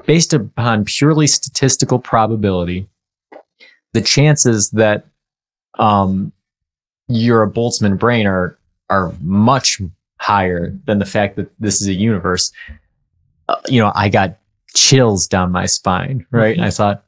based 0.06 0.32
upon 0.32 0.84
purely 0.84 1.26
statistical 1.26 1.98
probability, 1.98 2.88
the 3.92 4.00
chances 4.00 4.70
that 4.70 5.06
um, 5.78 6.32
you're 7.08 7.42
a 7.42 7.50
Boltzmann 7.50 7.98
brain 7.98 8.26
are 8.26 8.56
are 8.88 9.12
much 9.22 9.80
higher 10.18 10.76
than 10.84 10.98
the 10.98 11.06
fact 11.06 11.36
that 11.36 11.50
this 11.60 11.80
is 11.80 11.88
a 11.88 11.94
universe, 11.94 12.52
uh, 13.48 13.56
you 13.68 13.80
know, 13.80 13.92
I 13.94 14.08
got 14.08 14.36
chills 14.74 15.26
down 15.26 15.52
my 15.52 15.66
spine, 15.66 16.26
right? 16.30 16.56
And 16.56 16.64
I 16.64 16.70
thought, 16.70 17.04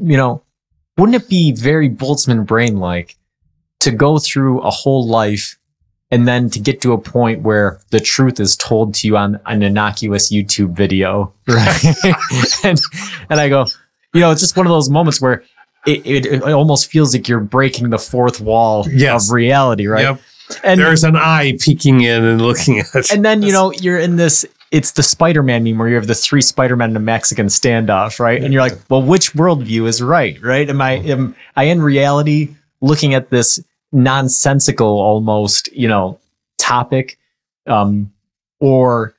you 0.00 0.16
know, 0.16 0.42
wouldn't 0.96 1.22
it 1.22 1.28
be 1.28 1.52
very 1.52 1.88
Boltzmann 1.88 2.46
brain 2.46 2.78
like 2.78 3.16
to 3.80 3.90
go 3.90 4.18
through 4.18 4.60
a 4.60 4.70
whole 4.70 5.06
life 5.06 5.58
and 6.14 6.28
then 6.28 6.48
to 6.50 6.60
get 6.60 6.80
to 6.82 6.92
a 6.92 6.98
point 6.98 7.42
where 7.42 7.80
the 7.90 7.98
truth 8.00 8.38
is 8.38 8.56
told 8.56 8.94
to 8.94 9.06
you 9.08 9.16
on 9.16 9.40
an 9.46 9.62
innocuous 9.62 10.32
YouTube 10.32 10.70
video, 10.76 11.32
right? 11.48 11.84
and, 12.64 12.80
and 13.30 13.40
I 13.40 13.48
go, 13.48 13.66
you 14.12 14.20
know, 14.20 14.30
it's 14.30 14.40
just 14.40 14.56
one 14.56 14.66
of 14.66 14.70
those 14.70 14.88
moments 14.88 15.20
where 15.20 15.42
it, 15.86 16.06
it, 16.06 16.26
it 16.26 16.42
almost 16.44 16.90
feels 16.90 17.14
like 17.14 17.28
you're 17.28 17.40
breaking 17.40 17.90
the 17.90 17.98
fourth 17.98 18.40
wall 18.40 18.86
Yes. 18.90 19.28
of 19.28 19.32
reality, 19.34 19.86
right? 19.86 20.02
Yep. 20.02 20.20
And 20.62 20.78
There's 20.80 21.04
an 21.04 21.16
eye 21.16 21.56
peeking 21.58 22.02
in 22.02 22.22
and 22.24 22.40
looking 22.40 22.78
at. 22.78 23.10
and 23.10 23.24
then 23.24 23.42
you 23.42 23.50
know 23.52 23.72
you're 23.72 23.98
in 23.98 24.16
this. 24.16 24.44
It's 24.70 24.92
the 24.92 25.02
Spider-Man 25.02 25.64
meme 25.64 25.78
where 25.78 25.88
you 25.88 25.94
have 25.94 26.06
the 26.06 26.14
three 26.14 26.42
Spider-Men 26.42 26.90
in 26.90 26.96
a 26.96 27.00
Mexican 27.00 27.46
standoff, 27.46 28.18
right? 28.20 28.42
And 28.42 28.52
you're 28.52 28.60
like, 28.62 28.76
well, 28.90 29.02
which 29.02 29.32
worldview 29.32 29.86
is 29.88 30.02
right, 30.02 30.36
right? 30.42 30.68
Am 30.68 30.80
I 30.82 30.92
am 30.98 31.34
I 31.56 31.64
in 31.64 31.80
reality 31.80 32.54
looking 32.82 33.14
at 33.14 33.30
this 33.30 33.58
nonsensical, 33.94 34.86
almost 34.86 35.72
you 35.72 35.88
know, 35.88 36.18
topic, 36.58 37.18
um, 37.66 38.12
or 38.60 39.14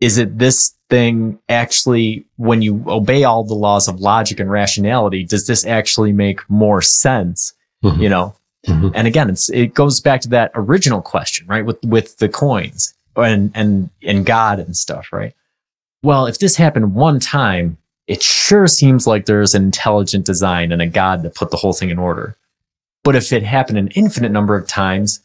is 0.00 0.18
it 0.18 0.38
this 0.38 0.74
thing 0.90 1.38
actually 1.48 2.24
when 2.36 2.62
you 2.62 2.84
obey 2.86 3.24
all 3.24 3.42
the 3.42 3.54
laws 3.54 3.88
of 3.88 4.00
logic 4.00 4.38
and 4.38 4.50
rationality? 4.50 5.24
Does 5.24 5.46
this 5.46 5.64
actually 5.66 6.12
make 6.12 6.48
more 6.50 6.82
sense? 6.82 7.52
Mhm. 7.82 8.00
You 8.00 8.08
know, 8.08 8.34
Mhm. 8.68 8.92
and 8.94 9.06
again, 9.06 9.30
it's 9.30 9.48
it 9.50 9.74
goes 9.74 10.00
back 10.00 10.20
to 10.22 10.28
that 10.28 10.50
original 10.54 11.00
question, 11.02 11.46
right? 11.48 11.64
With 11.64 11.82
with 11.84 12.18
the 12.18 12.28
coins 12.28 12.94
and 13.16 13.50
and 13.54 13.90
and 14.02 14.26
God 14.26 14.58
and 14.60 14.76
stuff, 14.76 15.08
right? 15.12 15.34
Well, 16.02 16.26
if 16.26 16.38
this 16.38 16.56
happened 16.56 16.94
one 16.94 17.18
time, 17.20 17.78
it 18.06 18.22
sure 18.22 18.66
seems 18.66 19.06
like 19.06 19.24
there's 19.24 19.54
an 19.54 19.62
intelligent 19.64 20.26
design 20.26 20.70
and 20.72 20.82
a 20.82 20.86
God 20.86 21.22
that 21.22 21.34
put 21.34 21.50
the 21.50 21.56
whole 21.56 21.72
thing 21.72 21.88
in 21.88 21.98
order. 21.98 22.36
But 23.04 23.14
if 23.14 23.32
it 23.32 23.42
happened 23.44 23.78
an 23.78 23.88
infinite 23.88 24.32
number 24.32 24.56
of 24.56 24.66
times, 24.66 25.20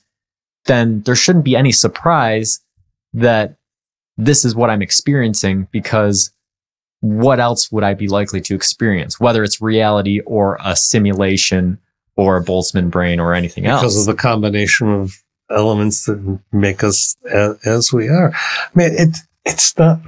then 0.65 1.01
there 1.01 1.15
shouldn't 1.15 1.45
be 1.45 1.55
any 1.55 1.71
surprise 1.71 2.59
that 3.13 3.55
this 4.17 4.45
is 4.45 4.53
what 4.53 4.69
I'm 4.69 4.81
experiencing 4.81 5.67
because 5.71 6.31
what 6.99 7.39
else 7.39 7.71
would 7.71 7.83
I 7.83 7.93
be 7.93 8.07
likely 8.07 8.41
to 8.41 8.55
experience? 8.55 9.19
Whether 9.19 9.43
it's 9.43 9.61
reality 9.61 10.19
or 10.21 10.59
a 10.63 10.75
simulation 10.75 11.79
or 12.17 12.37
a 12.37 12.43
Boltzmann 12.43 12.91
brain 12.91 13.19
or 13.19 13.33
anything 13.33 13.65
else. 13.65 13.81
because 13.81 13.99
of 13.99 14.05
the 14.05 14.21
combination 14.21 14.89
of 14.89 15.23
elements 15.49 16.05
that 16.05 16.39
make 16.51 16.83
us 16.83 17.15
as, 17.31 17.57
as 17.65 17.93
we 17.93 18.09
are. 18.09 18.33
I 18.33 18.69
mean, 18.75 18.91
it 18.93 19.17
it's 19.45 19.77
not. 19.77 20.01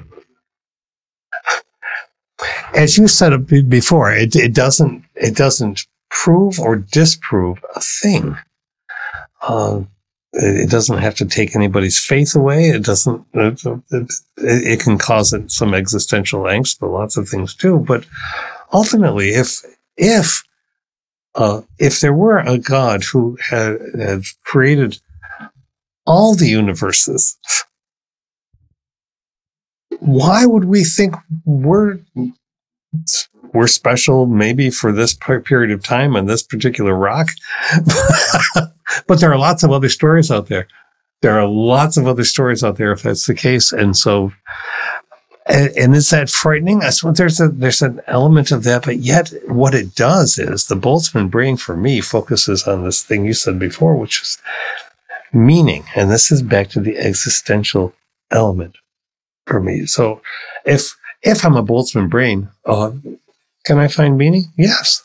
As 2.76 2.98
you 2.98 3.08
said 3.08 3.48
before, 3.70 4.12
it, 4.12 4.36
it 4.36 4.54
doesn't 4.54 5.06
it 5.16 5.36
doesn't 5.36 5.86
prove 6.12 6.60
or 6.60 6.76
disprove 6.76 7.64
a 7.76 7.80
thing. 7.80 8.38
Uh, 9.42 9.82
it, 10.34 10.70
doesn't 10.70 11.00
have 11.00 11.16
to 11.16 11.26
take 11.26 11.56
anybody's 11.56 12.00
faith 12.00 12.36
away. 12.36 12.70
It 12.70 12.84
doesn't. 12.84 13.26
It, 13.34 13.64
it, 13.92 14.12
it 14.38 14.80
can 14.80 14.98
cause 14.98 15.34
some 15.48 15.74
existential 15.74 16.44
angst, 16.44 16.80
but 16.80 16.92
lots 16.92 17.18
of 17.18 17.28
things 17.28 17.56
do. 17.56 17.80
But 17.80 18.06
ultimately, 18.72 19.30
if 19.30 19.62
if 19.98 20.44
uh, 21.34 21.62
if 21.80 22.00
there 22.00 22.14
were 22.14 22.40
a 22.40 22.58
God 22.58 23.04
who 23.04 23.38
had, 23.50 23.80
had 23.98 24.24
created 24.44 25.00
all 26.06 26.36
the 26.36 26.50
universes, 26.50 27.38
why 30.00 30.46
would 30.46 30.66
we 30.66 30.84
think 30.84 31.16
we're 31.46 32.00
we're 33.54 33.68
special? 33.68 34.26
Maybe 34.26 34.70
for 34.70 34.92
this 34.92 35.14
period 35.14 35.72
of 35.72 35.84
time 35.84 36.16
on 36.16 36.26
this 36.26 36.44
particular 36.44 36.96
rock, 36.96 37.28
but 39.08 39.20
there 39.20 39.32
are 39.32 39.38
lots 39.38 39.64
of 39.64 39.72
other 39.72 39.90
stories 39.90 40.32
out 40.32 40.48
there. 40.48 40.68
There 41.22 41.40
are 41.40 41.48
lots 41.48 41.98
of 41.98 42.08
other 42.08 42.24
stories 42.24 42.64
out 42.64 42.78
there 42.78 42.92
if 42.92 43.04
that's 43.04 43.28
the 43.28 43.36
case, 43.36 43.72
and 43.72 43.96
so 43.96 44.32
and, 45.46 45.72
and 45.78 45.96
is 45.96 46.10
that 46.12 46.30
frightening? 46.30 46.84
I 46.84 46.90
suppose 46.90 47.18
there's 47.18 47.42
a 47.42 47.50
there's 47.50 47.82
an 47.82 48.02
element 48.08 48.52
of 48.52 48.64
that, 48.64 48.86
but 48.86 49.00
yet 49.00 49.32
what 49.48 49.74
it 49.74 49.96
does 49.96 50.38
is 50.38 50.66
the 50.66 50.76
Boltzmann 50.76 51.30
brain 51.30 51.58
for 51.58 51.76
me 51.76 52.02
focuses 52.02 52.68
on 52.68 52.84
this 52.84 53.04
thing 53.04 53.26
you 53.26 53.34
said 53.34 53.60
before, 53.60 53.96
which 53.96 54.22
is 54.22 54.38
meaning, 55.34 55.84
and 55.96 56.10
this 56.10 56.32
is 56.32 56.42
back 56.42 56.70
to 56.70 56.80
the 56.80 56.98
existential 56.98 57.94
element 58.32 58.78
for 59.46 59.60
me. 59.60 59.86
So 59.86 60.22
if 60.66 60.96
if 61.24 61.46
I'm 61.46 61.56
a 61.56 61.64
Boltzmann 61.64 62.10
brain, 62.10 62.50
uh, 62.66 62.92
can 63.64 63.78
I 63.78 63.88
find 63.88 64.18
meaning? 64.18 64.46
Yes. 64.58 65.04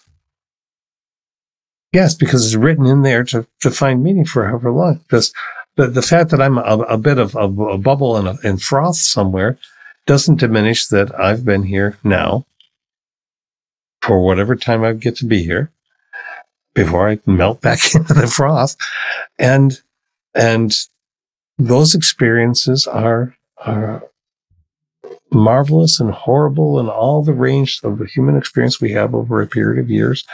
Yes, 1.92 2.14
because 2.14 2.44
it's 2.44 2.57
written 2.57 2.86
in 2.86 3.02
there 3.02 3.24
to, 3.24 3.46
to 3.61 3.70
find 3.70 4.02
meaning 4.02 4.24
for 4.24 4.46
however 4.46 4.70
long. 4.70 4.98
Because 4.98 5.32
the, 5.76 5.86
the 5.86 6.02
fact 6.02 6.30
that 6.30 6.40
I'm 6.40 6.59
a, 6.59 6.78
a 6.88 6.98
bit 6.98 7.18
of 7.18 7.34
a, 7.34 7.44
a 7.44 7.78
bubble 7.78 8.16
and, 8.16 8.28
a, 8.28 8.38
and 8.42 8.62
froth 8.62 8.96
somewhere 8.96 9.59
doesn't 10.07 10.40
diminish 10.40 10.86
that 10.86 11.18
I've 11.18 11.44
been 11.44 11.64
here 11.64 11.98
now 12.04 12.46
for 14.02 14.24
whatever 14.24 14.57
time 14.57 14.84
I 14.84 14.92
get 14.92 15.16
to 15.16 15.26
be 15.26 15.42
here 15.42 15.70
before 16.74 17.09
I 17.09 17.18
melt 17.26 17.61
back 17.61 17.78
into 17.94 18.14
the 18.14 18.26
froth. 18.26 18.76
And, 19.38 19.80
and 20.34 20.72
those 21.59 21.94
experiences 21.94 22.86
are, 22.86 23.36
are 23.59 24.04
marvelous 25.32 26.00
and 26.00 26.10
horrible 26.10 26.78
and 26.78 26.88
all 26.88 27.22
the 27.22 27.32
range 27.32 27.80
of 27.82 27.98
the 27.98 28.06
human 28.06 28.36
experience 28.36 28.80
we 28.80 28.92
have 28.92 29.14
over 29.14 29.40
a 29.40 29.46
period 29.46 29.82
of 29.82 29.90
years, 29.90 30.24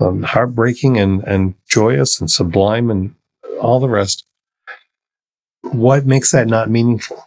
um, 0.00 0.22
heartbreaking 0.22 0.98
and, 0.98 1.22
and 1.24 1.54
joyous 1.68 2.20
and 2.20 2.30
sublime 2.30 2.90
and 2.90 3.14
all 3.60 3.80
the 3.80 3.88
rest. 3.88 4.24
What 5.62 6.06
makes 6.06 6.32
that 6.32 6.46
not 6.46 6.70
meaningful? 6.70 7.26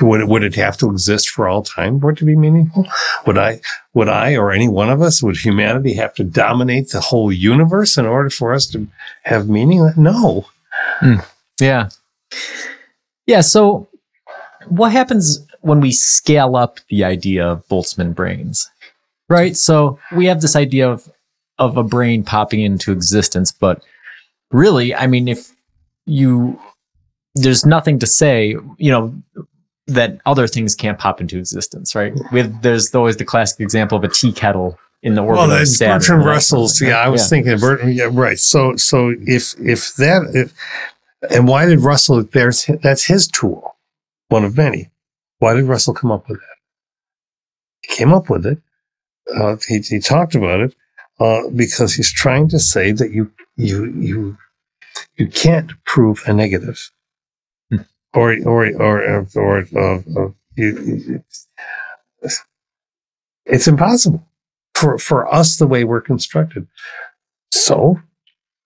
Would 0.00 0.20
it, 0.20 0.28
would 0.28 0.44
it 0.44 0.54
have 0.54 0.76
to 0.78 0.90
exist 0.90 1.28
for 1.28 1.48
all 1.48 1.62
time 1.62 2.00
for 2.00 2.10
it 2.10 2.18
to 2.18 2.24
be 2.24 2.36
meaningful? 2.36 2.86
Would 3.26 3.36
I, 3.36 3.60
would 3.94 4.08
I 4.08 4.36
or 4.36 4.52
any 4.52 4.68
one 4.68 4.90
of 4.90 5.02
us, 5.02 5.22
would 5.24 5.36
humanity 5.36 5.92
have 5.94 6.14
to 6.14 6.24
dominate 6.24 6.90
the 6.90 7.00
whole 7.00 7.32
universe 7.32 7.98
in 7.98 8.06
order 8.06 8.30
for 8.30 8.54
us 8.54 8.66
to 8.68 8.86
have 9.24 9.48
meaning? 9.48 9.90
No. 9.96 10.46
Yeah. 11.60 11.88
Yeah. 13.26 13.40
So, 13.40 13.88
what 14.68 14.92
happens 14.92 15.40
when 15.68 15.80
we 15.80 15.92
scale 15.92 16.56
up 16.56 16.80
the 16.88 17.04
idea 17.04 17.46
of 17.46 17.66
Boltzmann 17.68 18.14
brains? 18.14 18.68
Right. 19.28 19.56
So, 19.56 19.98
we 20.16 20.26
have 20.26 20.40
this 20.40 20.56
idea 20.56 20.90
of, 20.90 21.08
of 21.58 21.76
a 21.76 21.82
brain 21.82 22.24
popping 22.24 22.60
into 22.60 22.92
existence, 22.92 23.52
but 23.52 23.82
really, 24.50 24.94
I 24.94 25.06
mean, 25.06 25.28
if 25.28 25.52
you, 26.06 26.58
there's 27.34 27.66
nothing 27.66 27.98
to 27.98 28.06
say, 28.06 28.56
you 28.78 28.90
know, 28.90 29.14
that 29.86 30.18
other 30.26 30.46
things 30.46 30.74
can't 30.74 30.98
pop 30.98 31.20
into 31.20 31.38
existence, 31.38 31.94
right? 31.94 32.12
With 32.30 32.62
there's 32.62 32.94
always 32.94 33.16
the 33.16 33.24
classic 33.24 33.60
example 33.60 33.96
of 33.96 34.04
a 34.04 34.08
tea 34.08 34.32
kettle 34.32 34.78
in 35.02 35.14
the 35.14 35.22
orbit 35.22 35.48
Well, 35.48 35.62
of 35.62 35.68
Saturn. 35.68 35.98
Bertrand 35.98 36.24
Russell's. 36.24 36.80
Yeah, 36.80 36.98
I 36.98 37.08
was 37.08 37.28
thinking, 37.28 37.58
Bertrand, 37.58 37.94
yeah, 37.94 38.08
right. 38.10 38.38
So, 38.38 38.76
so 38.76 39.14
if 39.22 39.54
if 39.58 39.94
that, 39.96 40.30
if, 40.34 40.52
and 41.34 41.48
why 41.48 41.66
did 41.66 41.80
Russell? 41.80 42.22
There's 42.22 42.66
that's 42.82 43.06
his 43.06 43.26
tool, 43.28 43.76
one 44.28 44.44
of 44.44 44.56
many. 44.56 44.90
Why 45.38 45.54
did 45.54 45.64
Russell 45.64 45.94
come 45.94 46.10
up 46.12 46.28
with 46.28 46.40
that? 46.40 46.56
He 47.82 47.94
came 47.96 48.12
up 48.12 48.30
with 48.30 48.46
it. 48.46 48.58
Uh, 49.34 49.56
he 49.68 49.80
he 49.80 49.98
talked 50.00 50.34
about 50.34 50.60
it 50.60 50.74
uh, 51.20 51.48
because 51.54 51.94
he's 51.94 52.12
trying 52.12 52.48
to 52.48 52.58
say 52.58 52.92
that 52.92 53.10
you 53.12 53.30
you 53.56 53.86
you 53.92 54.38
you 55.16 55.28
can't 55.28 55.72
prove 55.84 56.22
a 56.26 56.32
negative, 56.32 56.90
Hmm. 57.70 57.82
or 58.14 58.36
or 58.46 58.66
or 58.80 59.26
or, 59.36 59.58
uh, 59.76 59.98
uh, 60.18 60.28
you, 60.56 60.68
you- 61.06 61.24
it's 63.46 63.66
impossible 63.66 64.26
for, 64.74 64.98
for 64.98 65.32
us 65.32 65.56
the 65.56 65.66
way 65.66 65.84
we're 65.84 66.00
constructed. 66.02 66.66
So 67.52 68.00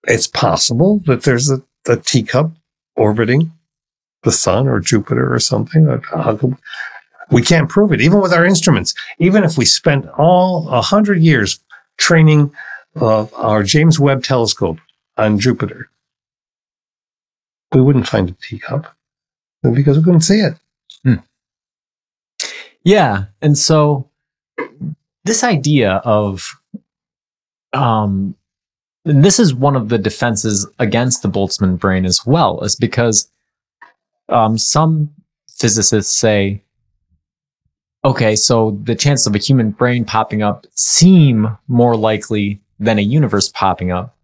it's 0.05 0.27
possible 0.27 0.99
that 1.05 1.23
there's 1.23 1.49
a, 1.49 1.63
a 1.87 1.97
teacup 1.97 2.51
orbiting 2.95 3.51
the 4.23 4.31
sun 4.31 4.67
or 4.67 4.79
Jupiter 4.79 5.33
or 5.33 5.39
something. 5.39 6.01
We 7.31 7.41
can't 7.41 7.69
prove 7.69 7.91
it, 7.91 8.01
even 8.01 8.21
with 8.21 8.33
our 8.33 8.45
instruments. 8.45 8.93
Even 9.19 9.43
if 9.43 9.57
we 9.57 9.65
spent 9.65 10.07
all 10.17 10.67
a 10.69 10.81
hundred 10.81 11.21
years 11.21 11.59
training 11.97 12.51
uh, 12.99 13.25
our 13.35 13.63
James 13.63 13.99
Webb 13.99 14.23
telescope 14.23 14.79
on 15.17 15.39
Jupiter, 15.39 15.89
we 17.71 17.81
wouldn't 17.81 18.07
find 18.07 18.29
a 18.29 18.33
teacup 18.33 18.95
because 19.61 19.97
we 19.97 20.03
couldn't 20.03 20.21
see 20.21 20.39
it. 20.39 20.55
Yeah. 22.83 23.25
And 23.41 23.57
so 23.57 24.09
this 25.23 25.43
idea 25.43 26.01
of 26.03 26.59
um 27.71 28.35
this 29.05 29.39
is 29.39 29.53
one 29.53 29.75
of 29.75 29.89
the 29.89 29.97
defenses 29.97 30.67
against 30.79 31.23
the 31.23 31.29
Boltzmann 31.29 31.77
brain 31.79 32.05
as 32.05 32.25
well, 32.25 32.61
is 32.61 32.75
because 32.75 33.29
um, 34.33 34.57
some 34.57 35.09
physicists 35.47 36.17
say, 36.17 36.63
okay, 38.03 38.35
so 38.35 38.77
the 38.83 38.95
chances 38.95 39.27
of 39.27 39.35
a 39.35 39.37
human 39.37 39.71
brain 39.71 40.03
popping 40.03 40.41
up 40.41 40.65
seem 40.71 41.57
more 41.67 41.95
likely 41.95 42.59
than 42.79 42.99
a 42.99 43.03
universe 43.03 43.49
popping 43.49 43.91
up. 43.91 44.17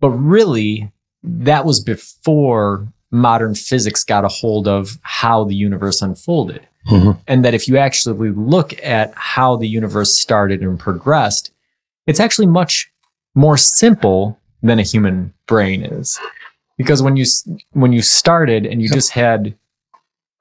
But 0.00 0.10
really, 0.10 0.90
that 1.22 1.64
was 1.64 1.80
before 1.80 2.88
modern 3.10 3.54
physics 3.54 4.02
got 4.02 4.24
a 4.24 4.28
hold 4.28 4.66
of 4.66 4.98
how 5.02 5.44
the 5.44 5.54
universe 5.54 6.02
unfolded. 6.02 6.66
Mhm. 6.90 7.18
And 7.28 7.44
that 7.44 7.54
if 7.54 7.68
you 7.68 7.78
actually 7.78 8.30
look 8.30 8.74
at 8.84 9.12
how 9.14 9.56
the 9.56 9.68
universe 9.68 10.18
started 10.18 10.60
and 10.60 10.78
progressed, 10.78 11.50
it's 12.06 12.20
actually 12.20 12.46
much 12.46 12.90
more 13.34 13.56
simple 13.56 14.38
than 14.62 14.78
a 14.78 14.82
human 14.82 15.32
brain 15.46 15.82
is. 15.82 16.18
Because 16.76 17.02
when 17.02 17.16
you 17.16 17.24
when 17.72 17.92
you 17.92 18.02
started 18.02 18.66
and 18.66 18.82
you 18.82 18.88
just 18.88 19.10
had 19.10 19.54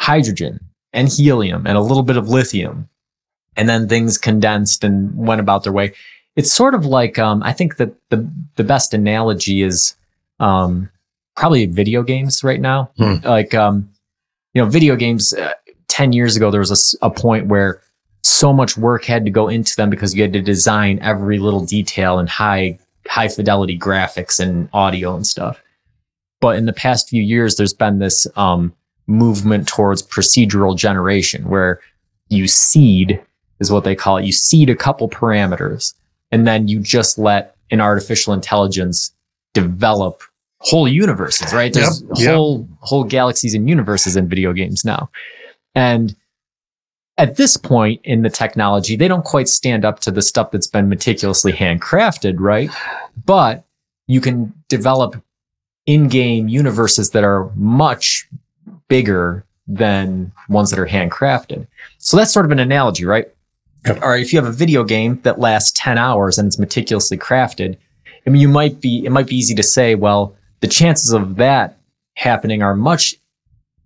hydrogen 0.02 0.60
and 0.92 1.08
helium 1.08 1.68
and 1.68 1.78
a 1.78 1.82
little 1.82 2.04
bit 2.04 2.18
of 2.18 2.28
lithium, 2.28 2.90
and 3.56 3.70
then 3.70 3.88
things 3.88 4.18
condensed 4.18 4.84
and 4.84 5.16
went 5.16 5.42
about 5.42 5.64
their 5.64 5.74
way, 5.74 5.94
it's 6.36 6.52
sort 6.52 6.74
of 6.74 6.86
like 6.86 7.20
um, 7.20 7.44
I 7.44 7.54
think 7.54 7.78
that 7.78 7.94
the 8.10 8.28
the 8.56 8.64
best 8.64 8.94
analogy 8.94 9.62
is 9.62 9.96
um, 10.40 10.90
probably 11.36 11.66
video 11.68 12.04
games 12.04 12.44
right 12.44 12.60
now. 12.60 12.90
Hmm. 12.98 13.16
Like 13.24 13.54
um, 13.54 13.90
you 14.54 14.62
know, 14.62 14.70
video 14.70 14.96
games. 14.96 15.34
Uh, 15.34 15.54
Ten 15.90 16.12
years 16.12 16.36
ago, 16.36 16.50
there 16.50 16.60
was 16.60 16.98
a 17.04 17.12
point 17.12 17.46
where 17.46 17.80
so 18.24 18.52
much 18.52 18.76
work 18.78 19.06
had 19.06 19.26
to 19.26 19.30
go 19.30 19.48
into 19.48 19.76
them 19.76 19.92
because 19.92 20.16
you 20.16 20.24
had 20.24 20.34
to 20.34 20.42
design 20.42 20.98
every 21.04 21.38
little 21.38 21.64
detail 21.64 22.18
and 22.18 22.28
high 22.28 22.80
high 23.08 23.28
fidelity 23.28 23.78
graphics 23.78 24.40
and 24.40 24.70
audio 24.74 25.16
and 25.16 25.28
stuff. 25.28 25.62
But 26.44 26.58
in 26.58 26.66
the 26.66 26.74
past 26.74 27.08
few 27.08 27.22
years, 27.22 27.56
there's 27.56 27.74
been 27.74 28.00
this 28.00 28.28
um, 28.36 28.74
movement 29.08 29.66
towards 29.66 30.04
procedural 30.04 30.76
generation 30.78 31.48
where 31.48 31.80
you 32.28 32.50
seed 32.50 33.22
is 33.62 33.72
what 33.72 33.86
they 33.86 33.96
call 33.96 34.18
it. 34.18 34.26
You 34.26 34.34
seed 34.34 34.70
a 34.70 34.76
couple 34.76 35.10
parameters 35.10 35.94
and 36.34 36.46
then 36.46 36.68
you 36.68 36.82
just 36.82 37.18
let 37.18 37.56
an 37.72 37.80
artificial 37.80 38.34
intelligence 38.34 39.14
develop 39.54 40.22
whole 40.60 40.86
universes, 40.86 41.54
right? 41.54 41.72
There's 41.74 42.02
Yep, 42.02 42.18
yep. 42.18 42.34
whole 42.36 42.68
whole 42.82 43.06
galaxies 43.06 43.54
and 43.54 43.70
universes 43.70 44.18
in 44.18 44.28
video 44.28 44.52
games 44.52 44.84
now. 44.84 45.10
And 45.76 46.14
at 47.18 47.38
this 47.38 47.56
point 47.56 48.02
in 48.04 48.22
the 48.22 48.30
technology, 48.30 48.98
they 48.98 49.08
don't 49.08 49.24
quite 49.24 49.48
stand 49.48 49.86
up 49.86 50.02
to 50.02 50.12
the 50.12 50.22
stuff 50.22 50.52
that's 50.52 50.68
been 50.68 50.90
meticulously 50.90 51.54
handcrafted, 51.54 52.36
right? 52.40 52.70
But 53.26 53.64
you 54.08 54.20
can 54.20 54.54
develop 54.68 55.24
in-game 55.86 56.48
universes 56.48 57.12
that 57.12 57.24
are 57.24 57.50
much 57.56 58.28
bigger 58.88 59.46
than 59.68 60.32
ones 60.50 60.70
that 60.70 60.80
are 60.80 60.88
handcrafted. 60.88 61.68
So 61.98 62.18
that's 62.18 62.32
sort 62.32 62.46
of 62.46 62.52
an 62.52 62.60
analogy, 62.60 63.06
right? 63.06 63.28
Yep. 63.86 64.02
All 64.02 64.10
right, 64.10 64.22
if 64.22 64.32
you 64.32 64.40
have 64.40 64.48
a 64.48 64.52
video 64.52 64.84
game 64.84 65.20
that 65.24 65.40
lasts 65.40 65.72
10 65.76 65.98
hours 65.98 66.38
and 66.38 66.48
it's 66.48 66.60
meticulously 66.60 67.18
crafted, 67.18 67.78
I 68.26 68.30
mean, 68.30 68.42
you 68.42 68.48
might 68.48 68.80
be, 68.80 69.06
it 69.06 69.12
might 69.12 69.28
be 69.28 69.36
easy 69.36 69.56
to 69.56 69.64
say, 69.64 69.96
well, 69.96 70.36
the 70.62 70.68
chances 70.68 71.12
of 71.12 71.36
that 71.36 71.78
happening 72.16 72.62
are 72.62 72.76
much 72.76 73.16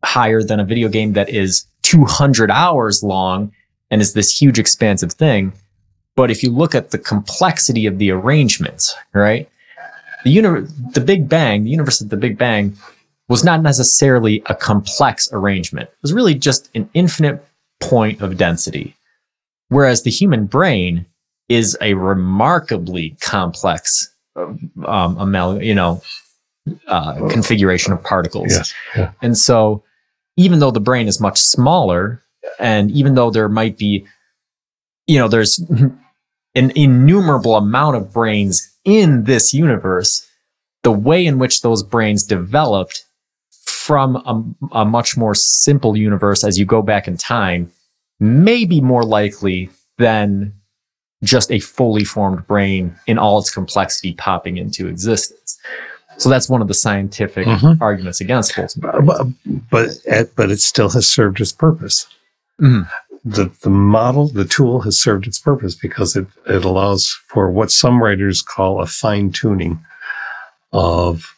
higher 0.04 0.44
than 0.44 0.60
a 0.60 0.66
video 0.66 0.90
game 0.90 1.14
that 1.14 1.30
is 1.30 1.66
200 1.82 2.52
hours 2.52 3.02
long 3.02 3.52
and 3.90 4.02
is 4.02 4.14
this 4.14 4.40
huge 4.40 4.60
expansive 4.60 5.14
thing. 5.14 5.54
But 6.16 6.30
if 6.30 6.44
you 6.44 6.52
look 6.52 6.76
at 6.76 6.92
the 6.92 6.98
complexity 6.98 7.86
of 7.88 7.98
the 7.98 8.12
arrangements, 8.12 8.96
right? 9.14 9.50
The 10.28 10.34
uni- 10.34 10.68
the 10.92 11.00
Big 11.00 11.30
Bang, 11.30 11.64
the 11.64 11.70
universe 11.70 12.02
of 12.02 12.10
the 12.10 12.18
Big 12.18 12.38
Bang 12.38 12.76
was 13.30 13.46
not 13.46 13.62
necessarily 13.62 14.44
a 14.48 14.56
complex 14.56 15.30
arrangement. 15.32 15.88
It 15.90 15.98
was 16.02 16.12
really 16.12 16.36
just 16.36 16.70
an 16.76 16.90
infinite 16.94 17.42
point 17.80 18.22
of 18.22 18.36
density. 18.36 18.94
Whereas 19.70 20.04
the 20.04 20.12
human 20.12 20.46
brain 20.46 21.06
is 21.48 21.78
a 21.80 21.94
remarkably 21.94 23.16
complex, 23.22 24.12
um, 24.36 25.16
amal- 25.18 25.64
you 25.64 25.74
know, 25.74 26.02
uh, 26.88 27.30
configuration 27.30 27.94
of 27.94 28.04
particles. 28.04 28.52
Yes. 28.52 28.74
Yeah. 28.98 29.12
And 29.22 29.38
so, 29.38 29.82
even 30.36 30.60
though 30.60 30.72
the 30.72 30.82
brain 30.82 31.08
is 31.08 31.22
much 31.22 31.40
smaller, 31.40 32.22
and 32.60 32.92
even 32.92 33.16
though 33.16 33.32
there 33.32 33.48
might 33.48 33.78
be, 33.78 34.06
you 35.08 35.20
know, 35.20 35.30
there's 35.30 35.62
an 36.58 36.72
innumerable 36.76 37.56
amount 37.56 37.96
of 37.96 38.12
brains 38.12 38.70
in 38.84 39.24
this 39.26 39.54
universe, 39.54 40.28
the 40.84 40.92
way 40.92 41.26
in 41.26 41.38
which 41.40 41.62
those 41.62 41.84
brains 41.84 42.24
developed 42.24 43.06
from 43.66 44.16
a, 44.16 44.80
a 44.80 44.86
much 44.86 45.16
more 45.18 45.36
simple 45.36 45.96
universe 45.96 46.44
as 46.44 46.58
you 46.58 46.66
go 46.66 46.82
back 46.82 47.08
in 47.08 47.16
time 47.18 47.72
may 48.20 48.66
be 48.66 48.82
more 48.82 49.04
likely 49.04 49.70
than 49.98 50.54
just 51.24 51.52
a 51.52 51.60
fully 51.60 52.04
formed 52.04 52.46
brain 52.48 52.96
in 53.08 53.18
all 53.18 53.40
its 53.40 53.50
complexity 53.52 54.14
popping 54.14 54.58
into 54.58 54.88
existence. 54.88 55.58
So 56.18 56.30
that's 56.30 56.50
one 56.50 56.62
of 56.62 56.68
the 56.68 56.74
scientific 56.74 57.46
Mhm. 57.48 57.80
arguments 57.82 58.20
against 58.22 58.54
Boltzmann. 58.54 59.06
But 59.06 59.28
but 59.70 59.90
it, 60.06 60.36
but 60.36 60.50
it 60.52 60.60
still 60.60 60.90
has 60.90 61.08
served 61.08 61.40
its 61.40 61.52
purpose. 61.52 62.08
Mhm. 62.60 62.88
The 63.26 63.52
the 63.62 63.70
model, 63.70 64.28
the 64.28 64.46
tool 64.46 64.82
has 64.82 65.00
served 65.00 65.28
its 65.28 65.40
purpose 65.40 65.76
because 65.76 66.16
it 66.16 66.28
it 66.46 66.64
allows 66.64 67.18
for 67.28 67.52
what 67.52 67.72
some 67.72 68.02
writers 68.02 68.42
call 68.42 68.82
a 68.82 68.88
fine 68.88 69.32
tuning 69.32 69.84
of 70.72 71.34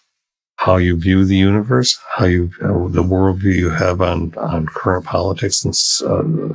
how 0.58 0.76
you 0.76 0.98
view 1.00 1.24
the 1.24 1.38
universe, 1.38 1.98
how 2.16 2.26
you 2.26 2.52
uh, 2.62 2.90
the 2.90 3.04
worldview 3.04 3.56
you 3.56 3.70
have 3.70 4.02
on 4.02 4.34
on 4.38 4.66
current 4.68 5.06
politics 5.06 5.64
and 5.64 5.74
uh, 6.04 6.54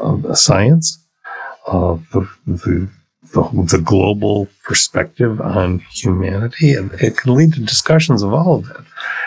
uh, 0.00 0.34
science, 0.34 0.98
uh, 1.66 1.98
the, 2.12 2.28
the 2.46 2.88
the 3.32 3.42
the 3.70 3.82
global 3.82 4.48
perspective 4.64 5.40
on 5.40 5.80
humanity, 5.92 6.74
and 6.74 6.92
it 6.94 7.16
can 7.16 7.34
lead 7.34 7.54
to 7.54 7.60
discussions 7.60 8.22
of 8.22 8.32
all 8.32 8.56
of 8.56 8.66
that. 8.66 8.84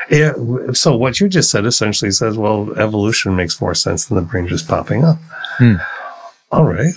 Yeah. 0.10 0.74
So 0.74 0.96
what 0.96 1.20
you 1.20 1.30
just 1.30 1.50
said 1.50 1.66
essentially 1.66 2.12
says, 2.12 2.38
well, 2.38 2.74
evolution 2.78 3.36
makes 3.36 3.62
more 3.62 3.76
sense 3.76 4.06
than 4.06 4.16
the 4.16 4.22
brain 4.22 4.48
just 4.48 4.68
popping 4.68 5.04
up. 5.04 5.18
Hmm. 5.58 5.76
All 6.52 6.66
right. 6.66 6.94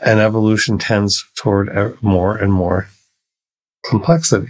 And 0.00 0.20
evolution 0.20 0.78
tends 0.78 1.26
toward 1.36 1.68
more 2.02 2.36
and 2.36 2.52
more 2.52 2.88
complexity. 3.84 4.48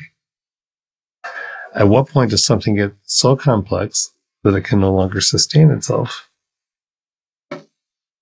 At 1.75 1.89
what 1.89 2.09
point 2.09 2.31
does 2.31 2.45
something 2.45 2.77
get 2.77 2.93
so 3.05 3.37
complex 3.37 4.13
that 4.43 4.55
it 4.55 4.63
can 4.63 4.81
no 4.81 4.93
longer 4.93 5.21
sustain 5.21 5.71
itself? 5.71 6.30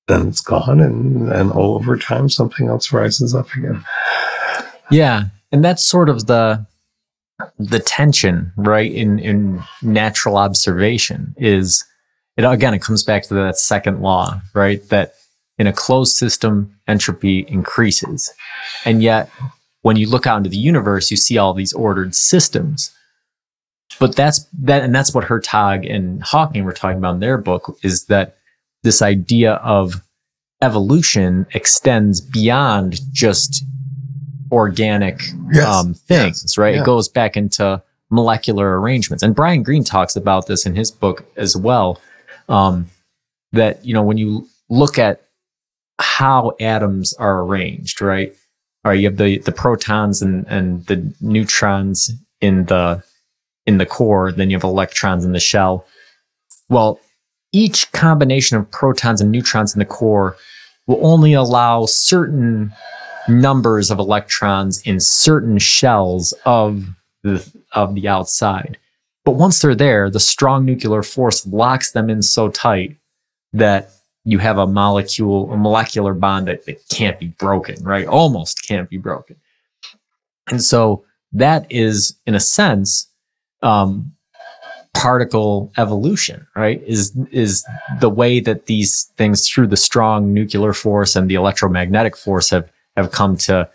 Then 0.08 0.28
it's 0.28 0.40
gone, 0.40 0.80
and, 0.80 1.30
and 1.30 1.52
all 1.52 1.76
over 1.76 1.96
time, 1.96 2.28
something 2.28 2.68
else 2.68 2.92
rises 2.92 3.34
up 3.34 3.52
again. 3.54 3.84
Yeah, 4.90 5.24
and 5.52 5.64
that's 5.64 5.84
sort 5.84 6.08
of 6.08 6.26
the 6.26 6.66
the 7.58 7.80
tension, 7.80 8.52
right? 8.56 8.90
In 8.90 9.18
in 9.18 9.62
natural 9.82 10.36
observation 10.36 11.34
is 11.36 11.84
it 12.36 12.44
again 12.44 12.74
it 12.74 12.82
comes 12.82 13.02
back 13.04 13.24
to 13.24 13.34
that 13.34 13.58
second 13.58 14.00
law, 14.00 14.40
right? 14.54 14.86
That 14.88 15.14
in 15.58 15.66
a 15.66 15.72
closed 15.72 16.16
system 16.16 16.74
entropy 16.86 17.40
increases. 17.48 18.32
And 18.84 19.02
yet 19.02 19.30
when 19.82 19.96
you 19.96 20.08
look 20.08 20.26
out 20.26 20.38
into 20.38 20.50
the 20.50 20.56
universe, 20.56 21.10
you 21.10 21.16
see 21.16 21.38
all 21.38 21.54
these 21.54 21.72
ordered 21.72 22.14
systems. 22.14 22.92
But 23.98 24.16
that's 24.16 24.46
that 24.60 24.82
and 24.82 24.94
that's 24.94 25.14
what 25.14 25.24
Hertog 25.24 25.92
and 25.92 26.22
Hawking 26.22 26.64
were 26.64 26.72
talking 26.72 26.98
about 26.98 27.14
in 27.14 27.20
their 27.20 27.38
book 27.38 27.76
is 27.82 28.06
that 28.06 28.37
this 28.82 29.02
idea 29.02 29.54
of 29.54 30.02
evolution 30.62 31.46
extends 31.52 32.20
beyond 32.20 33.00
just 33.12 33.64
organic 34.50 35.20
Yes. 35.52 35.66
um, 35.66 35.94
things, 35.94 36.56
right? 36.58 36.74
Yeah. 36.74 36.82
It 36.82 36.86
goes 36.86 37.08
back 37.08 37.36
into 37.36 37.82
molecular 38.10 38.80
arrangements. 38.80 39.22
And 39.22 39.34
Brian 39.34 39.62
Greene 39.62 39.84
talks 39.84 40.16
about 40.16 40.46
this 40.46 40.64
in 40.66 40.74
his 40.74 40.90
book 40.90 41.24
as 41.36 41.56
well. 41.56 42.00
Um, 42.48 42.86
that, 43.52 43.84
you 43.84 43.92
know, 43.94 44.02
when 44.02 44.16
you 44.18 44.46
look 44.70 44.98
at 44.98 45.22
how 45.98 46.52
atoms 46.60 47.12
are 47.14 47.40
arranged, 47.42 48.00
right? 48.00 48.32
All 48.84 48.90
right, 48.92 49.00
you 49.00 49.06
have 49.08 49.16
the, 49.18 49.38
the 49.38 49.52
protons 49.52 50.22
and, 50.22 50.46
and 50.48 50.86
the 50.86 51.12
neutrons 51.20 52.10
in 52.40 52.64
the 52.66 53.02
in 53.66 53.76
the 53.76 53.84
core, 53.86 54.32
then 54.32 54.48
you 54.48 54.56
have 54.56 54.64
electrons 54.64 55.26
in 55.26 55.32
the 55.32 55.40
shell. 55.40 55.84
Well, 56.70 56.98
each 57.52 57.90
combination 57.92 58.56
of 58.56 58.70
protons 58.70 59.20
and 59.20 59.30
neutrons 59.30 59.74
in 59.74 59.78
the 59.78 59.84
core 59.84 60.36
will 60.86 61.04
only 61.06 61.32
allow 61.32 61.86
certain 61.86 62.72
numbers 63.28 63.90
of 63.90 63.98
electrons 63.98 64.82
in 64.82 65.00
certain 65.00 65.58
shells 65.58 66.32
of 66.44 66.84
the 67.22 67.46
of 67.72 67.94
the 67.94 68.08
outside. 68.08 68.78
But 69.24 69.32
once 69.32 69.60
they're 69.60 69.74
there, 69.74 70.08
the 70.08 70.20
strong 70.20 70.64
nuclear 70.64 71.02
force 71.02 71.46
locks 71.46 71.92
them 71.92 72.08
in 72.08 72.22
so 72.22 72.48
tight 72.48 72.96
that 73.52 73.90
you 74.24 74.38
have 74.38 74.58
a 74.58 74.66
molecule, 74.66 75.52
a 75.52 75.56
molecular 75.56 76.14
bond 76.14 76.48
that, 76.48 76.64
that 76.66 76.86
can't 76.88 77.18
be 77.18 77.28
broken, 77.28 77.82
right? 77.82 78.06
Almost 78.06 78.66
can't 78.66 78.88
be 78.88 78.96
broken. 78.96 79.36
And 80.50 80.62
so 80.62 81.04
that 81.32 81.66
is, 81.70 82.16
in 82.26 82.34
a 82.34 82.40
sense, 82.40 83.06
um, 83.62 84.12
particle 84.98 85.72
evolution, 85.78 86.46
right? 86.56 86.82
Is 86.86 87.16
is 87.30 87.64
the 88.00 88.10
way 88.10 88.40
that 88.40 88.66
these 88.66 89.04
things 89.16 89.48
through 89.48 89.68
the 89.68 89.76
strong 89.76 90.32
nuclear 90.34 90.72
force 90.72 91.14
and 91.16 91.30
the 91.30 91.34
electromagnetic 91.36 92.16
force 92.16 92.50
have 92.50 92.70
have 92.96 93.12
come 93.12 93.36
to 93.36 93.68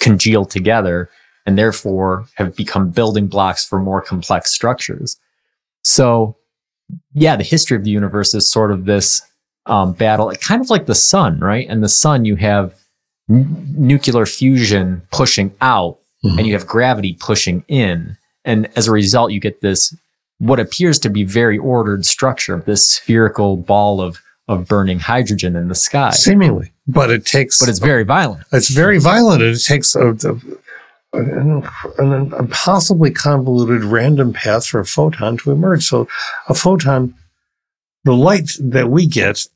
congeal 0.00 0.44
together 0.44 1.08
and 1.46 1.56
therefore 1.58 2.26
have 2.36 2.56
become 2.56 2.90
building 2.90 3.26
blocks 3.28 3.64
for 3.68 3.78
more 3.80 4.00
complex 4.02 4.52
structures. 4.52 5.18
So 5.84 6.36
yeah, 7.14 7.36
the 7.36 7.44
history 7.44 7.76
of 7.76 7.84
the 7.84 7.90
universe 7.90 8.34
is 8.34 8.50
sort 8.50 8.70
of 8.72 8.84
this 8.84 9.22
um, 9.66 9.92
battle, 9.92 10.30
kind 10.40 10.60
of 10.62 10.70
like 10.70 10.86
the 10.86 10.94
sun, 10.94 11.40
right? 11.40 11.66
And 11.68 11.82
the 11.82 11.88
sun, 11.88 12.24
you 12.24 12.36
have 12.36 12.74
n- 13.28 13.74
nuclear 13.76 14.24
fusion 14.26 15.02
pushing 15.10 15.52
out 15.60 15.98
Mhm. 16.24 16.38
and 16.38 16.46
you 16.46 16.52
have 16.54 16.66
gravity 16.66 17.12
pushing 17.20 17.62
in. 17.68 18.16
And 18.44 18.68
as 18.76 18.86
a 18.88 18.92
result, 18.92 19.32
you 19.32 19.40
get 19.40 19.60
this, 19.60 19.92
what 20.38 20.60
appears 20.60 20.98
to 21.00 21.10
be 21.10 21.24
very 21.24 21.58
ordered 21.58 22.04
structure, 22.04 22.62
this 22.66 22.88
spherical 22.88 23.56
ball 23.56 24.00
of, 24.00 24.20
of 24.48 24.68
burning 24.68 24.98
hydrogen 24.98 25.56
in 25.56 25.68
the 25.68 25.74
sky. 25.74 26.10
Seemingly, 26.10 26.72
but 26.86 27.10
it 27.10 27.24
takes. 27.24 27.58
But 27.58 27.68
it's 27.68 27.78
very 27.78 28.04
violent. 28.04 28.44
it's 28.52 28.68
very 28.70 28.98
violent. 28.98 29.42
and 29.42 29.54
It 29.54 29.64
takes 29.64 29.94
a, 29.94 30.08
a, 30.08 31.18
an, 31.18 31.68
an 31.98 32.34
impossibly 32.34 33.10
convoluted 33.10 33.84
random 33.84 34.32
path 34.32 34.66
for 34.66 34.80
a 34.80 34.84
photon 34.84 35.38
to 35.38 35.50
emerge. 35.50 35.84
So, 35.84 36.08
a 36.48 36.54
photon, 36.54 37.14
the 38.04 38.14
light 38.14 38.50
that 38.60 38.90
we 38.90 39.06
get, 39.06 39.46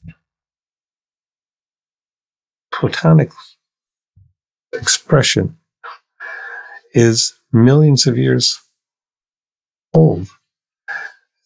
photonic 2.73 3.33
expression, 4.73 5.59
is 6.95 7.35
millions 7.53 8.07
of 8.07 8.17
years 8.17 8.61
old. 9.93 10.29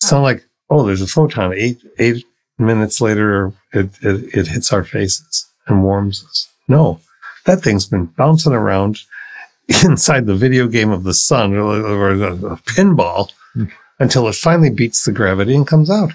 It's 0.04 0.12
not 0.12 0.20
like, 0.20 0.44
oh, 0.68 0.84
there's 0.86 1.00
a 1.02 1.06
photon. 1.06 1.54
Eight 1.54 1.78
eight 1.98 2.24
minutes 2.58 3.00
later, 3.00 3.52
it, 3.72 3.88
it, 4.02 4.34
it 4.36 4.46
hits 4.48 4.70
our 4.72 4.84
faces 4.84 5.46
and 5.66 5.82
warms 5.82 6.22
us. 6.28 6.46
No, 6.68 7.00
that 7.46 7.62
thing's 7.62 7.86
been 7.86 8.06
bouncing 8.06 8.52
around 8.52 8.98
inside 9.84 10.26
the 10.26 10.34
video 10.34 10.68
game 10.68 10.90
of 10.90 11.04
the 11.04 11.14
sun 11.14 11.54
or, 11.56 12.10
a 12.10 12.56
pinball 12.58 13.30
Hmm. 13.54 13.64
until 13.98 14.28
it 14.28 14.34
finally 14.34 14.68
beats 14.70 15.04
the 15.04 15.12
gravity 15.12 15.54
and 15.54 15.66
comes 15.66 15.88
out. 15.90 16.10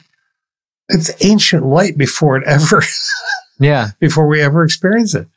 It's 0.90 1.12
ancient 1.24 1.66
light 1.66 1.98
before 1.98 2.38
it 2.38 2.44
ever, 2.46 2.84
Yeah. 3.60 3.90
before 4.00 4.28
we 4.28 4.42
ever 4.42 4.64
experience 4.64 5.16
it. 5.16 5.28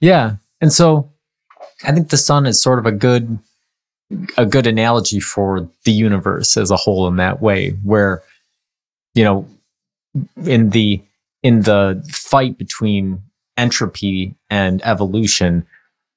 Yeah. 0.00 0.36
And 0.60 0.72
so 0.72 1.10
I 1.84 1.92
think 1.92 2.08
the 2.10 2.16
sun 2.16 2.46
is 2.46 2.62
sort 2.62 2.78
of 2.78 2.86
a 2.86 2.92
good 2.92 3.38
a 4.36 4.46
good 4.46 4.66
analogy 4.66 5.20
for 5.20 5.68
the 5.84 5.92
universe 5.92 6.56
as 6.56 6.70
a 6.70 6.76
whole 6.76 7.06
in 7.08 7.16
that 7.16 7.40
way 7.40 7.70
where 7.82 8.22
you 9.14 9.24
know 9.24 9.46
in 10.44 10.70
the 10.70 11.02
in 11.42 11.62
the 11.62 12.02
fight 12.10 12.58
between 12.58 13.22
entropy 13.56 14.34
and 14.50 14.82
evolution 14.84 15.66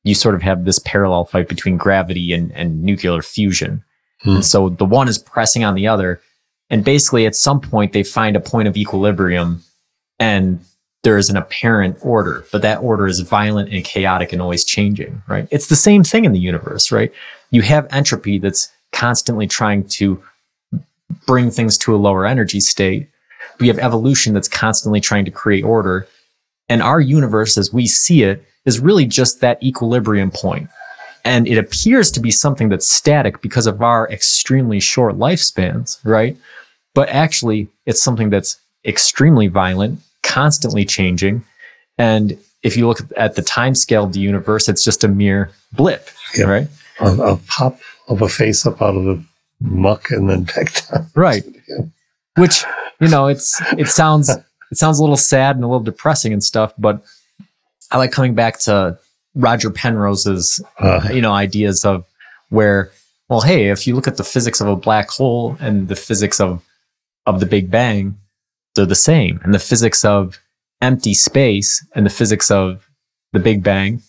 you 0.03 0.13
sort 0.13 0.35
of 0.35 0.41
have 0.41 0.65
this 0.65 0.79
parallel 0.79 1.25
fight 1.25 1.49
between 1.49 1.77
gravity 1.77 2.33
and, 2.33 2.51
and 2.53 2.83
nuclear 2.83 3.21
fusion 3.21 3.83
Hmm. 4.21 4.35
and 4.35 4.45
so 4.45 4.69
the 4.69 4.85
one 4.85 5.09
is 5.09 5.17
pressing 5.17 5.63
on 5.63 5.75
the 5.75 5.87
other 5.87 6.21
and 6.69 6.83
basically 6.83 7.25
at 7.25 7.35
some 7.35 7.59
point 7.59 7.91
they 7.93 8.03
find 8.03 8.35
a 8.35 8.39
point 8.39 8.67
of 8.67 8.77
equilibrium 8.77 9.61
and 10.19 10.63
there 11.05 11.17
is 11.19 11.29
an 11.29 11.37
apparent 11.37 11.97
order, 12.01 12.43
but 12.51 12.63
that 12.63 12.79
order 12.79 13.05
is 13.05 13.19
violent 13.19 13.71
and 13.71 13.85
chaotic 13.85 14.33
and 14.33 14.41
always 14.41 14.65
changing, 14.65 15.21
right? 15.27 15.47
It's 15.51 15.67
the 15.67 15.75
same 15.75 16.03
thing 16.03 16.25
in 16.25 16.33
the 16.33 16.39
universe, 16.39 16.91
right? 16.91 17.13
You 17.51 17.61
have 17.61 17.87
entropy 17.91 18.37
that's 18.39 18.69
constantly 18.91 19.47
trying 19.47 19.87
to 19.89 20.21
bring 21.25 21.51
things 21.51 21.77
to 21.79 21.95
a 21.95 21.97
lower 21.97 22.25
energy 22.25 22.59
state. 22.59 23.07
We 23.59 23.67
have 23.67 23.79
evolution 23.79 24.33
that's 24.33 24.47
constantly 24.47 24.99
trying 24.99 25.25
to 25.25 25.31
create 25.31 25.63
order. 25.63 26.07
And 26.69 26.81
our 26.81 26.99
universe, 26.99 27.57
as 27.57 27.71
we 27.71 27.87
see 27.87 28.23
it, 28.23 28.43
is 28.65 28.79
really 28.79 29.05
just 29.05 29.41
that 29.41 29.61
equilibrium 29.61 30.31
point. 30.31 30.69
And 31.23 31.47
it 31.47 31.57
appears 31.57 32.11
to 32.11 32.19
be 32.19 32.31
something 32.31 32.69
that's 32.69 32.87
static 32.87 33.41
because 33.41 33.67
of 33.67 33.81
our 33.81 34.09
extremely 34.11 34.79
short 34.79 35.15
lifespans, 35.17 35.99
right? 36.03 36.37
But 36.93 37.09
actually, 37.09 37.67
it's 37.85 38.01
something 38.01 38.29
that's 38.29 38.57
extremely 38.85 39.47
violent, 39.47 39.99
constantly 40.23 40.85
changing. 40.85 41.43
And 41.97 42.37
if 42.63 42.75
you 42.77 42.87
look 42.87 42.99
at 43.17 43.35
the 43.35 43.41
time 43.41 43.75
scale 43.75 44.03
of 44.05 44.13
the 44.13 44.19
universe, 44.19 44.67
it's 44.69 44.83
just 44.83 45.03
a 45.03 45.07
mere 45.07 45.51
blip, 45.73 46.09
Yeah. 46.37 46.45
right? 46.45 46.67
A, 46.99 47.33
a 47.33 47.37
pop 47.47 47.79
of 48.07 48.21
a 48.21 48.29
face 48.29 48.65
up 48.65 48.81
out 48.81 48.95
of 48.95 49.03
the 49.05 49.23
muck 49.61 50.11
and 50.11 50.29
then 50.29 50.43
back 50.43 50.73
down. 50.89 51.07
Right. 51.15 51.43
Which, 52.37 52.63
you 52.99 53.07
know, 53.07 53.27
it's 53.27 53.61
it 53.77 53.87
sounds 53.87 54.29
it 54.29 54.77
sounds 54.77 54.99
a 54.99 55.01
little 55.01 55.17
sad 55.17 55.55
and 55.55 55.63
a 55.63 55.67
little 55.67 55.83
depressing 55.83 56.33
and 56.33 56.43
stuff, 56.43 56.73
but 56.77 57.03
I 57.91 57.97
like 57.97 58.11
coming 58.11 58.35
back 58.35 58.59
to 58.61 58.97
Roger 59.35 59.69
Penrose's 59.69 60.61
Uh, 60.79 61.09
you 61.13 61.21
know 61.21 61.31
ideas 61.33 61.85
of 61.85 62.05
where 62.49 62.91
well 63.29 63.41
hey 63.41 63.69
if 63.69 63.85
you 63.87 63.95
look 63.95 64.07
at 64.07 64.17
the 64.17 64.23
physics 64.23 64.61
of 64.61 64.67
a 64.67 64.75
black 64.75 65.09
hole 65.09 65.57
and 65.59 65.87
the 65.87 65.95
physics 65.95 66.39
of 66.39 66.61
of 67.25 67.39
the 67.39 67.45
big 67.45 67.69
bang 67.71 68.17
they're 68.75 68.85
the 68.85 68.95
same 68.95 69.39
and 69.43 69.53
the 69.53 69.59
physics 69.59 70.05
of 70.05 70.39
empty 70.81 71.13
space 71.13 71.85
and 71.95 72.05
the 72.05 72.09
physics 72.09 72.51
of 72.51 72.87
the 73.33 73.39
big 73.39 73.63
bang 73.63 74.01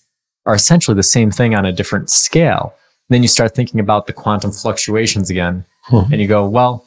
are 0.47 0.55
essentially 0.55 0.95
the 0.95 1.03
same 1.03 1.31
thing 1.31 1.55
on 1.55 1.67
a 1.67 1.73
different 1.73 2.09
scale 2.11 2.75
then 3.09 3.23
you 3.23 3.29
start 3.29 3.55
thinking 3.55 3.79
about 3.79 4.07
the 4.09 4.13
quantum 4.13 4.51
fluctuations 4.51 5.31
again 5.31 5.65
Mhm. 5.91 6.11
and 6.13 6.21
you 6.21 6.27
go 6.29 6.47
well 6.49 6.85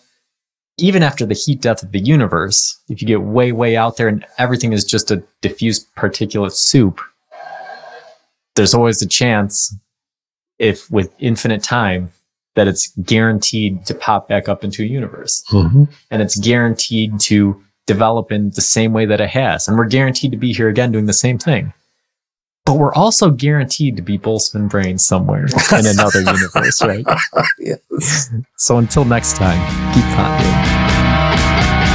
even 0.77 1.03
after 1.03 1.25
the 1.25 1.33
heat 1.33 1.61
death 1.61 1.83
of 1.83 1.91
the 1.91 1.99
universe 1.99 2.77
if 2.89 3.01
you 3.01 3.07
get 3.07 3.21
way 3.21 3.51
way 3.51 3.75
out 3.77 3.97
there 3.97 4.07
and 4.07 4.25
everything 4.37 4.73
is 4.73 4.83
just 4.83 5.11
a 5.11 5.21
diffuse 5.41 5.85
particulate 5.97 6.53
soup 6.53 6.99
there's 8.55 8.73
always 8.73 9.01
a 9.01 9.07
chance 9.07 9.73
if 10.57 10.89
with 10.91 11.13
infinite 11.19 11.63
time 11.63 12.11
that 12.55 12.67
it's 12.67 12.91
guaranteed 13.03 13.85
to 13.85 13.93
pop 13.93 14.27
back 14.27 14.49
up 14.49 14.63
into 14.63 14.83
a 14.83 14.85
universe 14.85 15.43
mhm. 15.51 15.87
and 16.11 16.21
it's 16.21 16.37
guaranteed 16.37 17.19
to 17.19 17.61
develop 17.87 18.31
in 18.31 18.49
the 18.51 18.61
same 18.61 18.91
way 18.93 19.05
that 19.05 19.21
it 19.21 19.29
has 19.29 19.67
and 19.67 19.77
we're 19.77 19.85
guaranteed 19.87 20.31
to 20.31 20.37
be 20.37 20.51
here 20.53 20.67
again 20.69 20.91
doing 20.91 21.05
the 21.05 21.13
same 21.13 21.37
thing 21.37 21.73
but 22.69 22.77
we're 22.77 22.93
also 22.93 23.31
guaranteed 23.31 23.95
to 23.95 24.03
be 24.03 24.15
Boltzmann 24.19 24.69
brains 24.69 25.03
somewhere 25.03 25.45
in 25.79 25.87
another 25.87 26.19
universe 26.21 26.83
right 26.83 27.03
Yes. 27.59 28.29
so 28.57 28.77
until 28.77 29.05
next 29.05 29.37
time 29.37 29.57
keep 29.95 30.03
pondering 30.15 31.88